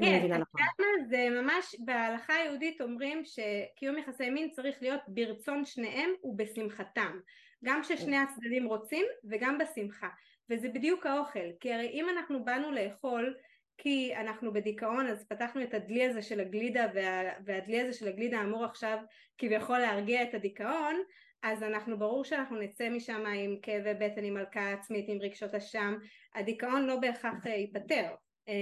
כן, 0.00 0.32
נכון. 0.32 0.60
זה 1.08 1.28
ממש, 1.30 1.76
בהלכה 1.84 2.34
היהודית 2.34 2.80
אומרים 2.80 3.22
שקיום 3.24 3.98
יחסי 3.98 4.30
מין 4.30 4.50
צריך 4.50 4.82
להיות 4.82 5.00
ברצון 5.08 5.64
שניהם 5.64 6.10
ובשמחתם. 6.24 7.18
גם 7.64 7.82
כששני 7.82 8.16
כן. 8.16 8.24
הצדדים 8.28 8.66
רוצים 8.66 9.06
וגם 9.30 9.58
בשמחה. 9.58 10.08
וזה 10.50 10.68
בדיוק 10.68 11.06
האוכל, 11.06 11.52
כי 11.60 11.72
הרי 11.72 11.88
אם 11.88 12.06
אנחנו 12.08 12.44
באנו 12.44 12.72
לאכול 12.72 13.34
כי 13.82 14.16
אנחנו 14.16 14.52
בדיכאון 14.52 15.06
אז 15.06 15.24
פתחנו 15.28 15.62
את 15.62 15.74
הדלי 15.74 16.04
הזה 16.04 16.22
של 16.22 16.40
הגלידה 16.40 16.86
וה, 16.94 17.22
והדלי 17.44 17.80
הזה 17.80 17.92
של 17.92 18.08
הגלידה 18.08 18.42
אמור 18.42 18.64
עכשיו 18.64 18.98
כביכול 19.38 19.78
להרגיע 19.78 20.22
את 20.22 20.34
הדיכאון 20.34 21.02
אז 21.42 21.62
אנחנו 21.62 21.98
ברור 21.98 22.24
שאנחנו 22.24 22.58
נצא 22.58 22.90
משם 22.90 23.24
עם 23.26 23.56
כאבי 23.62 23.94
בטן, 23.94 24.24
עם 24.24 24.36
הלקאה 24.36 24.72
עצמית, 24.72 25.04
עם 25.08 25.18
רגשות 25.20 25.54
אשם, 25.54 25.94
הדיכאון 26.34 26.86
לא 26.86 26.96
בהכרח 26.96 27.46
אה, 27.46 27.52
ייפתר, 27.52 28.14
אה, 28.48 28.54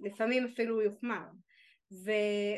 לפעמים 0.00 0.44
אפילו 0.44 0.82
יוחמר. 0.82 1.22
ו, 2.04 2.10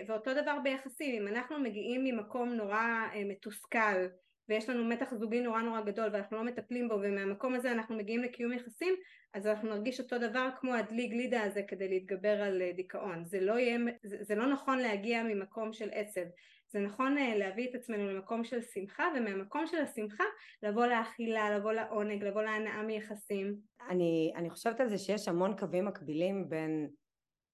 ואותו 0.09 0.35
דבר 0.35 0.59
ביחסים, 0.63 1.23
אם 1.23 1.29
אנחנו 1.29 1.61
מגיעים 1.61 2.05
ממקום 2.05 2.49
נורא 2.49 3.09
אה, 3.15 3.25
מתוסכל 3.25 4.07
ויש 4.49 4.69
לנו 4.69 4.85
מתח 4.85 5.15
זוגי 5.15 5.41
נורא 5.41 5.63
נורא 5.63 5.81
גדול 5.81 6.09
ואנחנו 6.13 6.37
לא 6.37 6.45
מטפלים 6.45 6.89
בו 6.89 6.95
ומהמקום 6.95 7.55
הזה 7.55 7.73
אנחנו 7.73 7.97
מגיעים 7.97 8.23
לקיום 8.23 8.53
יחסים 8.53 8.95
אז 9.35 9.47
אנחנו 9.47 9.69
נרגיש 9.69 10.01
אותו 10.01 10.19
דבר 10.19 10.49
כמו 10.61 10.75
הדלי 10.75 11.07
גלידה 11.07 11.43
הזה 11.43 11.63
כדי 11.69 11.89
להתגבר 11.89 12.43
על 12.43 12.63
אה, 12.63 12.73
דיכאון. 12.73 13.25
זה 13.25 13.41
לא, 13.41 13.59
יהיה, 13.59 13.79
זה, 14.03 14.17
זה 14.21 14.35
לא 14.35 14.47
נכון 14.47 14.79
להגיע 14.79 15.23
ממקום 15.23 15.73
של 15.73 15.89
עצב. 15.93 16.21
זה 16.69 16.81
נכון 16.81 17.19
אה, 17.19 17.37
להביא 17.37 17.71
את 17.71 17.75
עצמנו 17.75 18.09
למקום 18.09 18.45
של 18.45 18.63
שמחה 18.63 19.05
ומהמקום 19.17 19.67
של 19.67 19.77
השמחה 19.77 20.25
לבוא 20.63 20.87
לאכילה, 20.87 21.59
לבוא 21.59 21.73
לעונג, 21.73 22.25
לבוא 22.25 22.43
להנאה 22.43 22.83
מיחסים. 22.83 23.57
אני, 23.91 24.33
אני 24.37 24.51
חושבת 24.51 24.81
על 24.81 24.89
זה 24.89 24.99
שיש 24.99 25.29
המון 25.29 25.57
קווים 25.57 25.85
מקבילים 25.85 26.49
בין 26.49 26.89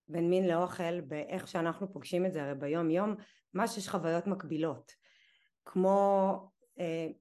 בין 0.09 0.31
מין 0.31 0.49
לאוכל 0.49 1.01
באיך 1.01 1.49
שאנחנו 1.49 1.93
פוגשים 1.93 2.27
את 2.27 2.33
זה 2.33 2.43
הרי 2.43 2.55
ביום 2.55 2.91
יום 2.91 3.15
ממש 3.55 3.79
יש 3.79 3.89
חוויות 3.89 4.27
מקבילות. 4.27 4.93
כמו 5.65 6.33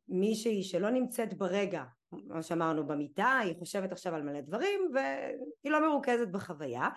מישהי 0.08 0.64
שלא 0.64 0.90
נמצאת 0.90 1.34
ברגע, 1.34 1.84
מה 2.12 2.44
שאמרנו 2.44 2.88
במיטה, 2.88 3.40
היא 3.44 3.56
חושבת 3.60 3.92
עכשיו 3.92 4.16
על 4.16 4.24
מלא 4.24 4.42
דברים 4.42 4.92
והיא 4.94 5.72
לא 5.72 5.90
מרוכזת 5.90 6.28
בחוויה 6.28 6.90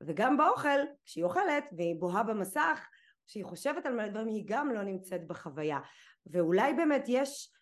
וגם 0.00 0.36
באוכל, 0.36 0.80
כשהיא 1.04 1.24
אוכלת 1.24 1.64
והיא 1.76 1.96
בוהה 1.98 2.22
במסך, 2.22 2.88
כשהיא 3.26 3.44
חושבת 3.44 3.86
על 3.86 3.94
מלא 3.94 4.08
דברים 4.08 4.28
היא 4.28 4.44
גם 4.46 4.70
לא 4.70 4.82
נמצאת 4.82 5.26
בחוויה. 5.26 5.78
ואולי 6.26 6.74
באמת 6.74 7.04
יש 7.08 7.52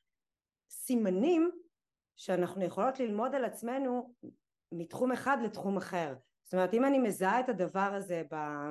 סימנים 0.70 1.50
שאנחנו 2.16 2.64
יכולות 2.64 3.00
ללמוד 3.00 3.34
על 3.34 3.44
עצמנו 3.44 4.14
מתחום 4.72 5.12
אחד 5.12 5.38
לתחום 5.44 5.76
אחר. 5.76 6.14
זאת 6.44 6.54
אומרת 6.54 6.74
אם 6.74 6.84
אני 6.84 6.98
מזהה 6.98 7.40
את 7.40 7.48
הדבר 7.48 7.90
הזה 7.94 8.22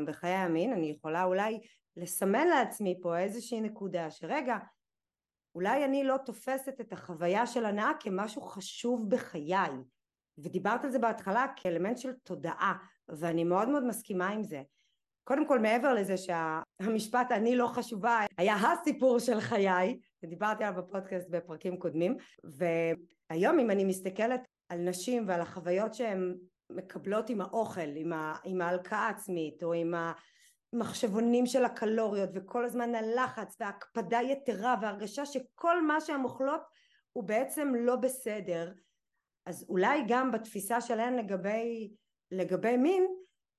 בחיי 0.06 0.34
המין 0.34 0.74
אני 0.74 0.90
יכולה 0.90 1.24
אולי 1.24 1.60
לסמן 1.98 2.48
לעצמי 2.48 3.00
פה 3.02 3.18
איזושהי 3.18 3.62
נקודה 3.62 4.12
שרגע 4.12 4.58
אולי 5.56 5.86
אני 5.86 6.04
לא 6.04 6.18
תופסת 6.26 6.82
את 6.82 6.94
החוויה 6.94 7.48
של 7.48 7.66
הנאה 7.66 7.92
כמשהו 8.00 8.42
חשוב 8.42 9.10
בחיי. 9.10 9.72
ודיברת 10.38 10.86
על 10.86 10.92
זה 10.92 11.00
בהתחלה 11.00 11.46
כאלמנט 11.56 11.98
של 11.98 12.14
תודעה 12.24 12.74
ואני 13.10 13.44
מאוד 13.44 13.70
מאוד 13.70 13.84
מסכימה 13.84 14.30
עם 14.30 14.44
זה. 14.44 14.62
קודם 15.24 15.48
כל 15.48 15.60
מעבר 15.60 15.94
לזה 15.94 16.16
שהמשפט 16.18 17.32
אני 17.32 17.56
לא 17.56 17.68
חשובה 17.68 18.20
היה 18.38 18.56
הסיפור 18.56 19.20
של 19.20 19.40
חיי 19.40 20.00
ודיברתי 20.24 20.64
עליו 20.64 20.82
בפודקאסט 20.82 21.30
בפרקים 21.30 21.78
קודמים 21.78 22.18
והיום 22.44 23.60
אם 23.60 23.72
אני 23.72 23.86
מסתכלת 23.86 24.42
על 24.70 24.80
נשים 24.80 25.28
ועל 25.28 25.42
החוויות 25.42 25.94
שהן 25.94 26.36
מקבלות 26.72 27.30
עם 27.30 27.42
האוכל, 27.42 27.96
עם, 27.96 28.14
ה, 28.14 28.36
ההלקאה 28.62 29.00
העצמית 29.00 29.64
או 29.64 29.74
עם 29.74 29.94
מחשבונים 30.74 31.46
של 31.46 31.66
הקלוריות 31.66 32.30
וכל 32.34 32.66
הזמן 32.66 32.96
הלחץ 32.96 33.56
וההקפדה 33.60 34.20
יתרה 34.22 34.76
והרגשה 34.82 35.26
שכל 35.26 35.82
מה 35.82 36.02
שהן 36.02 36.24
אוכלות 36.24 36.62
הוא 37.14 37.24
בעצם 37.24 37.74
לא 37.76 37.96
בסדר. 37.96 38.74
אז 39.46 39.66
אולי 39.70 40.04
גם 40.08 40.32
בתפיסה 40.32 40.82
שלהן 40.82 41.16
לגבי, 41.16 41.94
לגבי 42.32 42.78
מין 42.78 43.08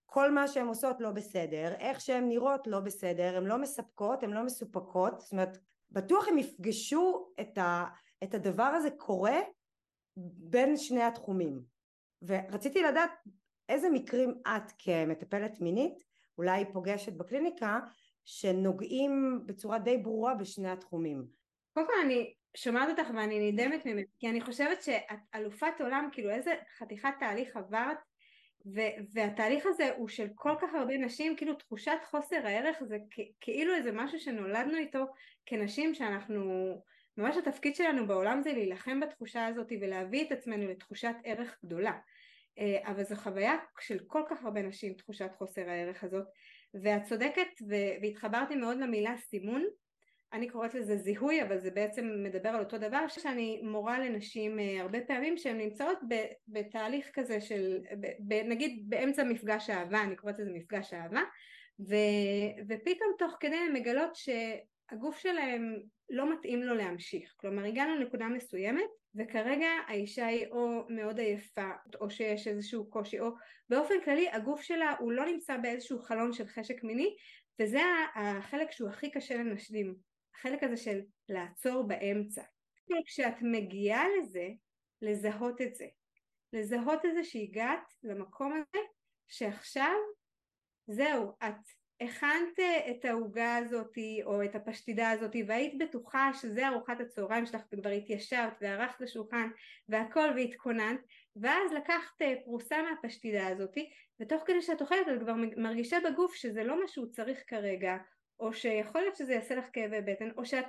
כל 0.06 0.30
מה 0.30 0.48
שהן 0.48 0.66
עושות 0.66 1.00
לא 1.00 1.10
בסדר, 1.10 1.74
איך 1.78 2.00
שהן 2.00 2.28
נראות 2.28 2.66
לא 2.66 2.80
בסדר, 2.80 3.36
הן 3.36 3.44
לא 3.44 3.58
מספקות, 3.58 4.22
הן 4.22 4.30
לא 4.30 4.44
מסופקות, 4.44 5.20
זאת 5.20 5.32
אומרת 5.32 5.58
בטוח 5.90 6.28
הם 6.28 6.38
יפגשו 6.38 7.32
את, 7.40 7.58
ה, 7.58 7.84
את 8.24 8.34
הדבר 8.34 8.62
הזה 8.62 8.90
קורה 8.90 9.40
בין 10.16 10.76
שני 10.76 11.02
התחומים. 11.02 11.62
ורציתי 12.22 12.82
לדעת 12.82 13.10
איזה 13.68 13.90
מקרים 13.90 14.40
את 14.48 14.72
כמטפלת 14.78 15.60
מינית 15.60 16.04
אולי 16.38 16.64
פוגשת 16.72 17.12
בקליניקה, 17.12 17.78
שנוגעים 18.24 19.40
בצורה 19.46 19.78
די 19.78 19.98
ברורה 19.98 20.34
בשני 20.34 20.70
התחומים. 20.70 21.24
קודם 21.74 21.86
כל 21.86 21.92
אני 22.04 22.34
שומעת 22.56 22.88
אותך 22.98 23.10
ואני 23.16 23.52
נדהמת 23.52 23.86
ממך, 23.86 24.06
כי 24.18 24.28
אני 24.28 24.40
חושבת 24.40 24.82
שאת 24.82 25.18
אלופת 25.34 25.80
עולם, 25.80 26.08
כאילו 26.12 26.30
איזה 26.30 26.54
חתיכת 26.78 27.14
תהליך 27.20 27.56
עברת, 27.56 27.98
ו- 28.74 29.12
והתהליך 29.12 29.66
הזה 29.66 29.90
הוא 29.96 30.08
של 30.08 30.26
כל 30.34 30.54
כך 30.60 30.74
הרבה 30.74 30.98
נשים, 30.98 31.36
כאילו 31.36 31.54
תחושת 31.54 31.98
חוסר 32.04 32.46
הערך 32.46 32.82
זה 32.84 32.98
כ- 33.10 33.30
כאילו 33.40 33.74
איזה 33.74 33.92
משהו 33.92 34.18
שנולדנו 34.18 34.76
איתו 34.76 35.04
כנשים 35.46 35.94
שאנחנו, 35.94 36.74
ממש 37.16 37.36
התפקיד 37.36 37.76
שלנו 37.76 38.06
בעולם 38.06 38.42
זה 38.42 38.52
להילחם 38.52 39.00
בתחושה 39.00 39.46
הזאת 39.46 39.72
ולהביא 39.80 40.26
את 40.26 40.32
עצמנו 40.32 40.68
לתחושת 40.68 41.14
ערך 41.24 41.58
גדולה. 41.64 41.92
אה, 42.58 42.90
אבל 42.90 43.04
זו 43.04 43.16
חוויה 43.16 43.56
של 43.80 43.98
כל 44.06 44.22
כך 44.30 44.44
הרבה 44.44 44.62
נשים 44.62 44.94
תחושת 44.94 45.30
חוסר 45.38 45.70
הערך 45.70 46.04
הזאת. 46.04 46.24
ואת 46.82 47.02
צודקת 47.02 47.48
והתחברתי 48.02 48.56
מאוד 48.56 48.78
למילה 48.78 49.16
סימון. 49.16 49.64
אני 50.32 50.48
קוראת 50.48 50.74
לזה 50.74 50.96
זיהוי 50.96 51.42
אבל 51.42 51.58
זה 51.58 51.70
בעצם 51.70 52.10
מדבר 52.24 52.48
על 52.48 52.60
אותו 52.60 52.78
דבר 52.78 53.08
שאני 53.08 53.60
מורה 53.62 53.98
לנשים 53.98 54.58
אה, 54.58 54.80
הרבה 54.80 54.98
פעמים 55.00 55.36
שהן 55.36 55.58
נמצאות 55.58 55.98
בתהליך 56.48 57.10
כזה 57.12 57.40
של 57.40 57.78
נגיד 58.28 58.84
באמצע 58.88 59.24
מפגש 59.24 59.70
אהבה 59.70 60.02
אני 60.02 60.16
קוראת 60.16 60.38
לזה 60.38 60.50
מפגש 60.52 60.94
אהבה 60.94 61.22
ו, 61.88 61.94
ופתאום 62.68 63.12
תוך 63.18 63.36
כדי 63.40 63.56
הן 63.56 63.72
מגלות 63.72 64.10
שהגוף 64.92 65.18
שלהם 65.18 65.82
לא 66.10 66.32
מתאים 66.32 66.62
לו 66.62 66.74
להמשיך. 66.74 67.34
כלומר 67.36 67.64
הגענו 67.64 67.96
לנקודה 67.96 68.28
מסוימת 68.28 68.90
וכרגע 69.14 69.68
האישה 69.86 70.26
היא 70.26 70.46
או 70.46 70.84
מאוד 70.88 71.18
עייפה 71.18 71.70
או 72.00 72.10
שיש 72.10 72.48
איזשהו 72.48 72.90
קושי 72.90 73.20
או 73.20 73.30
באופן 73.68 73.94
כללי 74.04 74.28
הגוף 74.30 74.62
שלה 74.62 74.94
הוא 74.98 75.12
לא 75.12 75.26
נמצא 75.26 75.56
באיזשהו 75.56 75.98
חלון 75.98 76.32
של 76.32 76.46
חשק 76.46 76.84
מיני 76.84 77.16
וזה 77.60 77.80
החלק 78.14 78.70
שהוא 78.70 78.88
הכי 78.88 79.10
קשה 79.10 79.34
לנשלים 79.34 79.94
החלק 80.34 80.62
הזה 80.62 80.76
של 80.76 81.00
לעצור 81.28 81.82
באמצע. 81.82 82.42
כשאת 83.06 83.42
מגיעה 83.42 84.04
לזה 84.18 84.48
לזהות 85.02 85.60
את 85.60 85.74
זה. 85.74 85.86
לזהות 86.52 87.04
את 87.04 87.14
זה 87.14 87.24
שהגעת 87.24 87.92
למקום 88.02 88.52
הזה 88.52 88.84
שעכשיו 89.28 89.96
זהו 90.86 91.32
את 91.44 91.81
הכנת 92.04 92.58
את 92.90 93.04
העוגה 93.04 93.56
הזאת 93.56 93.98
או 94.24 94.44
את 94.44 94.54
הפשטידה 94.54 95.10
הזאת 95.10 95.36
והיית 95.46 95.78
בטוחה 95.78 96.30
שזה 96.34 96.68
ארוחת 96.68 97.00
הצהריים 97.00 97.46
שלך 97.46 97.60
וכבר 97.72 97.90
התיישבת 97.90 98.56
וערכת 98.60 99.00
לשולחן 99.00 99.48
והכל 99.88 100.28
והתכוננת 100.36 101.00
ואז 101.36 101.72
לקחת 101.72 102.22
פרוסה 102.44 102.76
מהפשטידה 102.82 103.46
הזאת 103.46 103.74
ותוך 104.20 104.42
כדי 104.46 104.62
שאת 104.62 104.80
אוכלת 104.80 105.08
את 105.14 105.20
כבר 105.20 105.34
מרגישה 105.56 105.96
בגוף 106.04 106.34
שזה 106.34 106.64
לא 106.64 106.80
מה 106.80 106.88
שהוא 106.88 107.06
צריך 107.06 107.42
כרגע 107.46 107.96
או 108.40 108.52
שיכול 108.52 109.00
להיות 109.00 109.16
שזה 109.16 109.32
יעשה 109.32 109.54
לך 109.54 109.64
כאבי 109.72 110.00
בטן 110.00 110.30
או 110.36 110.44
שאת 110.44 110.66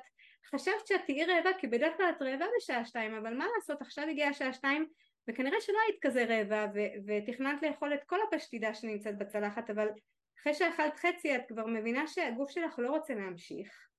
חשבת 0.55 0.87
שאת 0.87 1.01
תהיי 1.05 1.25
רעבה 1.25 1.49
כי 1.57 1.67
בדרך 1.67 1.97
כלל 1.97 2.09
את 2.17 2.21
רעבה 2.21 2.45
בשעה 2.57 2.85
שתיים 2.85 3.13
אבל 3.13 3.37
מה 3.37 3.45
לעשות 3.55 3.81
עכשיו 3.81 4.05
הגיעה 4.09 4.29
השעה 4.29 4.53
שתיים 4.53 4.87
וכנראה 5.27 5.61
שלא 5.61 5.77
היית 5.87 6.01
כזה 6.01 6.25
רעבה 6.25 6.67
ותכננת 7.07 7.63
לאכול 7.63 7.93
את 7.93 8.03
כל 8.03 8.19
הפשטידה 8.27 8.73
שנמצאת 8.73 9.17
בצלחת 9.17 9.69
אבל 9.69 9.87
אחרי 10.41 10.53
שאכלת 10.53 10.95
חצי 10.95 11.35
את 11.35 11.41
כבר 11.47 11.65
מבינה 11.65 12.07
שהגוף 12.07 12.49
שלך 12.49 12.79
לא 12.79 12.89
רוצה 12.89 13.13
להמשיך 13.13 13.89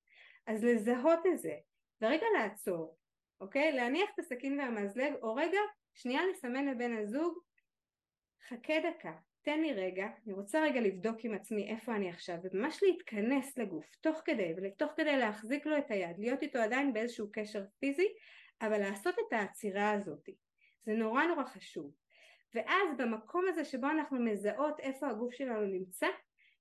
אז 0.46 0.64
לזהות 0.64 1.26
את 1.26 1.38
זה 1.38 1.54
ורגע 2.00 2.26
לעצור 2.38 2.96
אוקיי? 3.40 3.72
להניח 3.72 4.10
את 4.14 4.18
הסכין 4.18 4.60
והמזלג 4.60 5.14
או 5.22 5.34
רגע 5.34 5.60
שנייה 5.94 6.20
לסמן 6.26 6.66
לבן 6.66 6.96
הזוג 6.96 7.38
חכה 8.48 8.74
דקה 8.80 9.12
תן 9.42 9.60
לי 9.60 9.72
רגע, 9.72 10.06
אני 10.26 10.32
רוצה 10.32 10.62
רגע 10.62 10.80
לבדוק 10.80 11.16
עם 11.20 11.34
עצמי 11.34 11.70
איפה 11.70 11.96
אני 11.96 12.10
עכשיו 12.10 12.36
וממש 12.42 12.82
להתכנס 12.82 13.58
לגוף 13.58 13.86
תוך 14.00 14.22
כדי 14.24 14.54
ותוך 14.62 14.92
כדי 14.96 15.16
להחזיק 15.16 15.66
לו 15.66 15.78
את 15.78 15.90
היד, 15.90 16.18
להיות 16.18 16.42
איתו 16.42 16.58
עדיין 16.58 16.92
באיזשהו 16.92 17.28
קשר 17.32 17.64
פיזי 17.78 18.08
אבל 18.60 18.78
לעשות 18.78 19.14
את 19.18 19.32
העצירה 19.32 19.90
הזאת 19.90 20.28
זה 20.84 20.92
נורא 20.92 21.24
נורא 21.24 21.44
חשוב 21.44 21.94
ואז 22.54 22.96
במקום 22.98 23.44
הזה 23.48 23.64
שבו 23.64 23.86
אנחנו 23.86 24.20
מזהות 24.20 24.80
איפה 24.80 25.08
הגוף 25.08 25.34
שלנו 25.34 25.66
נמצא 25.66 26.06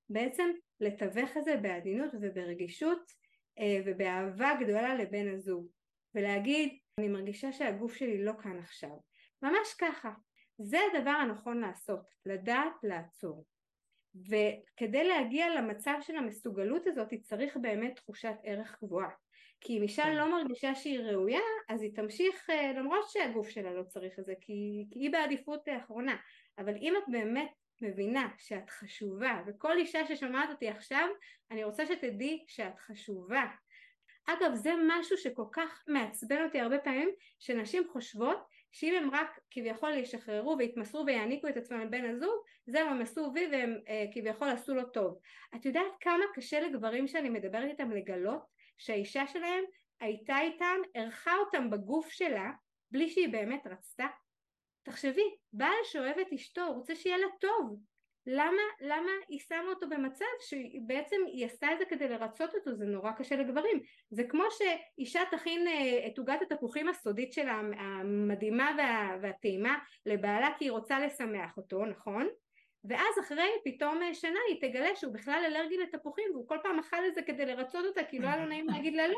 בעצם 0.09 0.49
לתווך 0.79 1.37
את 1.37 1.43
זה 1.43 1.57
בעדינות 1.57 2.11
וברגישות 2.21 3.11
אה, 3.59 3.79
ובאהבה 3.85 4.51
גדולה 4.59 4.95
לבן 4.95 5.33
הזוג 5.33 5.67
ולהגיד 6.15 6.77
אני 6.99 7.07
מרגישה 7.07 7.51
שהגוף 7.51 7.95
שלי 7.95 8.23
לא 8.23 8.33
כאן 8.43 8.59
עכשיו. 8.59 8.97
ממש 9.41 9.73
ככה. 9.79 10.11
זה 10.57 10.77
הדבר 10.93 11.09
הנכון 11.09 11.61
לעשות 11.61 12.01
לדעת 12.25 12.73
לעצור. 12.83 13.45
וכדי 14.15 15.03
להגיע 15.03 15.49
למצב 15.55 15.97
של 16.01 16.15
המסוגלות 16.15 16.87
הזאת 16.87 17.13
צריך 17.23 17.57
באמת 17.57 17.95
תחושת 17.95 18.35
ערך 18.43 18.77
גבוהה. 18.83 19.09
כי 19.63 19.77
אם 19.77 19.81
אישה 19.81 20.03
כן. 20.03 20.15
לא 20.15 20.31
מרגישה 20.31 20.75
שהיא 20.75 20.99
ראויה 20.99 21.39
אז 21.69 21.81
היא 21.81 21.95
תמשיך 21.95 22.49
אה, 22.49 22.73
למרות 22.73 23.09
שהגוף 23.09 23.49
שלה 23.49 23.73
לא 23.73 23.83
צריך 23.83 24.19
את 24.19 24.25
זה 24.25 24.33
כי, 24.41 24.85
כי 24.91 24.99
היא 24.99 25.11
בעדיפות 25.11 25.67
האחרונה 25.67 26.15
אבל 26.57 26.75
אם 26.75 26.93
את 26.97 27.03
באמת 27.11 27.51
מבינה 27.83 28.27
שאת 28.37 28.69
חשובה 28.69 29.41
וכל 29.47 29.77
אישה 29.77 30.05
ששומעת 30.05 30.49
אותי 30.49 30.69
עכשיו 30.69 31.07
אני 31.51 31.63
רוצה 31.63 31.85
שתדעי 31.85 32.43
שאת 32.47 32.79
חשובה. 32.79 33.45
אגב 34.25 34.53
זה 34.53 34.71
משהו 34.87 35.17
שכל 35.17 35.45
כך 35.51 35.83
מעצבן 35.87 36.43
אותי 36.43 36.59
הרבה 36.59 36.79
פעמים 36.79 37.09
שנשים 37.39 37.83
חושבות 37.91 38.37
שאם 38.71 38.93
הם 38.97 39.09
רק 39.11 39.39
כביכול 39.51 39.93
ישחררו 39.93 40.55
ויתמסרו 40.57 41.05
ויעניקו 41.05 41.47
את 41.47 41.57
עצמם 41.57 41.79
לבן 41.79 42.05
הזוג 42.05 42.43
זהו 42.65 42.89
הם 42.89 43.01
עשו 43.01 43.31
וי 43.33 43.47
והם 43.51 43.77
אה, 43.87 44.05
כביכול 44.13 44.49
עשו 44.49 44.73
לו 44.73 44.89
טוב. 44.89 45.19
את 45.55 45.65
יודעת 45.65 45.91
כמה 45.99 46.25
קשה 46.33 46.59
לגברים 46.59 47.07
שאני 47.07 47.29
מדברת 47.29 47.69
איתם 47.69 47.91
לגלות 47.91 48.41
שהאישה 48.77 49.27
שלהם 49.27 49.63
הייתה 49.99 50.39
איתם 50.41 50.75
ערכה 50.93 51.35
אותם 51.35 51.69
בגוף 51.69 52.09
שלה 52.09 52.51
בלי 52.91 53.09
שהיא 53.09 53.29
באמת 53.29 53.67
רצתה 53.67 54.05
תחשבי, 54.83 55.35
בעל 55.53 55.83
שאוהב 55.83 56.19
את 56.19 56.33
אשתו, 56.33 56.73
רוצה 56.73 56.95
שיהיה 56.95 57.17
לה 57.17 57.27
טוב. 57.39 57.79
למה, 58.27 58.61
למה 58.81 59.11
היא 59.27 59.39
שמה 59.39 59.69
אותו 59.69 59.89
במצב 59.89 60.25
שבעצם 60.41 61.15
היא 61.27 61.45
עשתה 61.45 61.73
את 61.73 61.79
זה 61.79 61.85
כדי 61.85 62.09
לרצות 62.09 62.55
אותו, 62.55 62.75
זה 62.75 62.85
נורא 62.85 63.11
קשה 63.11 63.35
לגברים. 63.35 63.79
זה 64.09 64.23
כמו 64.23 64.43
שאישה 64.51 65.19
תכין 65.31 65.67
אה, 65.67 66.07
את 66.07 66.17
עוגת 66.17 66.41
התפוחים 66.41 66.87
הסודית 66.87 67.33
שלה, 67.33 67.61
המדהימה 67.77 68.71
וה, 68.77 69.17
והטעימה, 69.21 69.77
לבעלה 70.05 70.49
כי 70.57 70.65
היא 70.65 70.71
רוצה 70.71 70.99
לשמח 70.99 71.57
אותו, 71.57 71.85
נכון? 71.85 72.27
ואז 72.85 73.19
אחרי 73.21 73.49
פתאום 73.65 74.01
אה, 74.01 74.13
שנה 74.13 74.39
היא 74.49 74.61
תגלה 74.61 74.95
שהוא 74.95 75.13
בכלל 75.13 75.43
אלרגי 75.45 75.77
לתפוחים 75.77 76.25
והוא 76.33 76.47
כל 76.47 76.57
פעם 76.63 76.79
אכל 76.79 77.05
את 77.07 77.15
זה 77.15 77.21
כדי 77.21 77.45
לרצות 77.45 77.85
אותה 77.85 78.03
כי 78.03 78.19
לא 78.19 78.27
היה 78.27 78.37
לו 78.37 78.45
נעים 78.45 78.67
להגיד 78.67 78.93
לה 78.93 79.07
לא 79.07 79.17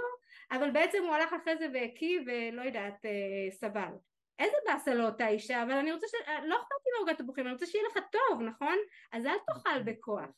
אבל 0.51 0.71
בעצם 0.71 0.97
הוא 1.03 1.13
הלך 1.13 1.33
אחרי 1.33 1.57
זה 1.57 1.67
והקיא 1.73 2.19
ולא 2.25 2.61
יודעת 2.61 3.05
אה, 3.05 3.51
סבל 3.51 3.91
איזה 4.39 4.57
באסה 4.65 4.93
לאותה 4.93 5.27
אישה, 5.27 5.63
אבל 5.63 5.71
אני 5.71 5.91
רוצה 5.91 6.07
ש... 6.07 6.13
לא 6.27 6.55
אכפת 6.55 6.75
לי 6.85 6.91
מעוגת 6.97 7.21
תפוחים, 7.21 7.45
אני 7.45 7.53
רוצה 7.53 7.65
שיהיה 7.65 7.83
לך 7.91 7.99
טוב, 8.11 8.41
נכון? 8.41 8.75
אז 9.11 9.25
אל 9.25 9.37
תאכל 9.47 9.83
בכוח. 9.83 10.29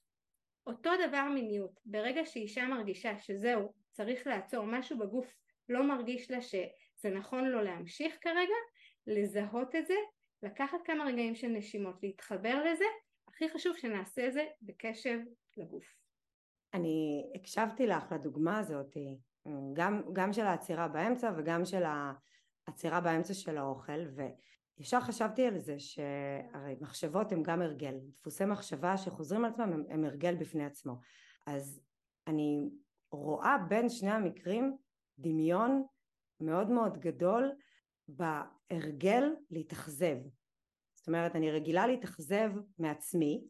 אותו 0.67 0.89
דבר 1.07 1.23
מיניות, 1.33 1.79
ברגע 1.85 2.25
שאישה 2.25 2.67
מרגישה 2.67 3.19
שזהו, 3.19 3.73
צריך 3.91 4.27
לעצור, 4.27 4.65
משהו 4.65 4.97
בגוף 4.97 5.33
לא 5.69 5.83
מרגיש 5.83 6.31
לה 6.31 6.41
שזה 6.41 7.09
נכון 7.15 7.45
לו 7.45 7.61
להמשיך 7.61 8.17
כרגע, 8.21 8.55
לזהות 9.07 9.75
את 9.75 9.87
זה, 9.87 9.95
לקחת 10.43 10.77
כמה 10.85 11.05
רגעים 11.05 11.35
של 11.35 11.47
נשימות, 11.47 11.95
להתחבר 12.03 12.63
לזה, 12.63 12.85
הכי 13.27 13.49
חשוב 13.49 13.77
שנעשה 13.77 14.27
את 14.27 14.33
זה 14.33 14.45
בקשב 14.61 15.19
לגוף. 15.57 15.83
אני 16.73 17.23
הקשבתי 17.35 17.87
לך 17.87 18.11
לדוגמה 18.11 18.59
הזאת, 18.59 18.97
גם, 19.73 20.01
גם 20.13 20.33
של 20.33 20.45
העצירה 20.45 20.87
באמצע 20.87 21.31
וגם 21.37 21.65
של 21.65 21.83
ה... 21.83 22.13
עצירה 22.67 23.01
באמצע 23.01 23.33
של 23.33 23.57
האוכל 23.57 24.05
וישר 24.77 24.99
חשבתי 24.99 25.47
על 25.47 25.59
זה 25.59 25.79
שהרי 25.79 26.75
מחשבות 26.81 27.31
הם 27.31 27.43
גם 27.43 27.61
הרגל, 27.61 27.95
דפוסי 28.19 28.45
מחשבה 28.45 28.97
שחוזרים 28.97 29.45
על 29.45 29.51
עצמם 29.51 29.73
הם, 29.73 29.83
הם 29.89 30.03
הרגל 30.03 30.35
בפני 30.35 30.65
עצמו. 30.65 30.95
אז 31.45 31.81
אני 32.27 32.69
רואה 33.11 33.57
בין 33.69 33.89
שני 33.89 34.11
המקרים 34.11 34.77
דמיון 35.19 35.83
מאוד 36.41 36.69
מאוד 36.69 36.97
גדול 36.97 37.51
בהרגל 38.07 39.33
להתאכזב. 39.51 40.17
זאת 40.95 41.07
אומרת 41.07 41.35
אני 41.35 41.51
רגילה 41.51 41.87
להתאכזב 41.87 42.51
מעצמי 42.79 43.43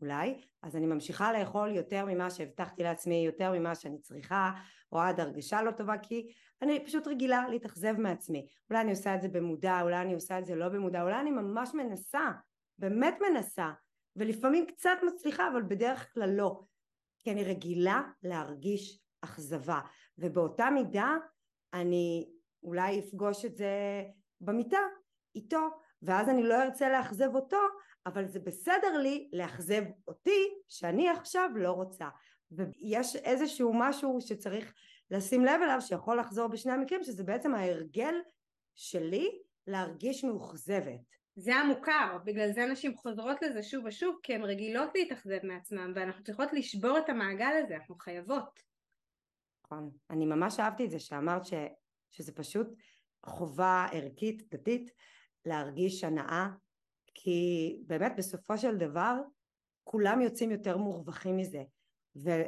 אולי, 0.00 0.40
אז 0.62 0.76
אני 0.76 0.86
ממשיכה 0.86 1.32
לאכול 1.32 1.70
יותר 1.70 2.04
ממה 2.04 2.30
שהבטחתי 2.30 2.82
לעצמי, 2.82 3.14
יותר 3.14 3.52
ממה 3.52 3.74
שאני 3.74 3.98
צריכה, 4.00 4.52
או 4.92 5.00
עד 5.00 5.20
הרגשה 5.20 5.62
לא 5.62 5.70
טובה, 5.70 5.98
כי 5.98 6.32
אני 6.62 6.84
פשוט 6.84 7.08
רגילה 7.08 7.48
להתאכזב 7.48 7.94
מעצמי. 7.98 8.46
אולי 8.70 8.80
אני 8.80 8.90
עושה 8.90 9.14
את 9.14 9.22
זה 9.22 9.28
במודע, 9.28 9.80
אולי 9.82 10.00
אני 10.00 10.14
עושה 10.14 10.38
את 10.38 10.46
זה 10.46 10.54
לא 10.54 10.68
במודע, 10.68 11.02
אולי 11.02 11.20
אני 11.20 11.30
ממש 11.30 11.74
מנסה, 11.74 12.30
באמת 12.78 13.18
מנסה, 13.20 13.70
ולפעמים 14.16 14.66
קצת 14.66 14.98
מצליחה, 15.06 15.48
אבל 15.48 15.62
בדרך 15.62 16.14
כלל 16.14 16.30
לא. 16.30 16.62
כי 17.18 17.32
אני 17.32 17.44
רגילה 17.44 18.02
להרגיש 18.22 19.00
אכזבה, 19.20 19.80
ובאותה 20.18 20.70
מידה 20.70 21.16
אני 21.74 22.28
אולי 22.62 22.98
אפגוש 23.00 23.44
את 23.44 23.56
זה 23.56 24.02
במיטה 24.40 24.80
איתו, 25.34 25.68
ואז 26.02 26.28
אני 26.28 26.42
לא 26.42 26.62
ארצה 26.62 26.88
לאכזב 26.88 27.34
אותו, 27.34 27.60
אבל 28.06 28.26
זה 28.26 28.40
בסדר 28.40 28.98
לי 28.98 29.30
לאכזב 29.32 29.82
אותי 30.08 30.54
שאני 30.68 31.08
עכשיו 31.08 31.50
לא 31.56 31.70
רוצה. 31.70 32.08
ויש 32.50 33.16
איזשהו 33.16 33.72
משהו 33.74 34.20
שצריך 34.20 34.74
לשים 35.10 35.44
לב 35.44 35.60
אליו 35.62 35.80
שיכול 35.80 36.20
לחזור 36.20 36.48
בשני 36.48 36.72
המקרים 36.72 37.04
שזה 37.04 37.24
בעצם 37.24 37.54
ההרגל 37.54 38.14
שלי 38.74 39.38
להרגיש 39.66 40.24
מאוכזבת. 40.24 41.22
זה 41.36 41.54
המוכר, 41.54 42.18
בגלל 42.24 42.52
זה 42.52 42.66
נשים 42.66 42.96
חוזרות 42.96 43.42
לזה 43.42 43.62
שוב 43.62 43.84
ושוב 43.84 44.18
כי 44.22 44.34
הן 44.34 44.42
רגילות 44.42 44.90
להתאכזב 44.94 45.38
מעצמן 45.42 45.92
ואנחנו 45.94 46.24
צריכות 46.24 46.52
לשבור 46.52 46.98
את 46.98 47.08
המעגל 47.08 47.62
הזה, 47.64 47.76
אנחנו 47.76 47.96
חייבות. 47.98 48.60
נכון, 49.64 49.90
אני 50.10 50.26
ממש 50.26 50.60
אהבתי 50.60 50.84
את 50.84 50.90
זה 50.90 50.98
שאמרת 50.98 51.46
ש, 51.46 51.54
שזה 52.10 52.32
פשוט 52.32 52.66
חובה 53.26 53.86
ערכית 53.92 54.54
דתית 54.54 54.90
להרגיש 55.46 56.04
הנאה 56.04 56.46
כי 57.14 57.76
באמת 57.86 58.12
בסופו 58.16 58.58
של 58.58 58.76
דבר 58.76 59.14
כולם 59.84 60.20
יוצאים 60.20 60.50
יותר 60.50 60.76
מורווחים 60.76 61.36
מזה 61.36 62.44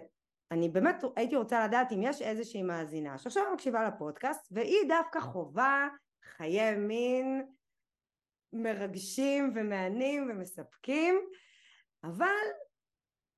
ואני 0.55 0.69
באמת 0.69 1.05
הייתי 1.17 1.37
רוצה 1.37 1.67
לדעת 1.67 1.93
אם 1.93 2.01
יש 2.03 2.23
איזושהי 2.23 2.63
מאזינה 2.63 3.19
שעכשיו 3.19 3.43
מקשיבה 3.55 3.89
לפודקאסט 3.89 4.49
והיא 4.51 4.89
דווקא 4.89 5.21
חובה 5.21 5.89
חיי 6.37 6.77
מין 6.77 7.47
מרגשים 8.53 9.53
ומענים 9.55 10.31
ומספקים 10.31 11.21
אבל 12.05 12.27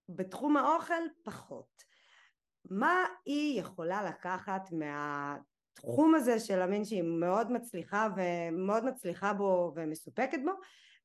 בתחום 0.08 0.56
האוכל 0.56 1.02
פחות. 1.22 1.82
מה 2.70 3.04
היא 3.24 3.60
יכולה 3.60 4.02
לקחת 4.02 4.68
מהתחום 4.72 6.14
הזה 6.14 6.40
של 6.40 6.62
המין 6.62 6.84
שהיא 6.84 7.02
מאוד 7.02 7.52
מצליחה 7.52 8.08
ומאוד 8.16 8.84
מצליחה 8.84 9.32
בו 9.32 9.72
ומסופקת 9.76 10.38
בו? 10.44 10.52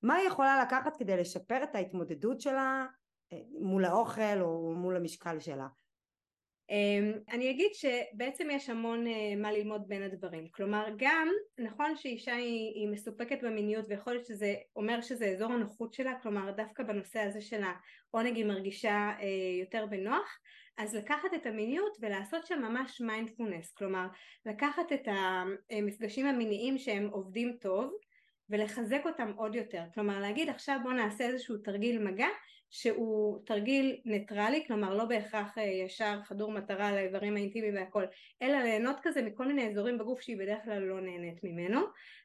מה 0.03 0.15
היא 0.15 0.27
יכולה 0.27 0.61
לקחת 0.61 0.97
כדי 0.97 1.17
לשפר 1.17 1.63
את 1.63 1.75
ההתמודדות 1.75 2.41
שלה 2.41 2.85
אה, 3.33 3.37
מול 3.61 3.85
האוכל 3.85 4.41
או 4.41 4.73
מול 4.75 4.95
המשקל 4.95 5.39
שלה 5.39 5.67
אני 7.29 7.49
אגיד 7.51 7.71
שבעצם 7.73 8.47
יש 8.51 8.69
המון 8.69 9.07
אה, 9.07 9.35
מה 9.37 9.51
ללמוד 9.51 9.87
בין 9.87 10.03
הדברים. 10.03 10.47
כלומר 10.51 10.85
גם 10.97 11.27
נכון 11.57 11.95
שאישה 11.95 12.35
היא, 12.35 12.73
היא 12.75 12.87
מסופקת 12.87 13.43
במיניות 13.43 13.85
ויכול 13.89 14.13
להיות 14.13 14.25
שזה 14.25 14.55
אומר 14.75 15.01
שזה 15.01 15.25
אזור 15.25 15.51
הנוחות 15.51 15.93
שלה 15.93 16.13
כלומר 16.21 16.51
דווקא 16.51 16.83
בנושא 16.83 17.19
הזה 17.19 17.41
של 17.41 17.61
העונג 17.63 18.35
היא 18.35 18.45
מרגישה 18.45 19.11
אה, 19.19 19.27
יותר 19.61 19.85
בנוח 19.85 20.39
אז 20.77 20.95
לקחת 20.95 21.33
את 21.35 21.45
המיניות 21.45 21.97
ולעשות 22.01 22.45
שם 22.45 22.61
ממש 22.61 23.01
מיינדפולנס 23.01 23.73
כלומר 23.73 24.07
לקחת 24.45 24.91
את 24.93 25.07
המפגשים 25.71 26.25
המיניים 26.25 26.77
שהם 26.77 27.09
עובדים 27.11 27.57
טוב 27.61 27.93
ולחזק 28.49 29.01
אותם 29.05 29.31
עוד 29.35 29.55
יותר. 29.55 29.83
כלומר 29.93 30.19
להגיד 30.19 30.49
עכשיו 30.49 30.79
בוא 30.83 30.93
נעשה 30.93 31.23
איזשהו 31.23 31.57
תרגיל 31.57 32.03
מגע 32.03 32.27
שהוא 32.71 33.45
תרגיל 33.45 34.01
ניטרלי, 34.05 34.63
כלומר 34.67 34.93
לא 34.93 35.05
בהכרח 35.05 35.57
אה, 35.57 35.63
ישר 35.63 36.19
חדור 36.23 36.51
מטרה 36.51 36.91
לאיברים 36.91 37.35
האינטימיים 37.35 37.75
והכל, 37.75 38.03
אלא 38.41 38.57
ליהנות 38.57 38.95
כזה 39.03 39.21
מכל 39.21 39.47
מיני 39.47 39.69
אזורים 39.69 39.97
בגוף 39.97 40.21
שהיא 40.21 40.37
בדרך 40.37 40.63
כלל 40.63 40.79
לא 40.79 41.01
נהנית 41.01 41.43
ממנו, 41.43 41.81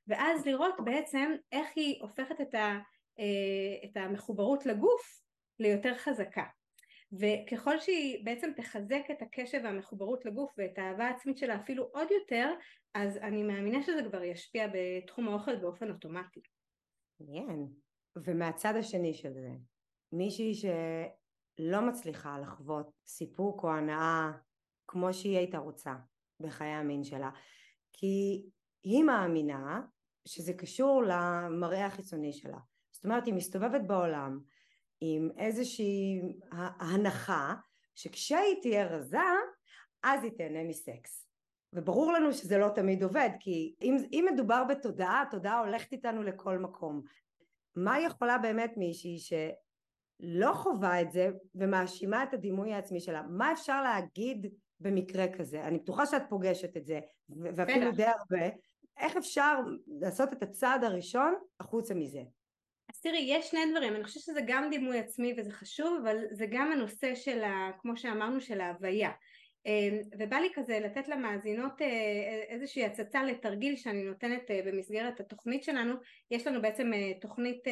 ואז 0.07 0.47
לראות 0.47 0.75
בעצם 0.85 1.33
איך 1.53 1.69
היא 1.77 2.03
הופכת 2.03 2.41
את, 2.41 2.55
ה, 2.55 2.79
אה, 3.19 3.85
את 3.85 3.97
המחוברות 3.97 4.67
לגוף 4.67 5.23
ליותר 5.59 5.95
חזקה. 5.95 6.45
וככל 7.13 7.79
שהיא 7.79 8.25
בעצם 8.25 8.51
תחזק 8.57 9.03
את 9.11 9.23
הקשב 9.23 9.61
והמחוברות 9.65 10.25
לגוף 10.25 10.55
ואת 10.59 10.79
האהבה 10.79 11.05
העצמית 11.05 11.39
שלה 11.39 11.57
אפילו 11.57 11.85
עוד 11.93 12.09
יותר, 12.11 12.55
אז 12.95 13.17
אני 13.17 13.43
מאמינה 13.43 13.83
שזה 13.83 14.03
כבר 14.09 14.25
ישפיע 14.25 14.67
בתחום 14.73 15.29
האוכל 15.29 15.57
באופן 15.57 15.91
אוטומטי. 15.91 16.41
מעניין. 17.21 17.67
ומהצד 18.17 18.75
השני 18.77 19.15
של 19.15 19.33
זה, 19.33 19.51
מישהי 20.17 20.55
שלא 20.55 21.81
מצליחה 21.81 22.39
לחוות 22.39 22.91
סיפוק 23.07 23.65
או 23.65 23.71
הנאה 23.71 24.31
כמו 24.89 25.15
שהיא 25.15 25.37
הייתה 25.37 25.59
רוצה 25.59 25.95
בחיי 26.41 26.69
המין 26.69 27.05
שלה 27.05 27.31
כי 27.93 28.47
היא 28.83 29.05
מאמינה 29.05 29.81
שזה 30.29 30.53
קשור 30.53 31.03
למראה 31.09 31.87
החיצוני 31.87 32.33
שלה. 32.33 32.59
זאת 32.91 33.05
אומרת 33.05 33.27
היא 33.27 33.35
מסתובבת 33.35 33.81
בעולם 33.87 34.41
עם 35.01 35.31
איזושהי 35.39 36.21
הנחה 36.81 37.55
שכשהיא 37.95 38.63
תהיה 38.63 38.87
רזה 38.87 39.19
אז 40.03 40.25
היא 40.25 40.33
תהנה 40.37 40.65
מסקס. 40.65 41.27
וברור 41.73 42.13
לנו 42.13 42.33
שזה 42.33 42.59
לא 42.59 42.69
תמיד 42.69 43.03
עובד 43.03 43.31
כי 43.41 43.75
אם, 43.83 43.97
אם 44.13 44.27
מדובר 44.33 44.65
בתודעה 44.65 45.23
התודעה 45.23 45.59
הולכת 45.59 45.93
איתנו 45.93 46.23
לכל 46.23 46.59
מקום. 46.59 47.03
מה 47.77 48.01
יכולה 48.01 48.39
באמת 48.39 48.73
מישהי 48.77 49.19
ש... 49.19 49.33
לא 50.21 50.53
חווה 50.53 51.01
את 51.01 51.11
זה 51.11 51.29
ומאשימה 51.55 52.23
את 52.23 52.35
הדימוי 52.35 52.73
העצמי 52.73 53.01
שלה. 53.01 53.23
מה 53.23 53.53
אפשר 53.53 53.83
להגיד 53.83 54.47
במקרה 54.81 55.27
כזה? 55.39 55.65
אני 55.65 55.79
בטוחה 55.79 56.07
שאת 56.07 56.23
פוגשת 56.29 56.77
את 56.77 56.87
זה, 56.87 57.01
ואפילו 57.29 57.93
די 57.93 58.05
הרבה. 58.05 58.47
איך 58.99 59.17
אפשר 59.17 59.59
לעשות 59.87 60.33
את 60.33 60.43
הצעד 60.43 60.85
הראשון 60.85 61.35
החוצה 61.61 61.95
מזה? 61.95 62.23
אז 62.93 63.01
תראי, 63.01 63.25
יש 63.29 63.51
שני 63.51 63.61
דברים, 63.71 63.97
אני 63.97 64.05
חושבת 64.05 64.23
שזה 64.23 64.41
גם 64.47 64.71
דימוי 64.71 64.99
עצמי 64.99 65.35
וזה 65.37 65.53
חשוב, 65.53 65.99
אבל 66.03 66.17
זה 66.31 66.47
גם 66.51 66.73
הנושא 66.73 67.15
של, 67.15 67.45
ה, 67.45 67.71
כמו 67.81 67.97
שאמרנו, 67.97 68.41
של 68.41 68.61
ההוויה. 68.61 69.11
אמ, 69.67 70.01
ובא 70.19 70.37
לי 70.37 70.49
כזה 70.55 70.79
לתת 70.81 71.09
למאזינות 71.09 71.83
אה, 71.83 72.45
איזושהי 72.49 72.85
הצצה 72.85 73.23
לתרגיל 73.23 73.77
שאני 73.77 74.03
נותנת 74.03 74.51
אה, 74.51 74.61
במסגרת 74.67 75.21
התוכנית 75.21 75.65
שלנו 75.65 75.95
יש 76.31 76.47
לנו 76.47 76.63
בעצם 76.63 76.93
אה, 76.93 77.13
תוכנית 77.21 77.63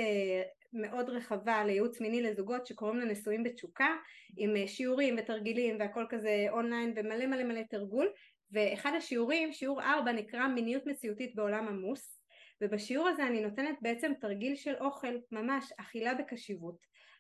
מאוד 0.75 1.11
רחבה 1.11 1.65
לייעוץ 1.65 2.01
מיני 2.01 2.23
לזוגות 2.23 2.67
שקוראים 2.67 2.99
לה 2.99 3.05
נשואים 3.05 3.43
בתשוקה 3.43 3.97
עם 4.37 4.67
שיעורים 4.67 5.17
ותרגילים 5.19 5.77
והכל 5.81 6.05
כזה 6.09 6.47
אונליין 6.51 6.93
ומלא 6.97 7.27
מלא 7.27 7.45
מלא 7.45 7.63
תרגול 7.71 8.09
ואחד 8.53 8.93
השיעורים, 8.97 9.53
שיעור 9.53 9.83
4 9.83 10.13
נקרא 10.13 10.49
מיניות 10.49 10.87
מציאותית 10.87 11.35
בעולם 11.35 11.69
עמוס 11.69 12.21
ובשיעור 12.61 13.09
הזה 13.09 13.27
אני 13.27 13.41
נותנת 13.41 13.77
בעצם 13.83 14.13
תרגיל 14.21 14.57
של 14.57 14.75
אוכל 14.81 15.15
ממש 15.33 15.73
אכילה 15.81 16.15
בקשיבות. 16.15 16.77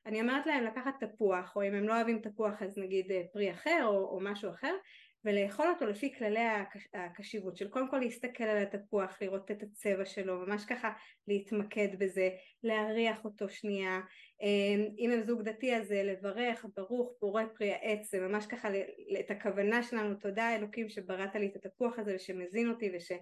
אני 0.06 0.20
אומרת 0.20 0.46
להם 0.46 0.64
לקחת 0.64 1.04
תפוח, 1.04 1.56
או 1.56 1.62
אם 1.62 1.74
הם 1.74 1.88
לא 1.88 1.96
אוהבים 1.96 2.18
תפוח 2.18 2.62
אז 2.62 2.78
נגיד 2.78 3.12
אה, 3.12 3.22
פרי 3.32 3.52
אחר 3.52 3.80
או, 3.84 4.08
או 4.14 4.18
משהו 4.22 4.50
אחר, 4.50 4.74
ולאכול 5.24 5.66
אותו 5.68 5.86
לפי 5.86 6.14
כללי 6.14 6.46
הקשיבות 6.94 7.56
של 7.56 7.68
קודם 7.68 7.90
כל 7.90 7.98
להסתכל 7.98 8.44
על 8.44 8.62
התפוח, 8.62 9.18
לראות 9.22 9.50
את 9.50 9.62
הצבע 9.62 10.04
שלו, 10.04 10.46
ממש 10.46 10.64
ככה 10.64 10.92
להתמקד 11.28 11.88
בזה, 11.98 12.30
להריח 12.62 13.24
אותו 13.24 13.48
שנייה, 13.48 14.00
אה, 14.42 14.84
אם 14.98 15.10
הם 15.10 15.22
זוג 15.22 15.42
דתי 15.42 15.76
אז 15.76 15.92
לברך, 15.92 16.66
ברוך, 16.76 17.12
פורה 17.20 17.44
פרי 17.58 17.72
העץ, 17.72 18.10
זה 18.10 18.20
ממש 18.20 18.46
ככה 18.46 18.68
את 19.20 19.30
הכוונה 19.30 19.82
שלנו, 19.82 20.14
תודה 20.14 20.56
אלוקים 20.56 20.88
שבראת 20.88 21.34
לי 21.34 21.46
את 21.46 21.56
התפוח 21.56 21.98
הזה 21.98 22.14
ושמזין 22.14 22.68
אותי 22.68 22.90
וש... 22.96 23.12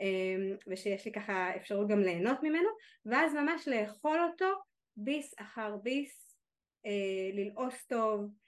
אה, 0.00 0.56
ושיש 0.66 1.04
לי 1.04 1.12
ככה 1.12 1.56
אפשרות 1.56 1.88
גם 1.88 2.00
ליהנות 2.00 2.38
ממנו, 2.42 2.68
ואז 3.06 3.34
ממש 3.34 3.68
לאכול 3.68 4.18
אותו 4.20 4.46
ביס 4.96 5.34
אחר 5.38 5.76
ביס 5.76 6.36
אה, 6.86 7.30
ללעוס 7.32 7.86
טוב, 7.86 8.20
אה, 8.20 8.43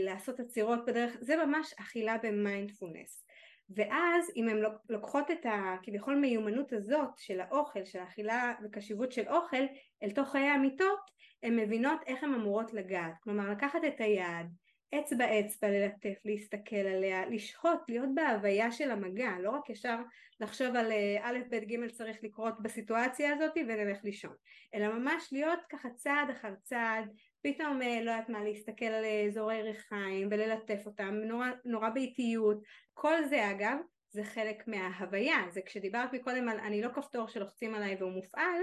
לעשות 0.00 0.40
עצירות 0.40 0.86
בדרך, 0.86 1.16
זה 1.20 1.36
ממש 1.36 1.74
אכילה 1.80 2.16
במיינדפולנס. 2.22 3.26
ואז 3.70 4.32
אם 4.36 4.48
הן 4.48 4.62
לוקחות 4.88 5.30
את 5.30 5.46
הכביכול 5.48 6.14
מיומנות 6.14 6.72
הזאת 6.72 7.08
של 7.18 7.40
האוכל, 7.40 7.84
של 7.84 7.98
האכילה 7.98 8.54
וקשיבות 8.64 9.12
של 9.12 9.28
אוכל 9.28 9.64
אל 10.02 10.10
תוך 10.10 10.28
חיי 10.28 10.48
המיטות, 10.48 11.00
הן 11.42 11.56
מבינות 11.56 12.00
איך 12.06 12.24
הן 12.24 12.34
אמורות 12.34 12.74
לגעת. 12.74 13.12
כלומר 13.20 13.50
לקחת 13.50 13.84
את 13.86 14.00
היד, 14.00 14.46
אצבע 14.94 15.40
אצבע 15.40 15.68
ללטף, 15.68 16.14
להסתכל 16.24 16.76
עליה, 16.76 17.26
לשהות, 17.26 17.80
להיות 17.88 18.08
בהוויה 18.14 18.72
של 18.72 18.90
המגע, 18.90 19.30
לא 19.42 19.50
רק 19.50 19.70
ישר 19.70 19.98
לחשוב 20.40 20.76
על 20.76 20.92
אה, 20.92 21.16
א', 21.22 21.38
ב', 21.50 21.54
ג' 21.54 21.88
צריך 21.88 22.16
לקרות 22.22 22.62
בסיטואציה 22.62 23.34
הזאת 23.34 23.52
ונלך 23.56 23.98
לישון, 24.04 24.34
אלא 24.74 24.98
ממש 24.98 25.28
להיות 25.32 25.60
ככה 25.70 25.90
צעד 25.90 26.30
אחר 26.30 26.54
צעד, 26.62 27.10
פתאום 27.46 27.82
אה, 27.82 28.00
לא 28.02 28.10
יודעת 28.10 28.28
מה 28.28 28.44
להסתכל 28.44 28.84
על 28.84 29.04
אזורי 29.28 29.62
ריחיים 29.62 30.28
וללטף 30.30 30.82
אותם 30.86 31.14
נורא, 31.14 31.48
נורא 31.64 31.88
באיטיות. 31.88 32.58
כל 32.94 33.24
זה 33.24 33.50
אגב 33.50 33.78
זה 34.10 34.24
חלק 34.24 34.68
מההוויה. 34.68 35.36
זה 35.50 35.60
כשדיברת 35.66 36.12
מקודם 36.12 36.48
על 36.48 36.60
אני 36.60 36.82
לא 36.82 36.88
כפתור 36.94 37.28
שלוחצים 37.28 37.74
עליי 37.74 37.96
והוא 37.98 38.12
מופעל 38.12 38.60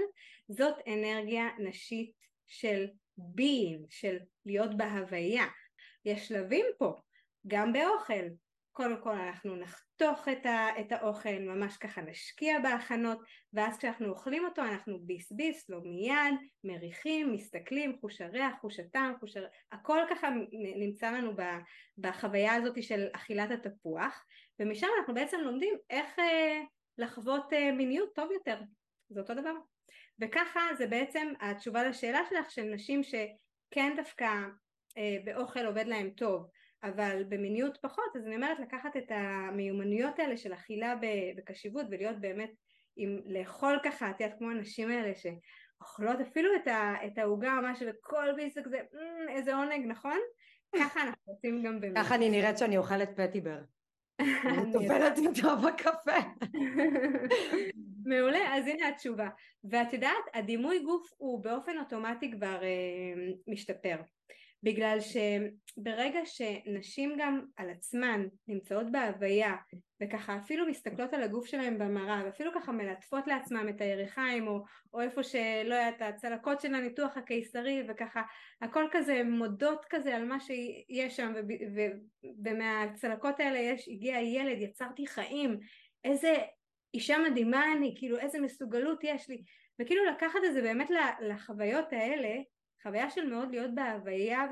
זאת 0.48 0.74
אנרגיה 0.88 1.48
נשית 1.58 2.12
של 2.46 2.86
being 3.18 3.86
של 3.90 4.18
להיות 4.46 4.76
בהוויה. 4.76 5.46
יש 6.04 6.28
שלבים 6.28 6.66
פה 6.78 6.94
גם 7.46 7.72
באוכל 7.72 8.24
קודם 8.76 9.00
כל 9.02 9.10
אנחנו 9.10 9.56
נחתוך 9.56 10.28
את, 10.28 10.46
ה, 10.46 10.80
את 10.80 10.92
האוכל, 10.92 11.38
ממש 11.38 11.76
ככה 11.76 12.02
נשקיע 12.02 12.58
בהכנות, 12.58 13.18
ואז 13.52 13.78
כשאנחנו 13.78 14.08
אוכלים 14.08 14.44
אותו 14.44 14.62
אנחנו 14.62 14.98
ביס 15.00 15.32
ביס, 15.32 15.70
לא 15.70 15.80
מיד, 15.80 16.34
מריחים, 16.64 17.32
מסתכלים, 17.32 17.96
חוש 18.00 18.20
הריח, 18.20 18.54
חוש 18.60 18.80
הטעם, 18.80 19.14
חוש 19.20 19.36
הר... 19.36 19.46
הכל 19.72 19.98
ככה 20.10 20.28
נמצא 20.52 21.10
לנו 21.10 21.32
בחוויה 21.98 22.54
הזאת 22.54 22.82
של 22.82 23.06
אכילת 23.12 23.50
התפוח, 23.50 24.24
ומשם 24.60 24.86
אנחנו 24.98 25.14
בעצם 25.14 25.40
לומדים 25.40 25.74
איך 25.90 26.18
אה, 26.18 26.62
לחוות 26.98 27.52
אה, 27.52 27.72
מיניות 27.72 28.14
טוב 28.14 28.30
יותר, 28.32 28.60
זה 29.08 29.20
אותו 29.20 29.34
דבר. 29.34 29.54
וככה 30.20 30.60
זה 30.78 30.86
בעצם 30.86 31.32
התשובה 31.40 31.88
לשאלה 31.88 32.20
שלך 32.30 32.50
של 32.50 32.62
נשים 32.62 33.02
שכן 33.02 33.92
דווקא 33.96 34.28
אה, 34.98 35.16
באוכל 35.24 35.66
עובד 35.66 35.86
להם 35.86 36.10
טוב 36.10 36.50
אבל 36.84 37.24
במיניות 37.28 37.78
פחות 37.82 38.16
אז 38.16 38.26
אני 38.26 38.36
אומרת 38.36 38.58
לקחת 38.60 38.96
את 38.96 39.10
המיומנויות 39.10 40.18
האלה 40.18 40.36
של 40.36 40.52
אכילה 40.52 40.94
בקשיבות 41.36 41.86
ולהיות 41.90 42.20
באמת 42.20 42.50
עם 42.96 43.18
לאכול 43.26 43.78
ככה 43.84 44.10
את 44.10 44.20
יודעת 44.20 44.38
כמו 44.38 44.50
הנשים 44.50 44.90
האלה 44.90 45.12
שאוכלות 45.14 46.20
אפילו 46.20 46.50
את 47.06 47.18
העוגה 47.18 47.50
ממש 47.50 47.82
וכל 47.86 48.32
ביס 48.36 48.58
כזה 48.58 48.76
אמ, 48.76 49.28
איזה 49.28 49.54
עונג 49.56 49.86
נכון? 49.86 50.18
ככה 50.80 51.02
אנחנו 51.02 51.32
עושים 51.32 51.62
גם 51.62 51.80
באמת. 51.80 51.96
ככה 51.96 52.14
אני 52.14 52.30
נראית 52.30 52.58
שאני 52.58 52.78
אוכלת 52.78 53.20
פטיבר. 53.20 53.58
אני 54.48 54.72
טופלת 54.72 55.18
איתו 55.18 55.56
בקפה. 55.56 56.18
מעולה, 58.06 58.56
אז 58.56 58.66
הנה 58.66 58.88
התשובה. 58.88 59.28
ואת 59.70 59.92
יודעת, 59.92 60.24
הדימוי 60.34 60.78
גוף 60.78 61.10
הוא 61.16 61.44
באופן 61.44 61.78
אוטומטי 61.78 62.32
כבר 62.32 62.62
אה, 62.62 63.32
משתפר. 63.46 63.96
בגלל 64.64 64.98
שברגע 65.00 66.20
שנשים 66.24 67.16
גם 67.18 67.44
על 67.56 67.70
עצמן 67.70 68.26
נמצאות 68.48 68.92
בהוויה 68.92 69.56
וככה 70.02 70.36
אפילו 70.36 70.66
מסתכלות 70.66 71.14
על 71.14 71.22
הגוף 71.22 71.46
שלהן 71.46 71.78
במראה 71.78 72.22
ואפילו 72.24 72.50
ככה 72.54 72.72
מלטפות 72.72 73.26
לעצמן 73.26 73.68
את 73.68 73.80
הירכיים 73.80 74.48
או, 74.48 74.64
או 74.94 75.00
איפה 75.00 75.22
שלא 75.22 75.74
היה 75.74 75.88
את 75.88 76.02
הצלקות 76.02 76.60
של 76.60 76.74
הניתוח 76.74 77.16
הקיסרי 77.16 77.82
וככה 77.88 78.22
הכל 78.62 78.84
כזה 78.90 79.22
מודות 79.24 79.84
כזה 79.90 80.16
על 80.16 80.24
מה 80.24 80.40
שיש 80.40 81.16
שם 81.16 81.32
ומהצלקות 82.44 83.40
האלה 83.40 83.58
יש, 83.58 83.88
הגיע 83.88 84.20
ילד, 84.20 84.60
יצרתי 84.60 85.06
חיים, 85.06 85.58
איזה 86.04 86.34
אישה 86.94 87.18
מדהימה 87.18 87.72
אני, 87.72 87.94
כאילו 87.98 88.18
איזה 88.18 88.40
מסוגלות 88.40 89.00
יש 89.02 89.28
לי. 89.28 89.42
וכאילו 89.80 90.04
לקחת 90.04 90.40
את 90.46 90.52
זה 90.52 90.62
באמת 90.62 90.90
לחוויות 91.20 91.92
האלה 91.92 92.34
חוויה 92.84 93.10
של 93.10 93.26
מאוד 93.26 93.50
להיות 93.50 93.74
בהוויה 93.74 94.46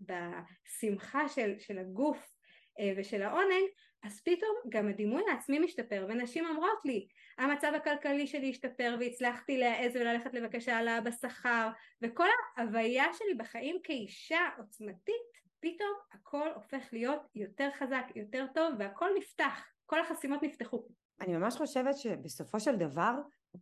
ובשמחה 0.00 1.28
של, 1.28 1.54
של 1.58 1.78
הגוף 1.78 2.32
אה, 2.80 2.92
ושל 2.96 3.22
העונג, 3.22 3.64
אז 4.02 4.20
פתאום 4.20 4.56
גם 4.68 4.88
הדימוי 4.88 5.22
העצמי 5.30 5.58
משתפר, 5.58 6.06
ונשים 6.08 6.46
אומרות 6.46 6.84
לי, 6.84 7.06
המצב 7.38 7.72
הכלכלי 7.76 8.26
שלי 8.26 8.50
השתפר 8.50 8.96
והצלחתי 9.00 9.58
להעז 9.58 9.96
וללכת 9.96 10.34
לבקש 10.34 10.68
העלאה 10.68 11.00
בשכר, 11.00 11.68
וכל 12.02 12.26
ההוויה 12.56 13.04
שלי 13.12 13.34
בחיים 13.34 13.76
כאישה 13.84 14.48
עוצמתית, 14.58 15.30
פתאום 15.60 15.94
הכל 16.12 16.48
הופך 16.54 16.88
להיות 16.92 17.20
יותר 17.34 17.68
חזק, 17.78 18.04
יותר 18.16 18.46
טוב, 18.54 18.74
והכל 18.78 19.08
נפתח, 19.18 19.66
כל 19.86 20.00
החסימות 20.00 20.42
נפתחו. 20.42 20.86
אני 21.20 21.36
ממש 21.36 21.56
חושבת 21.56 21.98
שבסופו 21.98 22.60
של 22.60 22.76
דבר 22.76 23.14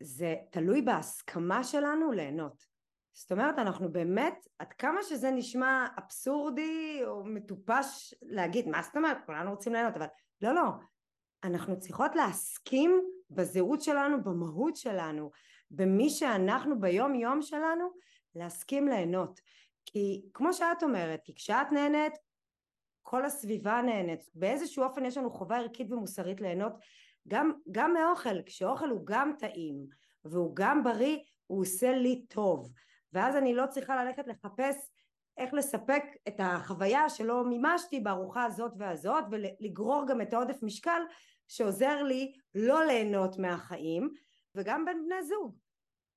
זה 0.03 0.35
תלוי 0.51 0.83
בהסכמה 0.83 1.65
שלנו 1.65 2.13
ליהנות. 2.13 2.65
זאת 3.19 3.33
אומרת 3.33 3.59
אנחנו 3.59 3.93
באמת 3.93 4.47
עד 4.59 4.73
כמה 4.73 5.03
שזה 5.03 5.31
נשמע 5.31 5.87
אבסורדי 5.99 7.01
או 7.07 7.25
מטופש 7.25 8.15
להגיד 8.23 8.69
מה 8.69 8.83
זאת 8.83 8.97
אומרת 8.97 9.17
כולנו 9.27 9.51
רוצים 9.51 9.73
ליהנות 9.73 9.97
אבל 9.97 10.07
לא 10.43 10.55
לא. 10.55 10.69
אנחנו 11.45 11.81
צריכות 11.81 12.15
להסכים 12.15 13.03
בזהות 13.31 13.83
שלנו 13.83 14.25
במהות 14.25 14.77
שלנו 14.77 15.31
במי 15.71 16.11
שאנחנו 16.11 16.81
ביום 16.81 17.15
יום 17.15 17.43
שלנו 17.43 17.91
להסכים 18.35 18.89
ליהנות. 18.89 19.41
כי 19.87 20.23
כמו 20.35 20.53
שאת 20.53 20.83
אומרת 20.83 21.21
כי 21.25 21.35
כשאת 21.35 21.73
נהנית 21.73 22.13
כל 23.03 23.25
הסביבה 23.25 23.83
נהנית. 23.83 24.29
באיזשהו 24.35 24.85
אופן 24.85 25.05
יש 25.05 25.17
לנו 25.17 25.31
חובה 25.31 25.59
ערכית 25.59 25.93
ומוסרית 25.93 26.41
ליהנות. 26.41 26.73
גם, 27.29 27.53
גם 27.71 27.95
מאוכל 27.95 28.43
כשאוכל 28.43 28.91
הוא 28.91 29.01
גם 29.05 29.33
טעים 29.39 29.87
והוא 30.25 30.53
גם 30.55 30.85
בריא 30.85 31.19
הוא 31.47 31.61
עושה 31.61 31.93
לי 31.93 32.27
טוב 32.29 32.73
ואז 33.13 33.37
אני 33.37 33.55
לא 33.55 33.67
צריכה 33.67 34.05
ללכת 34.05 34.27
לחפש 34.27 34.91
איך 35.39 35.55
לספק 35.55 36.03
את 36.29 36.35
החוויה 36.39 37.09
שלא 37.09 37.45
מימשתי 37.45 38.01
בארוחה 38.01 38.45
הזאת 38.45 38.73
והזאת 38.79 39.25
ולגרור 39.31 40.05
גם 40.09 40.21
את 40.21 40.33
העודף 40.33 40.63
משקל 40.63 41.03
שעוזר 41.49 42.03
לי 42.03 42.33
לא 42.55 42.85
ליהנות 42.85 43.39
מהחיים 43.39 44.11
וגם 44.55 44.85
בין 44.85 45.05
בני 45.05 45.23
זוג. 45.23 45.57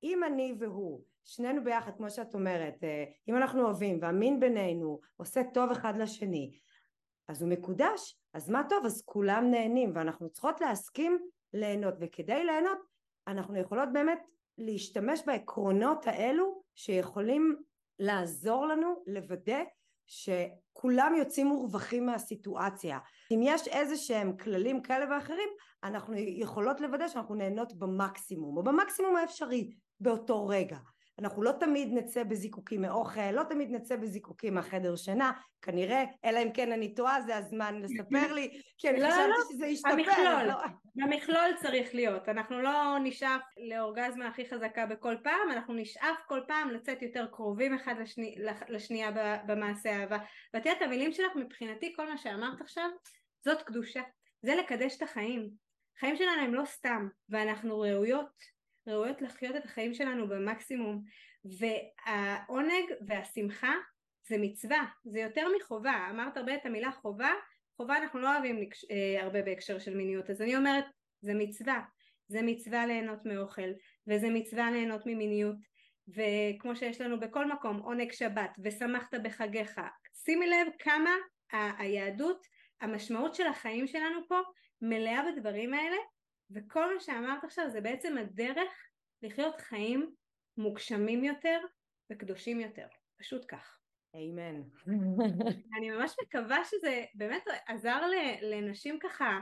אם 0.02 0.24
אני 0.24 0.54
והוא 0.58 1.02
שנינו 1.24 1.64
ביחד 1.64 1.96
כמו 1.96 2.10
שאת 2.10 2.34
אומרת 2.34 2.84
אה, 2.84 3.04
אם 3.28 3.36
אנחנו 3.36 3.64
אוהבים 3.64 3.98
והמין 4.02 4.40
בינינו 4.40 5.00
עושה 5.16 5.40
טוב 5.54 5.70
אחד 5.70 5.96
לשני 5.96 6.58
אז 7.28 7.42
הוא 7.42 7.50
מקודש 7.50 8.18
אז 8.34 8.50
מה 8.50 8.62
טוב? 8.68 8.86
אז 8.86 9.02
כולם 9.04 9.50
נהנים 9.50 9.92
ואנחנו 9.94 10.30
צריכות 10.30 10.60
להסכים 10.60 11.18
ליהנות 11.52 11.94
וכדי 12.00 12.44
ליהנות 12.44 12.78
אנחנו 13.26 13.58
יכולות 13.58 13.88
באמת 13.92 14.22
להשתמש 14.58 15.22
בעקרונות 15.26 16.06
האלו 16.06 16.62
שיכולים 16.74 17.56
לעזור 17.98 18.66
לנו 18.66 19.04
לוודא 19.06 19.62
שכולם 20.06 21.14
יוצאים 21.18 21.46
מורווחים 21.46 22.06
מהסיטואציה. 22.06 22.98
אם 23.30 23.40
יש 23.42 23.68
איזה 23.68 23.96
שהם 23.96 24.36
כללים 24.36 24.82
כאלה 24.82 25.06
ואחרים, 25.10 25.48
אנחנו 25.84 26.14
יכולות 26.16 26.80
לוודא 26.80 27.08
שאנחנו 27.08 27.34
נהנות 27.34 27.72
במקסימום, 27.78 28.56
או 28.56 28.62
במקסימום 28.62 29.16
האפשרי 29.16 29.70
באותו 30.00 30.46
רגע. 30.46 30.76
אנחנו 31.18 31.42
לא 31.42 31.52
תמיד 31.60 31.88
נצא 31.92 32.24
בזיקוקים 32.24 32.82
מאוכל, 32.82 33.30
לא 33.30 33.42
תמיד 33.42 33.70
נצא 33.70 33.96
בזיקוקים 33.96 34.54
מהחדר 34.54 34.96
שינה, 34.96 35.32
כנראה, 35.62 36.04
אלא 36.24 36.42
אם 36.42 36.52
כן 36.52 36.72
אני 36.72 36.94
טועה, 36.94 37.22
זה 37.22 37.36
הזמן 37.36 37.82
לספר 37.82 38.32
לי, 38.32 38.60
כי 38.78 38.88
אני 38.88 39.00
לא, 39.00 39.08
חשבתי 39.08 39.28
לא, 39.28 39.36
שזה 39.52 39.66
ישתפר. 39.66 39.90
המכלול, 39.90 40.42
לא. 40.46 40.54
המכלול 41.04 41.56
צריך 41.56 41.94
להיות, 41.94 42.28
אנחנו 42.28 42.62
לא 42.62 42.96
נשאף 43.02 43.40
לאורגזמה 43.70 44.28
הכי 44.28 44.48
חזקה 44.50 44.86
בכל 44.86 45.16
פעם, 45.24 45.50
אנחנו 45.52 45.74
נשאף 45.74 46.16
כל 46.26 46.40
פעם 46.48 46.70
לצאת 46.70 47.02
יותר 47.02 47.26
קרובים 47.26 47.74
אחד 47.74 47.94
לשני, 48.00 48.34
לשנייה 48.68 49.10
במעשה 49.46 50.00
אהבה. 50.00 50.18
ואת 50.54 50.66
יודעת, 50.66 50.82
המילים 50.82 51.12
שלך 51.12 51.36
מבחינתי, 51.36 51.92
כל 51.96 52.08
מה 52.08 52.18
שאמרת 52.18 52.60
עכשיו, 52.60 52.88
זאת 53.44 53.62
קדושה, 53.62 54.02
זה 54.42 54.54
לקדש 54.54 54.96
את 54.96 55.02
החיים. 55.02 55.50
החיים 55.96 56.16
שלנו 56.16 56.42
הם 56.42 56.54
לא 56.54 56.64
סתם, 56.64 57.08
ואנחנו 57.28 57.80
ראויות 57.80 58.61
ראויות 58.86 59.22
לחיות 59.22 59.56
את 59.56 59.64
החיים 59.64 59.94
שלנו 59.94 60.28
במקסימום. 60.28 61.02
והעונג 61.44 62.84
והשמחה 63.06 63.72
זה 64.28 64.36
מצווה, 64.38 64.84
זה 65.04 65.20
יותר 65.20 65.46
מחובה, 65.58 66.06
אמרת 66.10 66.36
הרבה 66.36 66.54
את 66.54 66.66
המילה 66.66 66.92
חובה, 66.92 67.30
חובה 67.76 67.96
אנחנו 67.96 68.20
לא 68.20 68.34
אוהבים. 68.34 68.68
אה, 68.90 69.22
הרבה 69.22 69.42
בהקשר 69.42 69.78
של 69.78 69.96
מיניות, 69.96 70.30
אז 70.30 70.42
אני 70.42 70.56
אומרת 70.56 70.84
זה 71.20 71.34
מצווה, 71.34 71.80
זה 72.28 72.42
מצווה 72.42 72.86
ליהנות 72.86 73.24
מאוכל 73.24 73.70
וזה 74.06 74.30
מצווה 74.30 74.70
ליהנות 74.70 75.06
ממיניות. 75.06 75.56
וכמו 76.08 76.76
שיש 76.76 77.00
לנו 77.00 77.20
בכל 77.20 77.52
מקום 77.52 77.76
עונג 77.78 78.12
שבת 78.12 78.56
ושמחת 78.64 79.14
בחגיך, 79.22 79.80
שימי 80.24 80.46
לב 80.46 80.66
כמה 80.78 81.10
היהדות, 81.78 82.46
המשמעות 82.80 83.34
של 83.34 83.46
החיים 83.46 83.86
שלנו 83.86 84.20
פה 84.28 84.40
מלאה 84.82 85.22
בדברים 85.32 85.74
האלה 85.74 85.96
וכל 86.54 86.94
מה 86.94 87.00
שאמרת 87.00 87.44
עכשיו 87.44 87.70
זה 87.70 87.80
בעצם 87.80 88.18
הדרך 88.18 88.72
לחיות 89.22 89.60
חיים 89.60 90.14
מוגשמים 90.56 91.24
יותר 91.24 91.58
וקדושים 92.12 92.60
יותר, 92.60 92.86
פשוט 93.18 93.44
כך. 93.48 93.78
אמן. 94.14 94.62
אני 95.78 95.90
ממש 95.90 96.16
מקווה 96.22 96.64
שזה 96.64 97.04
באמת 97.14 97.42
עזר 97.66 98.00
לנשים 98.42 98.98
ככה 98.98 99.40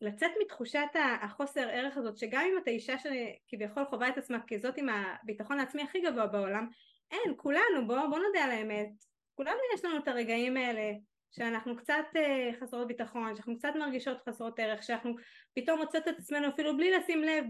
לצאת 0.00 0.30
מתחושת 0.42 0.88
החוסר 1.22 1.68
ערך 1.68 1.96
הזאת, 1.96 2.18
שגם 2.18 2.42
אם 2.52 2.58
את 2.62 2.68
האישה 2.68 2.94
שכביכול 2.98 3.84
חווה 3.84 4.08
את 4.08 4.18
עצמה 4.18 4.38
כזאת 4.48 4.76
עם 4.76 4.88
הביטחון 4.88 5.60
העצמי 5.60 5.82
הכי 5.82 6.00
גבוה 6.00 6.26
בעולם, 6.26 6.68
אין, 7.10 7.34
כולנו, 7.36 7.86
בואו 7.86 8.10
בוא 8.10 8.18
נודה 8.18 8.44
על 8.44 8.50
האמת, 8.50 8.88
כולנו 9.34 9.58
יש 9.74 9.84
לנו 9.84 9.98
את 9.98 10.08
הרגעים 10.08 10.56
האלה 10.56 10.92
שאנחנו 11.32 11.76
קצת 11.76 12.04
uh, 12.14 12.60
חסרות 12.60 12.88
ביטחון, 12.88 13.34
שאנחנו 13.34 13.58
קצת 13.58 13.72
מרגישות 13.78 14.18
חסרות 14.28 14.58
ערך, 14.58 14.82
שאנחנו 14.82 15.14
פתאום 15.54 15.78
מוצאות 15.78 16.08
את 16.08 16.18
עצמנו 16.18 16.48
אפילו 16.48 16.76
בלי 16.76 16.90
לשים 16.90 17.22
לב 17.22 17.44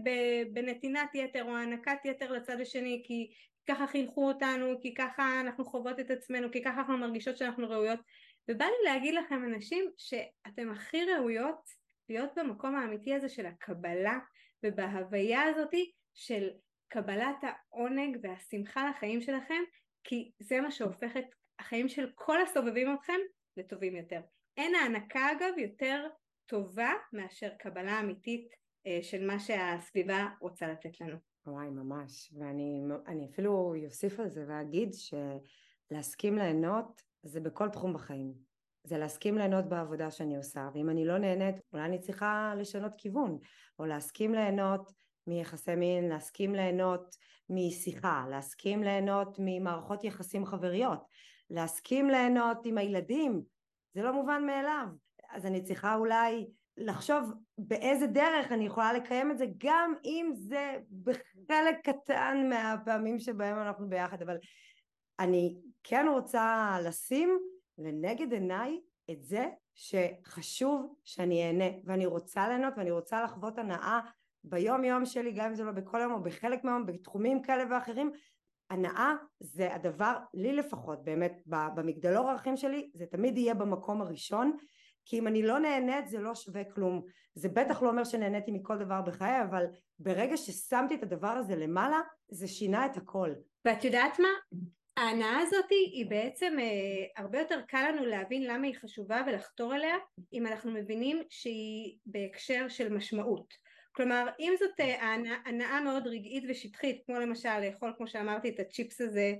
בנתינת 0.53 1.15
יתר 1.15 1.43
או 1.43 1.55
הענקת 1.55 1.97
יתר 2.05 2.31
לצד 2.31 2.61
השני 2.61 3.03
כי 3.05 3.31
ככה 3.67 3.87
חינכו 3.87 4.27
אותנו, 4.27 4.79
כי 4.81 4.93
ככה 4.93 5.41
אנחנו 5.41 5.65
חוות 5.65 5.99
את 5.99 6.11
עצמנו, 6.11 6.51
כי 6.51 6.63
ככה 6.63 6.79
אנחנו 6.79 6.97
מרגישות 6.97 7.37
שאנחנו 7.37 7.69
ראויות. 7.69 7.99
ובא 8.49 8.65
לי 8.65 8.91
להגיד 8.91 9.13
לכם 9.13 9.43
אנשים 9.43 9.85
שאתם 9.97 10.71
הכי 10.71 11.05
ראויות 11.05 11.69
להיות 12.09 12.29
במקום 12.35 12.75
האמיתי 12.75 13.13
הזה 13.13 13.29
של 13.29 13.45
הקבלה 13.45 14.19
ובהוויה 14.63 15.43
הזאתי 15.43 15.91
של 16.13 16.49
קבלת 16.87 17.35
העונג 17.41 18.17
והשמחה 18.23 18.89
לחיים 18.89 19.21
שלכם 19.21 19.63
כי 20.03 20.31
זה 20.39 20.61
מה 20.61 20.71
שהופך 20.71 21.17
את 21.17 21.25
החיים 21.59 21.89
של 21.89 22.09
כל 22.15 22.41
הסובבים 22.41 22.93
אתכם 22.93 23.19
לטובים 23.57 23.95
יותר. 23.95 24.21
אין 24.57 24.75
הענקה 24.75 25.31
אגב 25.31 25.57
יותר 25.57 26.07
טובה 26.45 26.91
מאשר 27.13 27.49
קבלה 27.59 27.99
אמיתית 27.99 28.55
אה, 28.87 28.99
של 29.01 29.27
מה 29.27 29.39
שהסביבה 29.39 30.27
רוצה 30.41 30.67
לתת 30.67 31.01
לנו. 31.01 31.17
וואי 31.47 31.69
ממש, 31.69 32.33
ואני 32.39 33.25
אפילו 33.31 33.75
אוסיף 33.85 34.19
על 34.19 34.29
זה 34.29 34.45
ואגיד 34.47 34.89
שלהסכים 34.93 36.37
ליהנות 36.37 37.01
זה 37.23 37.39
בכל 37.39 37.69
תחום 37.69 37.93
בחיים. 37.93 38.33
זה 38.83 38.97
להסכים 38.97 39.37
ליהנות 39.37 39.69
בעבודה 39.69 40.11
שאני 40.11 40.37
עושה, 40.37 40.69
ואם 40.73 40.89
אני 40.89 41.05
לא 41.05 41.17
נהנית 41.17 41.55
אולי 41.73 41.85
אני 41.85 41.99
צריכה 41.99 42.53
לשנות 42.57 42.91
כיוון, 42.97 43.37
או 43.79 43.85
להסכים 43.85 44.33
ליהנות 44.33 44.91
מיחסי 45.27 45.75
מין, 45.75 46.09
להסכים 46.09 46.55
ליהנות 46.55 47.15
משיחה, 47.49 48.25
להסכים 48.29 48.83
ליהנות 48.83 49.37
ממערכות 49.39 50.03
יחסים 50.03 50.45
חבריות, 50.45 50.99
להסכים 51.53 52.09
ליהנות 52.09 52.65
עם 52.65 52.77
הילדים, 52.77 53.41
זה 53.93 54.03
לא 54.03 54.13
מובן 54.13 54.45
מאליו. 54.45 54.87
אז 55.29 55.45
אני 55.45 55.63
צריכה 55.63 55.95
אולי 55.95 56.47
לחשוב 56.77 57.33
באיזה 57.57 58.07
דרך 58.07 58.51
אני 58.51 58.65
יכולה 58.65 58.93
לקיים 58.93 59.31
את 59.31 59.37
זה, 59.37 59.45
גם 59.57 59.93
אם 60.05 60.31
זה 60.35 60.77
בחלק 61.03 61.75
קטן 61.83 62.49
מהפעמים 62.49 63.19
שבהם 63.19 63.57
אנחנו 63.57 63.89
ביחד, 63.89 64.21
אבל 64.21 64.37
אני 65.19 65.57
כן 65.83 66.05
רוצה 66.09 66.77
לשים 66.83 67.39
לנגד 67.77 68.33
עיניי 68.33 68.79
את 69.11 69.23
זה 69.23 69.45
שחשוב 69.75 70.95
שאני 71.03 71.47
אהנה 71.47 71.65
ואני 71.85 72.05
רוצה 72.05 72.47
ליהנות 72.47 72.73
ואני 72.77 72.91
רוצה 72.91 73.23
לחוות 73.23 73.57
הנאה 73.57 73.99
ביום 74.43 74.83
יום 74.83 75.05
שלי 75.05 75.31
גם 75.31 75.45
אם 75.45 75.55
זה 75.55 75.63
לא 75.63 75.71
בכל 75.71 75.99
יום 76.01 76.11
או 76.11 76.23
בחלק 76.23 76.63
מהיום 76.63 76.85
בתחומים 76.85 77.41
כאלה 77.41 77.63
ואחרים 77.69 78.11
הנאה 78.73 79.13
זה 79.39 79.75
הדבר 79.75 80.17
לי 80.33 80.53
לפחות 80.53 81.03
באמת 81.03 81.33
במגדלור 81.45 82.27
הערכים 82.27 82.57
שלי 82.57 82.89
זה 82.93 83.05
תמיד 83.05 83.37
יהיה 83.37 83.53
במקום 83.53 84.01
הראשון 84.01 84.57
כי 85.05 85.19
אם 85.19 85.27
אני 85.27 85.43
לא 85.43 85.59
נהנית 85.59 86.07
זה 86.07 86.19
לא 86.19 86.35
שווה 86.35 86.63
כלום. 86.63 87.01
זה 87.35 87.49
בטח 87.49 87.81
לא 87.81 87.89
אומר 87.89 88.03
שנהניתי 88.03 88.51
מכל 88.51 88.77
דבר 88.77 89.01
בחיי 89.01 89.41
אבל 89.41 89.65
ברגע 89.99 90.37
ששמתי 90.37 90.95
את 90.95 91.03
הדבר 91.03 91.27
הזה 91.27 91.55
למעלה 91.55 91.99
זה 92.27 92.47
שינה 92.47 92.85
את 92.85 92.97
הכל. 92.97 93.33
ואת 93.65 93.83
יודעת 93.83 94.19
מה? 94.19 94.59
ההנאה 94.97 95.39
הזאת 95.39 95.69
היא 95.69 96.09
בעצם 96.09 96.55
אה, 96.59 97.23
הרבה 97.23 97.39
יותר 97.39 97.61
קל 97.67 97.91
לנו 97.91 98.05
להבין 98.05 98.43
למה 98.43 98.67
היא 98.67 98.75
חשובה 98.75 99.21
ולחתור 99.27 99.75
אליה 99.75 99.95
אם 100.33 100.47
אנחנו 100.47 100.71
מבינים 100.71 101.21
שהיא 101.29 101.97
בהקשר 102.05 102.69
של 102.69 102.93
משמעות 102.93 103.53
כלומר 103.95 104.29
אם 104.39 104.53
זאת 104.59 104.79
אה, 104.79 105.15
הנאה 105.45 105.81
מאוד 105.81 106.07
רגעית 106.07 106.43
ושטחית 106.49 107.01
כמו 107.05 107.19
למשל 107.19 107.59
לאכול 107.59 107.93
כמו 107.97 108.07
שאמרתי 108.07 108.49
את 108.49 108.59
הצ'יפס 108.59 109.01
הזה 109.01 109.33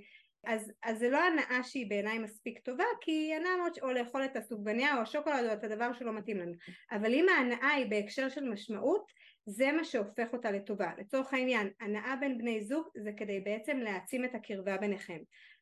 אז, 0.46 0.72
אז 0.82 0.98
זה 0.98 1.10
לא 1.10 1.18
הנאה 1.18 1.62
שהיא 1.62 1.90
בעיניי 1.90 2.18
מספיק 2.18 2.58
טובה 2.58 2.84
כי 3.00 3.10
היא 3.10 3.34
הנאה 3.34 3.56
מאוד 3.56 3.72
או 3.82 3.90
לאכול 3.90 4.24
את 4.24 4.36
הסופגניה 4.36 4.96
או 4.96 5.00
השוקולד 5.00 5.44
או 5.48 5.52
את 5.52 5.64
הדבר 5.64 5.92
שלא 5.92 6.12
מתאים 6.12 6.36
לנו. 6.36 6.52
אבל 6.92 7.14
אם 7.14 7.26
ההנאה 7.28 7.68
היא 7.68 7.86
בהקשר 7.86 8.28
של 8.28 8.44
משמעות 8.44 9.12
זה 9.46 9.72
מה 9.72 9.84
שהופך 9.84 10.32
אותה 10.32 10.50
לטובה. 10.50 10.90
לצורך 10.98 11.34
העניין 11.34 11.70
הנאה 11.80 12.16
בין 12.20 12.38
בני 12.38 12.64
זוג 12.64 12.88
זה 12.96 13.10
כדי 13.16 13.40
בעצם 13.40 13.78
להעצים 13.78 14.24
את 14.24 14.34
הקרבה 14.34 14.76
ביניכם. 14.76 15.18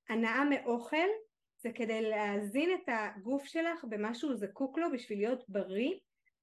הנאה 0.09 0.45
מאוכל 0.45 1.09
זה 1.63 1.71
כדי 1.75 2.03
להזין 2.03 2.71
את 2.75 2.89
הגוף 2.89 3.45
שלך 3.45 3.85
במה 3.89 4.15
שהוא 4.15 4.35
זקוק 4.35 4.79
לו 4.79 4.93
בשביל 4.93 5.19
להיות 5.19 5.45
בריא 5.49 5.93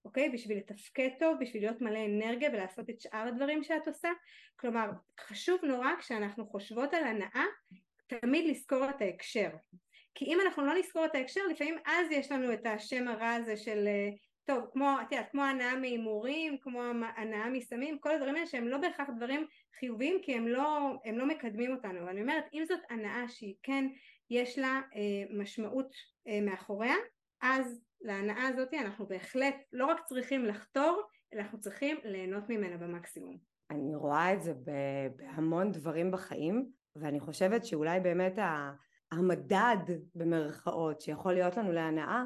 אוקיי? 0.06 0.30
בשביל 0.30 0.58
לתפקד 0.58 1.10
טוב, 1.20 1.38
בשביל 1.40 1.64
להיות 1.64 1.82
מלא 1.82 2.06
אנרגיה 2.06 2.50
ולעשות 2.50 2.90
את 2.90 3.02
שאר 3.02 3.28
הדברים 3.28 3.64
שאת 3.64 3.88
עושה. 3.88 4.10
כלומר, 4.60 4.90
חשוב 5.20 5.66
נורא 5.66 5.90
כשאנחנו 6.00 6.46
חושבות 6.46 6.94
על 6.94 7.04
הנאה, 7.04 7.46
תמיד 8.08 8.50
לזכור 8.50 8.90
את 8.90 9.02
ההקשר. 9.02 9.50
כי 10.16 10.26
אם 10.26 10.38
אנחנו 10.46 10.66
לא 10.66 10.74
נזכור 10.80 11.06
את 11.06 11.16
ההקשר, 11.16 11.42
לפעמים 11.52 11.78
אז 11.86 12.12
יש 12.12 12.32
לנו 12.32 12.54
את 12.54 12.66
השם 12.66 13.08
הרע 13.08 13.30
הזה 13.30 13.58
של, 13.58 13.88
אה, 13.88 14.10
טוב, 14.46 14.66
כמו, 14.72 14.96
את 15.02 15.12
יודעת, 15.12 15.32
כמו 15.32 15.44
הנאה 15.44 15.76
מהימורים, 15.76 16.58
כמו 16.58 16.82
הנאה 17.18 17.50
מסמים, 17.50 18.00
כל 18.00 18.12
הדברים 18.12 18.36
האלה 18.36 18.48
שהם 18.48 18.68
לא 18.68 18.78
בהכרח 18.78 19.10
דברים 19.18 19.48
חיוביים, 19.80 20.20
כי 20.22 20.36
הם 20.36 20.48
לא, 20.48 20.94
הם 21.06 21.18
לא 21.18 21.26
מקדמים 21.26 21.72
אותנו. 21.72 22.06
ואני 22.06 22.22
אומרת, 22.22 22.44
אם 22.54 22.64
זאת 22.68 22.80
הנאה 22.90 23.28
שהיא 23.28 23.56
כן, 23.64 23.86
יש 24.30 24.60
לה 24.60 24.82
אה, 24.96 25.38
משמעות 25.38 25.94
אה, 26.28 26.42
מאחוריה, 26.42 26.96
אז 27.42 27.82
להנאה 28.02 28.48
הזאת 28.48 28.74
אנחנו 28.74 29.08
בהחלט 29.08 29.56
לא 29.74 29.86
רק 29.86 30.00
צריכים 30.06 30.46
לחתור, 30.46 31.02
אלא 31.34 31.42
אנחנו 31.42 31.60
צריכים 31.60 31.98
ליהנות 32.04 32.50
ממנה 32.50 32.78
במקסימום. 32.78 33.38
אני 33.72 33.96
רואה 33.96 34.34
את 34.34 34.42
זה 34.42 34.54
בהמון 35.16 35.72
דברים 35.72 36.12
בחיים, 36.12 36.70
ואני 36.96 37.20
חושבת 37.20 37.66
שאולי 37.66 38.00
באמת 38.00 38.40
המדד 39.12 39.78
במרכאות 40.16 41.02
שיכול 41.02 41.34
להיות 41.34 41.58
לנו 41.58 41.72
להנאה, 41.72 42.24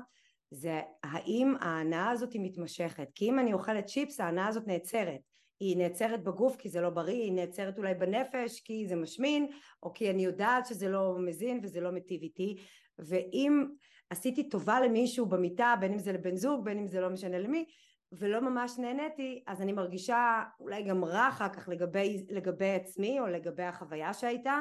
זה 0.51 0.82
האם 1.03 1.53
ההנאה 1.59 2.09
הזאת 2.09 2.34
היא 2.34 2.41
מתמשכת. 2.41 3.07
כי 3.15 3.30
אם 3.30 3.39
אני 3.39 3.53
אוכלת 3.53 3.86
צ'יפס, 3.86 4.19
ההנאה 4.19 4.47
הזאת 4.47 4.67
נעצרת. 4.67 5.19
היא 5.59 5.78
נעצרת 5.78 6.24
בגוף 6.24 6.55
כי 6.55 6.69
זה 6.69 6.82
לא 6.82 6.89
בריא, 6.89 7.24
היא 7.24 7.34
נעצרת 7.34 7.78
אולי 7.78 7.93
בנפש 7.93 8.61
כי 8.65 8.88
זה 8.88 8.95
משמין, 8.95 9.47
או 9.84 9.93
כי 9.93 10.09
אני 10.09 10.26
יודעת 10.26 10.65
שזה 10.65 10.89
לא 10.89 11.15
מזין 11.19 11.59
וזה 11.63 11.82
לא 11.82 11.91
מיטיב 11.91 12.21
איתי. 12.21 12.57
ואם 12.99 13.65
עשיתי 14.09 14.49
טובה 14.49 14.79
למישהו 14.79 15.25
במיטה, 15.25 15.75
בין 15.79 15.93
אם 15.93 15.99
זה 15.99 16.11
לבן 16.11 16.35
זוג, 16.35 16.65
בין 16.65 16.77
אם 16.77 16.87
זה 16.87 17.01
לא 17.01 17.09
משנה 17.09 17.39
למי, 17.39 17.65
ולא 18.11 18.39
ממש 18.39 18.79
נהניתי, 18.79 19.43
אז 19.47 19.61
אני 19.61 19.73
מרגישה 19.73 20.43
אולי 20.59 20.83
גם 20.83 21.05
רע 21.05 21.29
אחר 21.29 21.49
כך 21.49 21.69
לגבי, 21.69 22.25
לגבי 22.29 22.69
עצמי 22.69 23.19
או 23.19 23.27
לגבי 23.27 23.63
החוויה 23.63 24.13
שהייתה, 24.13 24.59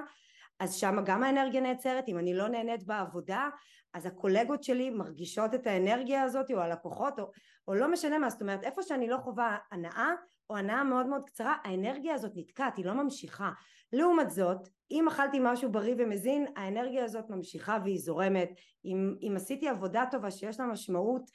אז 0.61 0.75
שם 0.75 0.97
גם 1.05 1.23
האנרגיה 1.23 1.61
נעצרת, 1.61 2.09
אם 2.09 2.19
אני 2.19 2.35
לא 2.35 2.49
נהנית 2.49 2.87
בעבודה, 2.87 3.49
אז 3.95 4.07
הקולגות 4.07 4.65
שלי 4.65 4.91
מרגישות 4.91 5.55
את 5.55 5.67
האנרגיה 5.67 6.23
הזאת, 6.23 6.51
או 6.51 6.61
הלקוחות, 6.61 7.19
או, 7.19 7.31
או 7.69 7.75
לא 7.75 7.93
משנה 7.93 8.19
מה, 8.19 8.31
זאת 8.31 8.43
אומרת, 8.43 8.65
איפה 8.65 8.83
שאני 8.83 9.09
לא 9.09 9.17
חווה 9.17 9.57
הנאה, 9.71 10.11
או 10.51 10.57
הנאה 10.57 10.85
מאוד 10.85 11.07
מאוד 11.07 11.23
קצרה, 11.27 11.57
האנרגיה 11.65 12.15
הזאת 12.15 12.33
נתקעת, 12.35 12.77
היא 12.77 12.85
לא 12.85 12.93
ממשיכה. 12.93 13.51
לעומת 13.93 14.31
זאת, 14.31 14.69
אם 14.91 15.09
אכלתי 15.09 15.39
משהו 15.41 15.73
בריא 15.73 15.95
ומזין, 15.99 16.47
האנרגיה 16.57 17.05
הזאת 17.05 17.31
ממשיכה 17.31 17.79
והיא 17.85 17.99
זורמת. 17.99 18.51
אם, 18.85 19.15
אם 19.23 19.33
עשיתי 19.37 19.69
עבודה 19.69 20.05
טובה 20.11 20.31
שיש 20.31 20.61
לה 20.61 20.67
משמעות, 20.67 21.31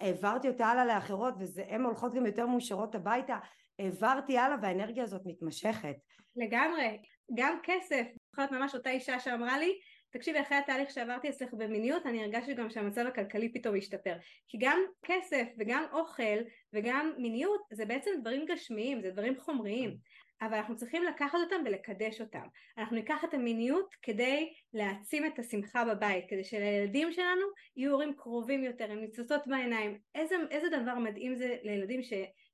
העברתי 0.00 0.48
אותה 0.48 0.66
הלאה 0.66 0.84
לאחרות, 0.84 1.34
והן 1.54 1.82
הולכות 1.82 2.14
גם 2.14 2.26
יותר 2.26 2.46
מאושרות 2.46 2.94
הביתה, 2.94 3.36
העברתי 3.78 4.38
הלאה 4.38 4.56
והאנרגיה 4.62 5.04
הזאת 5.04 5.22
מתמשכת. 5.24 5.96
לגמרי. 6.36 6.98
גם 7.34 7.58
כסף. 7.62 8.06
זוכרת 8.30 8.52
ממש 8.52 8.74
אותה 8.74 8.90
אישה 8.90 9.20
שאמרה 9.20 9.58
לי, 9.58 9.72
תקשיבי, 10.12 10.40
אחרי 10.40 10.58
התהליך 10.58 10.90
שעברתי 10.90 11.28
אצלך 11.28 11.54
במיניות, 11.54 12.06
אני 12.06 12.22
הרגשתי 12.22 12.54
גם 12.54 12.70
שהמצב 12.70 13.06
הכלכלי 13.06 13.52
פתאום 13.52 13.76
השתפר. 13.76 14.14
כי 14.48 14.58
גם 14.60 14.80
כסף 15.02 15.44
וגם 15.58 15.84
אוכל 15.92 16.38
וגם 16.72 17.12
מיניות 17.18 17.60
זה 17.72 17.86
בעצם 17.86 18.10
דברים 18.20 18.46
גשמיים, 18.46 19.02
זה 19.02 19.10
דברים 19.10 19.40
חומריים. 19.40 19.96
אבל 20.42 20.54
אנחנו 20.54 20.76
צריכים 20.76 21.04
לקחת 21.04 21.38
אותם 21.44 21.62
ולקדש 21.66 22.20
אותם. 22.20 22.46
אנחנו 22.78 22.96
ניקח 22.96 23.24
את 23.24 23.34
המיניות 23.34 23.94
כדי 24.02 24.52
להעצים 24.74 25.26
את 25.26 25.38
השמחה 25.38 25.84
בבית, 25.84 26.24
כדי 26.28 26.44
שלילדים 26.44 27.12
שלנו 27.12 27.46
יהיו 27.76 27.92
הורים 27.92 28.14
קרובים 28.16 28.64
יותר, 28.64 28.90
עם 28.90 29.00
ניצוצות 29.00 29.46
בעיניים. 29.46 29.98
איזה, 30.14 30.34
איזה 30.50 30.68
דבר 30.68 30.94
מדהים 30.94 31.34
זה 31.34 31.56
לילדים 31.62 32.02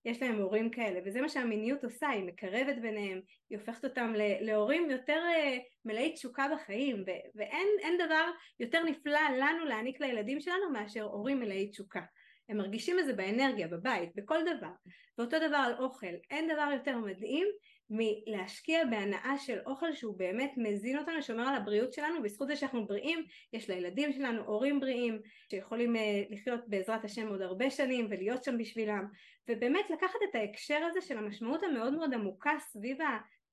שיש 0.02 0.22
להם 0.22 0.38
הורים 0.40 0.70
כאלה, 0.70 1.00
וזה 1.04 1.20
מה 1.20 1.28
שהמיניות 1.28 1.84
עושה, 1.84 2.08
היא 2.08 2.24
מקרבת 2.24 2.76
ביניהם, 2.82 3.20
היא 3.50 3.58
הופכת 3.58 3.84
אותם 3.84 4.12
להורים 4.40 4.90
יותר 4.90 5.20
אה, 5.34 5.58
מלאי 5.84 6.12
תשוקה 6.12 6.46
בחיים, 6.54 7.04
ואין 7.34 7.98
דבר 8.06 8.30
יותר 8.60 8.84
נפלא 8.84 9.20
לנו 9.38 9.64
להעניק 9.64 10.00
לילדים 10.00 10.40
שלנו 10.40 10.70
מאשר 10.72 11.02
הורים 11.02 11.40
מלאי 11.40 11.68
תשוקה. 11.68 12.02
הם 12.48 12.56
מרגישים 12.56 12.98
את 12.98 13.06
זה 13.06 13.12
באנרגיה, 13.12 13.68
בבית, 13.68 14.10
בכל 14.14 14.38
דבר. 14.56 14.72
ואותו 15.18 15.36
דבר 15.38 15.56
על 15.56 15.74
אוכל. 15.78 16.14
אין 16.30 16.48
דבר 16.48 16.68
יותר 16.72 16.98
מדהים 16.98 17.46
מלהשקיע 17.90 18.84
בהנאה 18.84 19.38
של 19.38 19.58
אוכל 19.66 19.92
שהוא 19.92 20.18
באמת 20.18 20.52
מזין 20.56 20.98
אותנו, 20.98 21.22
שומר 21.22 21.48
על 21.48 21.54
הבריאות 21.54 21.92
שלנו, 21.92 22.22
בזכות 22.22 22.48
זה 22.48 22.56
שאנחנו 22.56 22.86
בריאים, 22.86 23.24
יש 23.52 23.70
לילדים 23.70 24.12
שלנו 24.12 24.42
הורים 24.42 24.80
בריאים, 24.80 25.20
שיכולים 25.50 25.96
uh, 25.96 25.98
לחיות 26.30 26.60
בעזרת 26.66 27.04
השם 27.04 27.28
עוד 27.28 27.42
הרבה 27.42 27.70
שנים 27.70 28.06
ולהיות 28.10 28.44
שם 28.44 28.58
בשבילם, 28.58 29.06
ובאמת 29.48 29.90
לקחת 29.90 30.18
את 30.30 30.34
ההקשר 30.34 30.78
הזה 30.90 31.00
של 31.00 31.18
המשמעות 31.18 31.62
המאוד 31.62 31.94
מאוד 31.94 32.14
עמוקה 32.14 32.52
סביב 32.58 32.98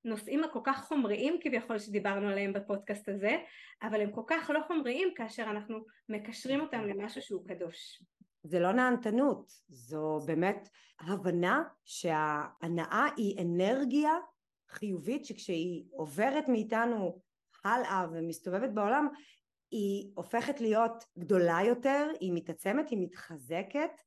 הנושאים 0.05 0.43
הכל 0.43 0.59
כך 0.63 0.83
חומריים 0.85 1.37
כביכול 1.41 1.79
שדיברנו 1.79 2.29
עליהם 2.29 2.53
בפודקאסט 2.53 3.09
הזה, 3.09 3.37
אבל 3.81 4.01
הם 4.01 4.11
כל 4.11 4.23
כך 4.27 4.49
לא 4.53 4.59
חומריים 4.67 5.13
כאשר 5.15 5.43
אנחנו 5.43 5.85
מקשרים 6.09 6.61
אותם 6.61 6.85
למשהו 6.87 7.21
שהוא 7.21 7.47
קדוש. 7.47 8.01
זה 8.45 8.59
לא 8.59 8.71
נהנתנות, 8.71 9.51
זו 9.69 10.19
באמת 10.25 10.69
הבנה 10.99 11.63
שההנאה 11.85 13.07
היא 13.17 13.41
אנרגיה 13.41 14.11
חיובית 14.69 15.25
שכשהיא 15.25 15.83
עוברת 15.91 16.47
מאיתנו 16.47 17.19
הלאה 17.63 18.05
ומסתובבת 18.11 18.69
בעולם 18.69 19.07
היא 19.71 20.11
הופכת 20.15 20.61
להיות 20.61 21.03
גדולה 21.17 21.59
יותר, 21.67 22.11
היא 22.19 22.33
מתעצמת, 22.33 22.89
היא 22.89 22.99
מתחזקת 23.01 24.01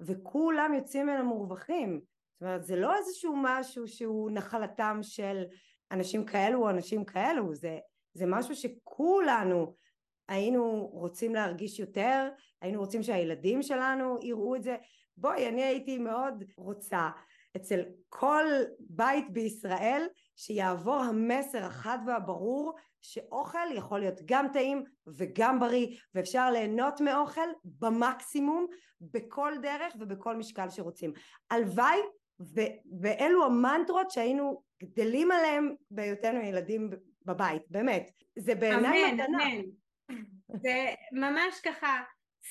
וכולם 0.00 0.74
יוצאים 0.74 1.06
ממנה 1.06 1.22
מורווחים. 1.22 2.00
זאת 2.34 2.42
אומרת 2.42 2.64
זה 2.64 2.76
לא 2.76 2.96
איזשהו 2.96 3.34
משהו 3.42 3.88
שהוא 3.88 4.30
נחלתם 4.30 4.98
של 5.02 5.44
אנשים 5.90 6.26
כאלו 6.26 6.62
או 6.62 6.70
אנשים 6.70 7.04
כאלו, 7.04 7.54
זה, 7.54 7.78
זה 8.14 8.26
משהו 8.26 8.54
שכולנו 8.56 9.74
היינו 10.28 10.88
רוצים 10.92 11.34
להרגיש 11.34 11.78
יותר, 11.78 12.28
היינו 12.62 12.80
רוצים 12.80 13.02
שהילדים 13.02 13.62
שלנו 13.62 14.18
יראו 14.22 14.56
את 14.56 14.62
זה. 14.62 14.76
בואי, 15.16 15.48
אני 15.48 15.62
הייתי 15.62 15.98
מאוד 15.98 16.44
רוצה 16.56 17.10
אצל 17.56 17.80
כל 18.08 18.44
בית 18.80 19.30
בישראל 19.30 20.06
שיעבור 20.36 20.96
המסר 20.96 21.64
החד 21.64 21.98
והברור 22.06 22.72
שאוכל 23.00 23.72
יכול 23.74 24.00
להיות 24.00 24.20
גם 24.24 24.46
טעים 24.52 24.84
וגם 25.06 25.60
בריא 25.60 25.86
ואפשר 26.14 26.50
ליהנות 26.50 27.00
מאוכל 27.00 27.48
במקסימום 27.64 28.66
בכל 29.00 29.52
דרך 29.62 29.94
ובכל 30.00 30.36
משקל 30.36 30.70
שרוצים. 30.70 31.12
הלוואי 31.50 31.98
ואלו 33.00 33.44
המנטרות 33.44 34.10
שהיינו 34.10 34.62
גדלים 34.82 35.30
עליהם 35.30 35.74
בהיותנו 35.90 36.40
ילדים 36.40 36.90
בבית, 37.24 37.62
באמת. 37.70 38.10
זה 38.38 38.54
בעיניי 38.54 39.10
אמן, 39.10 39.20
מתנה. 39.20 39.44
אמן. 39.44 39.83
זה 40.62 40.86
ממש 41.12 41.60
ככה 41.64 42.02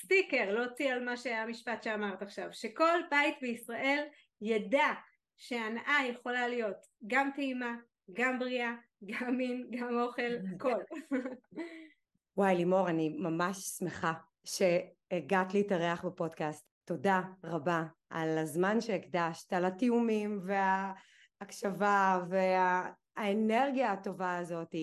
סטיקר 0.02 0.50
להוציא 0.50 0.92
על 0.92 1.04
מה 1.04 1.16
שהמשפט 1.16 1.82
שאמרת 1.82 2.22
עכשיו, 2.22 2.48
שכל 2.52 2.98
בית 3.10 3.34
בישראל 3.40 4.04
ידע 4.40 4.92
שהנאה 5.36 5.98
יכולה 6.10 6.48
להיות 6.48 6.86
גם 7.06 7.30
טעימה, 7.34 7.74
גם 8.12 8.38
בריאה, 8.38 8.72
גם 9.04 9.36
מין, 9.36 9.66
גם 9.70 9.98
אוכל, 10.00 10.32
הכל. 10.54 10.72
וואי, 12.36 12.56
לימור, 12.56 12.88
אני 12.88 13.08
ממש 13.08 13.56
שמחה 13.58 14.12
שהגעת 14.44 15.54
להתארח 15.54 16.04
בפודקאסט. 16.04 16.74
תודה 16.84 17.22
רבה 17.44 17.84
על 18.10 18.38
הזמן 18.38 18.80
שהקדשת, 18.80 19.52
על 19.52 19.64
התיאומים 19.64 20.40
וההקשבה 20.46 22.20
והאנרגיה 23.16 23.92
הטובה 23.92 24.36
הזאת 24.36 24.74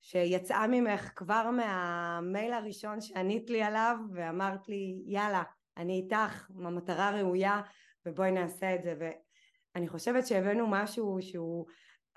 שיצאה 0.00 0.66
ממך 0.66 1.12
כבר 1.16 1.50
מהמייל 1.50 2.52
הראשון 2.52 3.00
שענית 3.00 3.50
לי 3.50 3.62
עליו 3.62 3.96
ואמרת 4.14 4.68
לי, 4.68 5.02
יאללה, 5.06 5.42
אני 5.76 5.92
איתך, 5.92 6.50
המטרה 6.64 7.10
ראויה 7.10 7.62
ובואי 8.06 8.30
נעשה 8.30 8.74
את 8.74 8.82
זה. 8.82 8.94
ואני 8.98 9.88
חושבת 9.88 10.26
שהבאנו 10.26 10.66
משהו 10.68 11.18
שהוא 11.20 11.66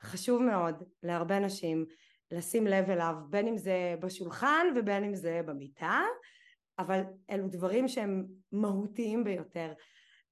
חשוב 0.01 0.41
מאוד 0.41 0.83
להרבה 1.03 1.39
נשים. 1.39 1.85
לשים 2.33 2.67
לב 2.67 2.89
אליו, 2.89 3.15
בין 3.29 3.47
אם 3.47 3.57
זה 3.57 3.95
בשולחן 3.99 4.67
ובין 4.75 5.03
אם 5.03 5.15
זה 5.15 5.41
במיטה, 5.45 6.01
אבל 6.79 7.01
אלו 7.29 7.47
דברים 7.47 7.87
שהם 7.87 8.25
מהותיים 8.51 9.23
ביותר, 9.23 9.73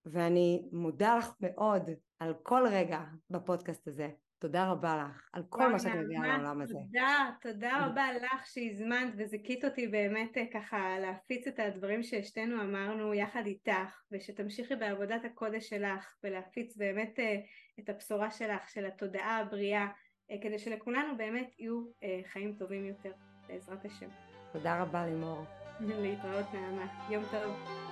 ואני 0.06 0.70
מודה 0.72 1.18
לך 1.18 1.34
מאוד 1.40 1.90
על 2.20 2.34
כל 2.44 2.68
רגע 2.72 3.02
בפודקאסט 3.30 3.88
הזה. 3.88 4.10
תודה 4.42 4.72
רבה 4.72 4.98
לך 4.98 5.30
על 5.34 5.44
כל 5.50 5.72
מה 5.72 5.80
שאת 5.80 5.92
מביאה 5.96 6.28
לעולם 6.28 6.62
הזה. 6.62 6.74
תודה, 6.74 7.30
תודה 7.42 7.72
רבה 7.86 8.14
לך 8.14 8.46
שהזמנת 8.46 9.14
וזיכית 9.18 9.66
אותי 9.66 9.88
באמת 9.88 10.38
אה, 10.38 10.44
ככה 10.54 11.00
להפיץ 11.00 11.48
את 11.48 11.60
הדברים 11.60 12.04
ששתינו 12.04 12.62
אמרנו 12.62 13.14
יחד 13.14 13.46
איתך, 13.46 14.02
ושתמשיכי 14.12 14.76
בעבודת 14.76 15.26
הקודש 15.26 15.70
שלך 15.70 16.16
ולהפיץ 16.24 16.78
באמת 16.78 17.20
אה, 17.20 17.36
את 17.80 17.90
הבשורה 17.90 18.32
שלך, 18.32 18.70
של 18.70 18.86
התודעה 18.86 19.38
הבריאה. 19.38 19.88
אה, 20.32 20.36
כדי 20.42 20.60
שלכולנו 20.60 21.18
באמת 21.18 21.60
יהיו 21.60 21.84
חיים 22.26 22.56
טובים 22.60 22.86
יותר, 22.86 23.12
בעזרת 23.48 23.86
השם. 23.86 24.10
תודה 24.54 24.82
רבה 24.82 25.06
לימור. 25.06 25.44
להתראות 26.02 26.46
נעמה, 26.54 27.08
יום 27.10 27.24
טוב. 27.32 27.91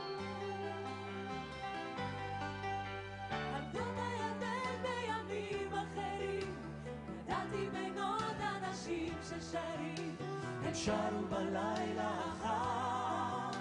הם 9.56 10.74
שרו 10.74 11.26
בלילה 11.30 12.10
החם 12.20 13.60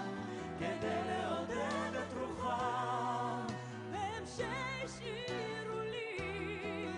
כדי 0.59 1.01
לעודד 1.07 1.95
את 1.95 2.13
רוחם 2.19 3.45
והם 3.91 4.23
שהשאירו 4.25 5.79
לי 5.79 6.91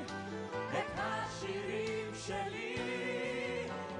את 0.70 0.92
השירים 0.98 2.12
שלי 2.26 2.76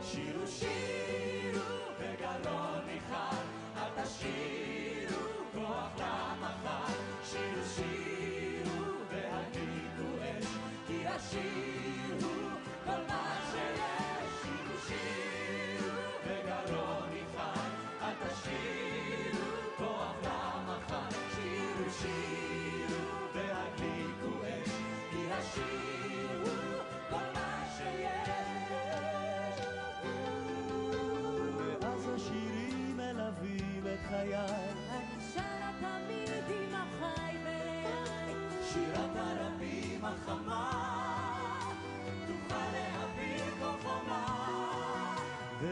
שירו 0.02 0.48
שירו 0.48 1.62
בגרון 2.00 2.86
אחד 2.98 3.44
אל 3.78 4.04
תשאירו 4.04 5.22
כוח 5.54 5.92
למחר 5.98 6.94
שירו 7.24 7.66
שירו 7.76 8.86
והדליקו 9.10 10.24
אש 10.24 10.46
כי 10.88 11.08
השירו 11.08 11.71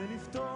ולפתוח 0.09 0.48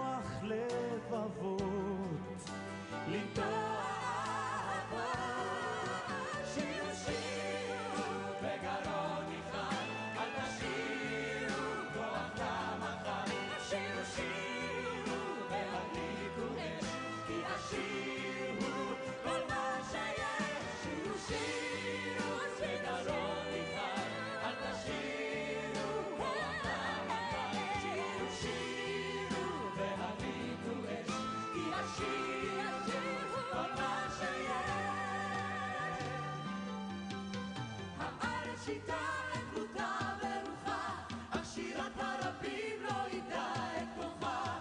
מושיטה 38.74 38.94
את 39.34 39.54
דמותה 39.54 39.96
ורוחה, 40.20 40.88
השירת 41.32 41.92
הרבים 41.96 42.82
לא 42.82 43.16
ידע 43.16 43.52
את 43.78 43.88
כוחה. 43.96 44.58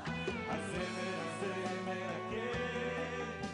הזמר 0.50 1.20
הזה 1.26 1.82
מרקד, 1.86 3.48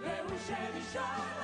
והוא 0.00 0.38
שנשאר 0.46 1.39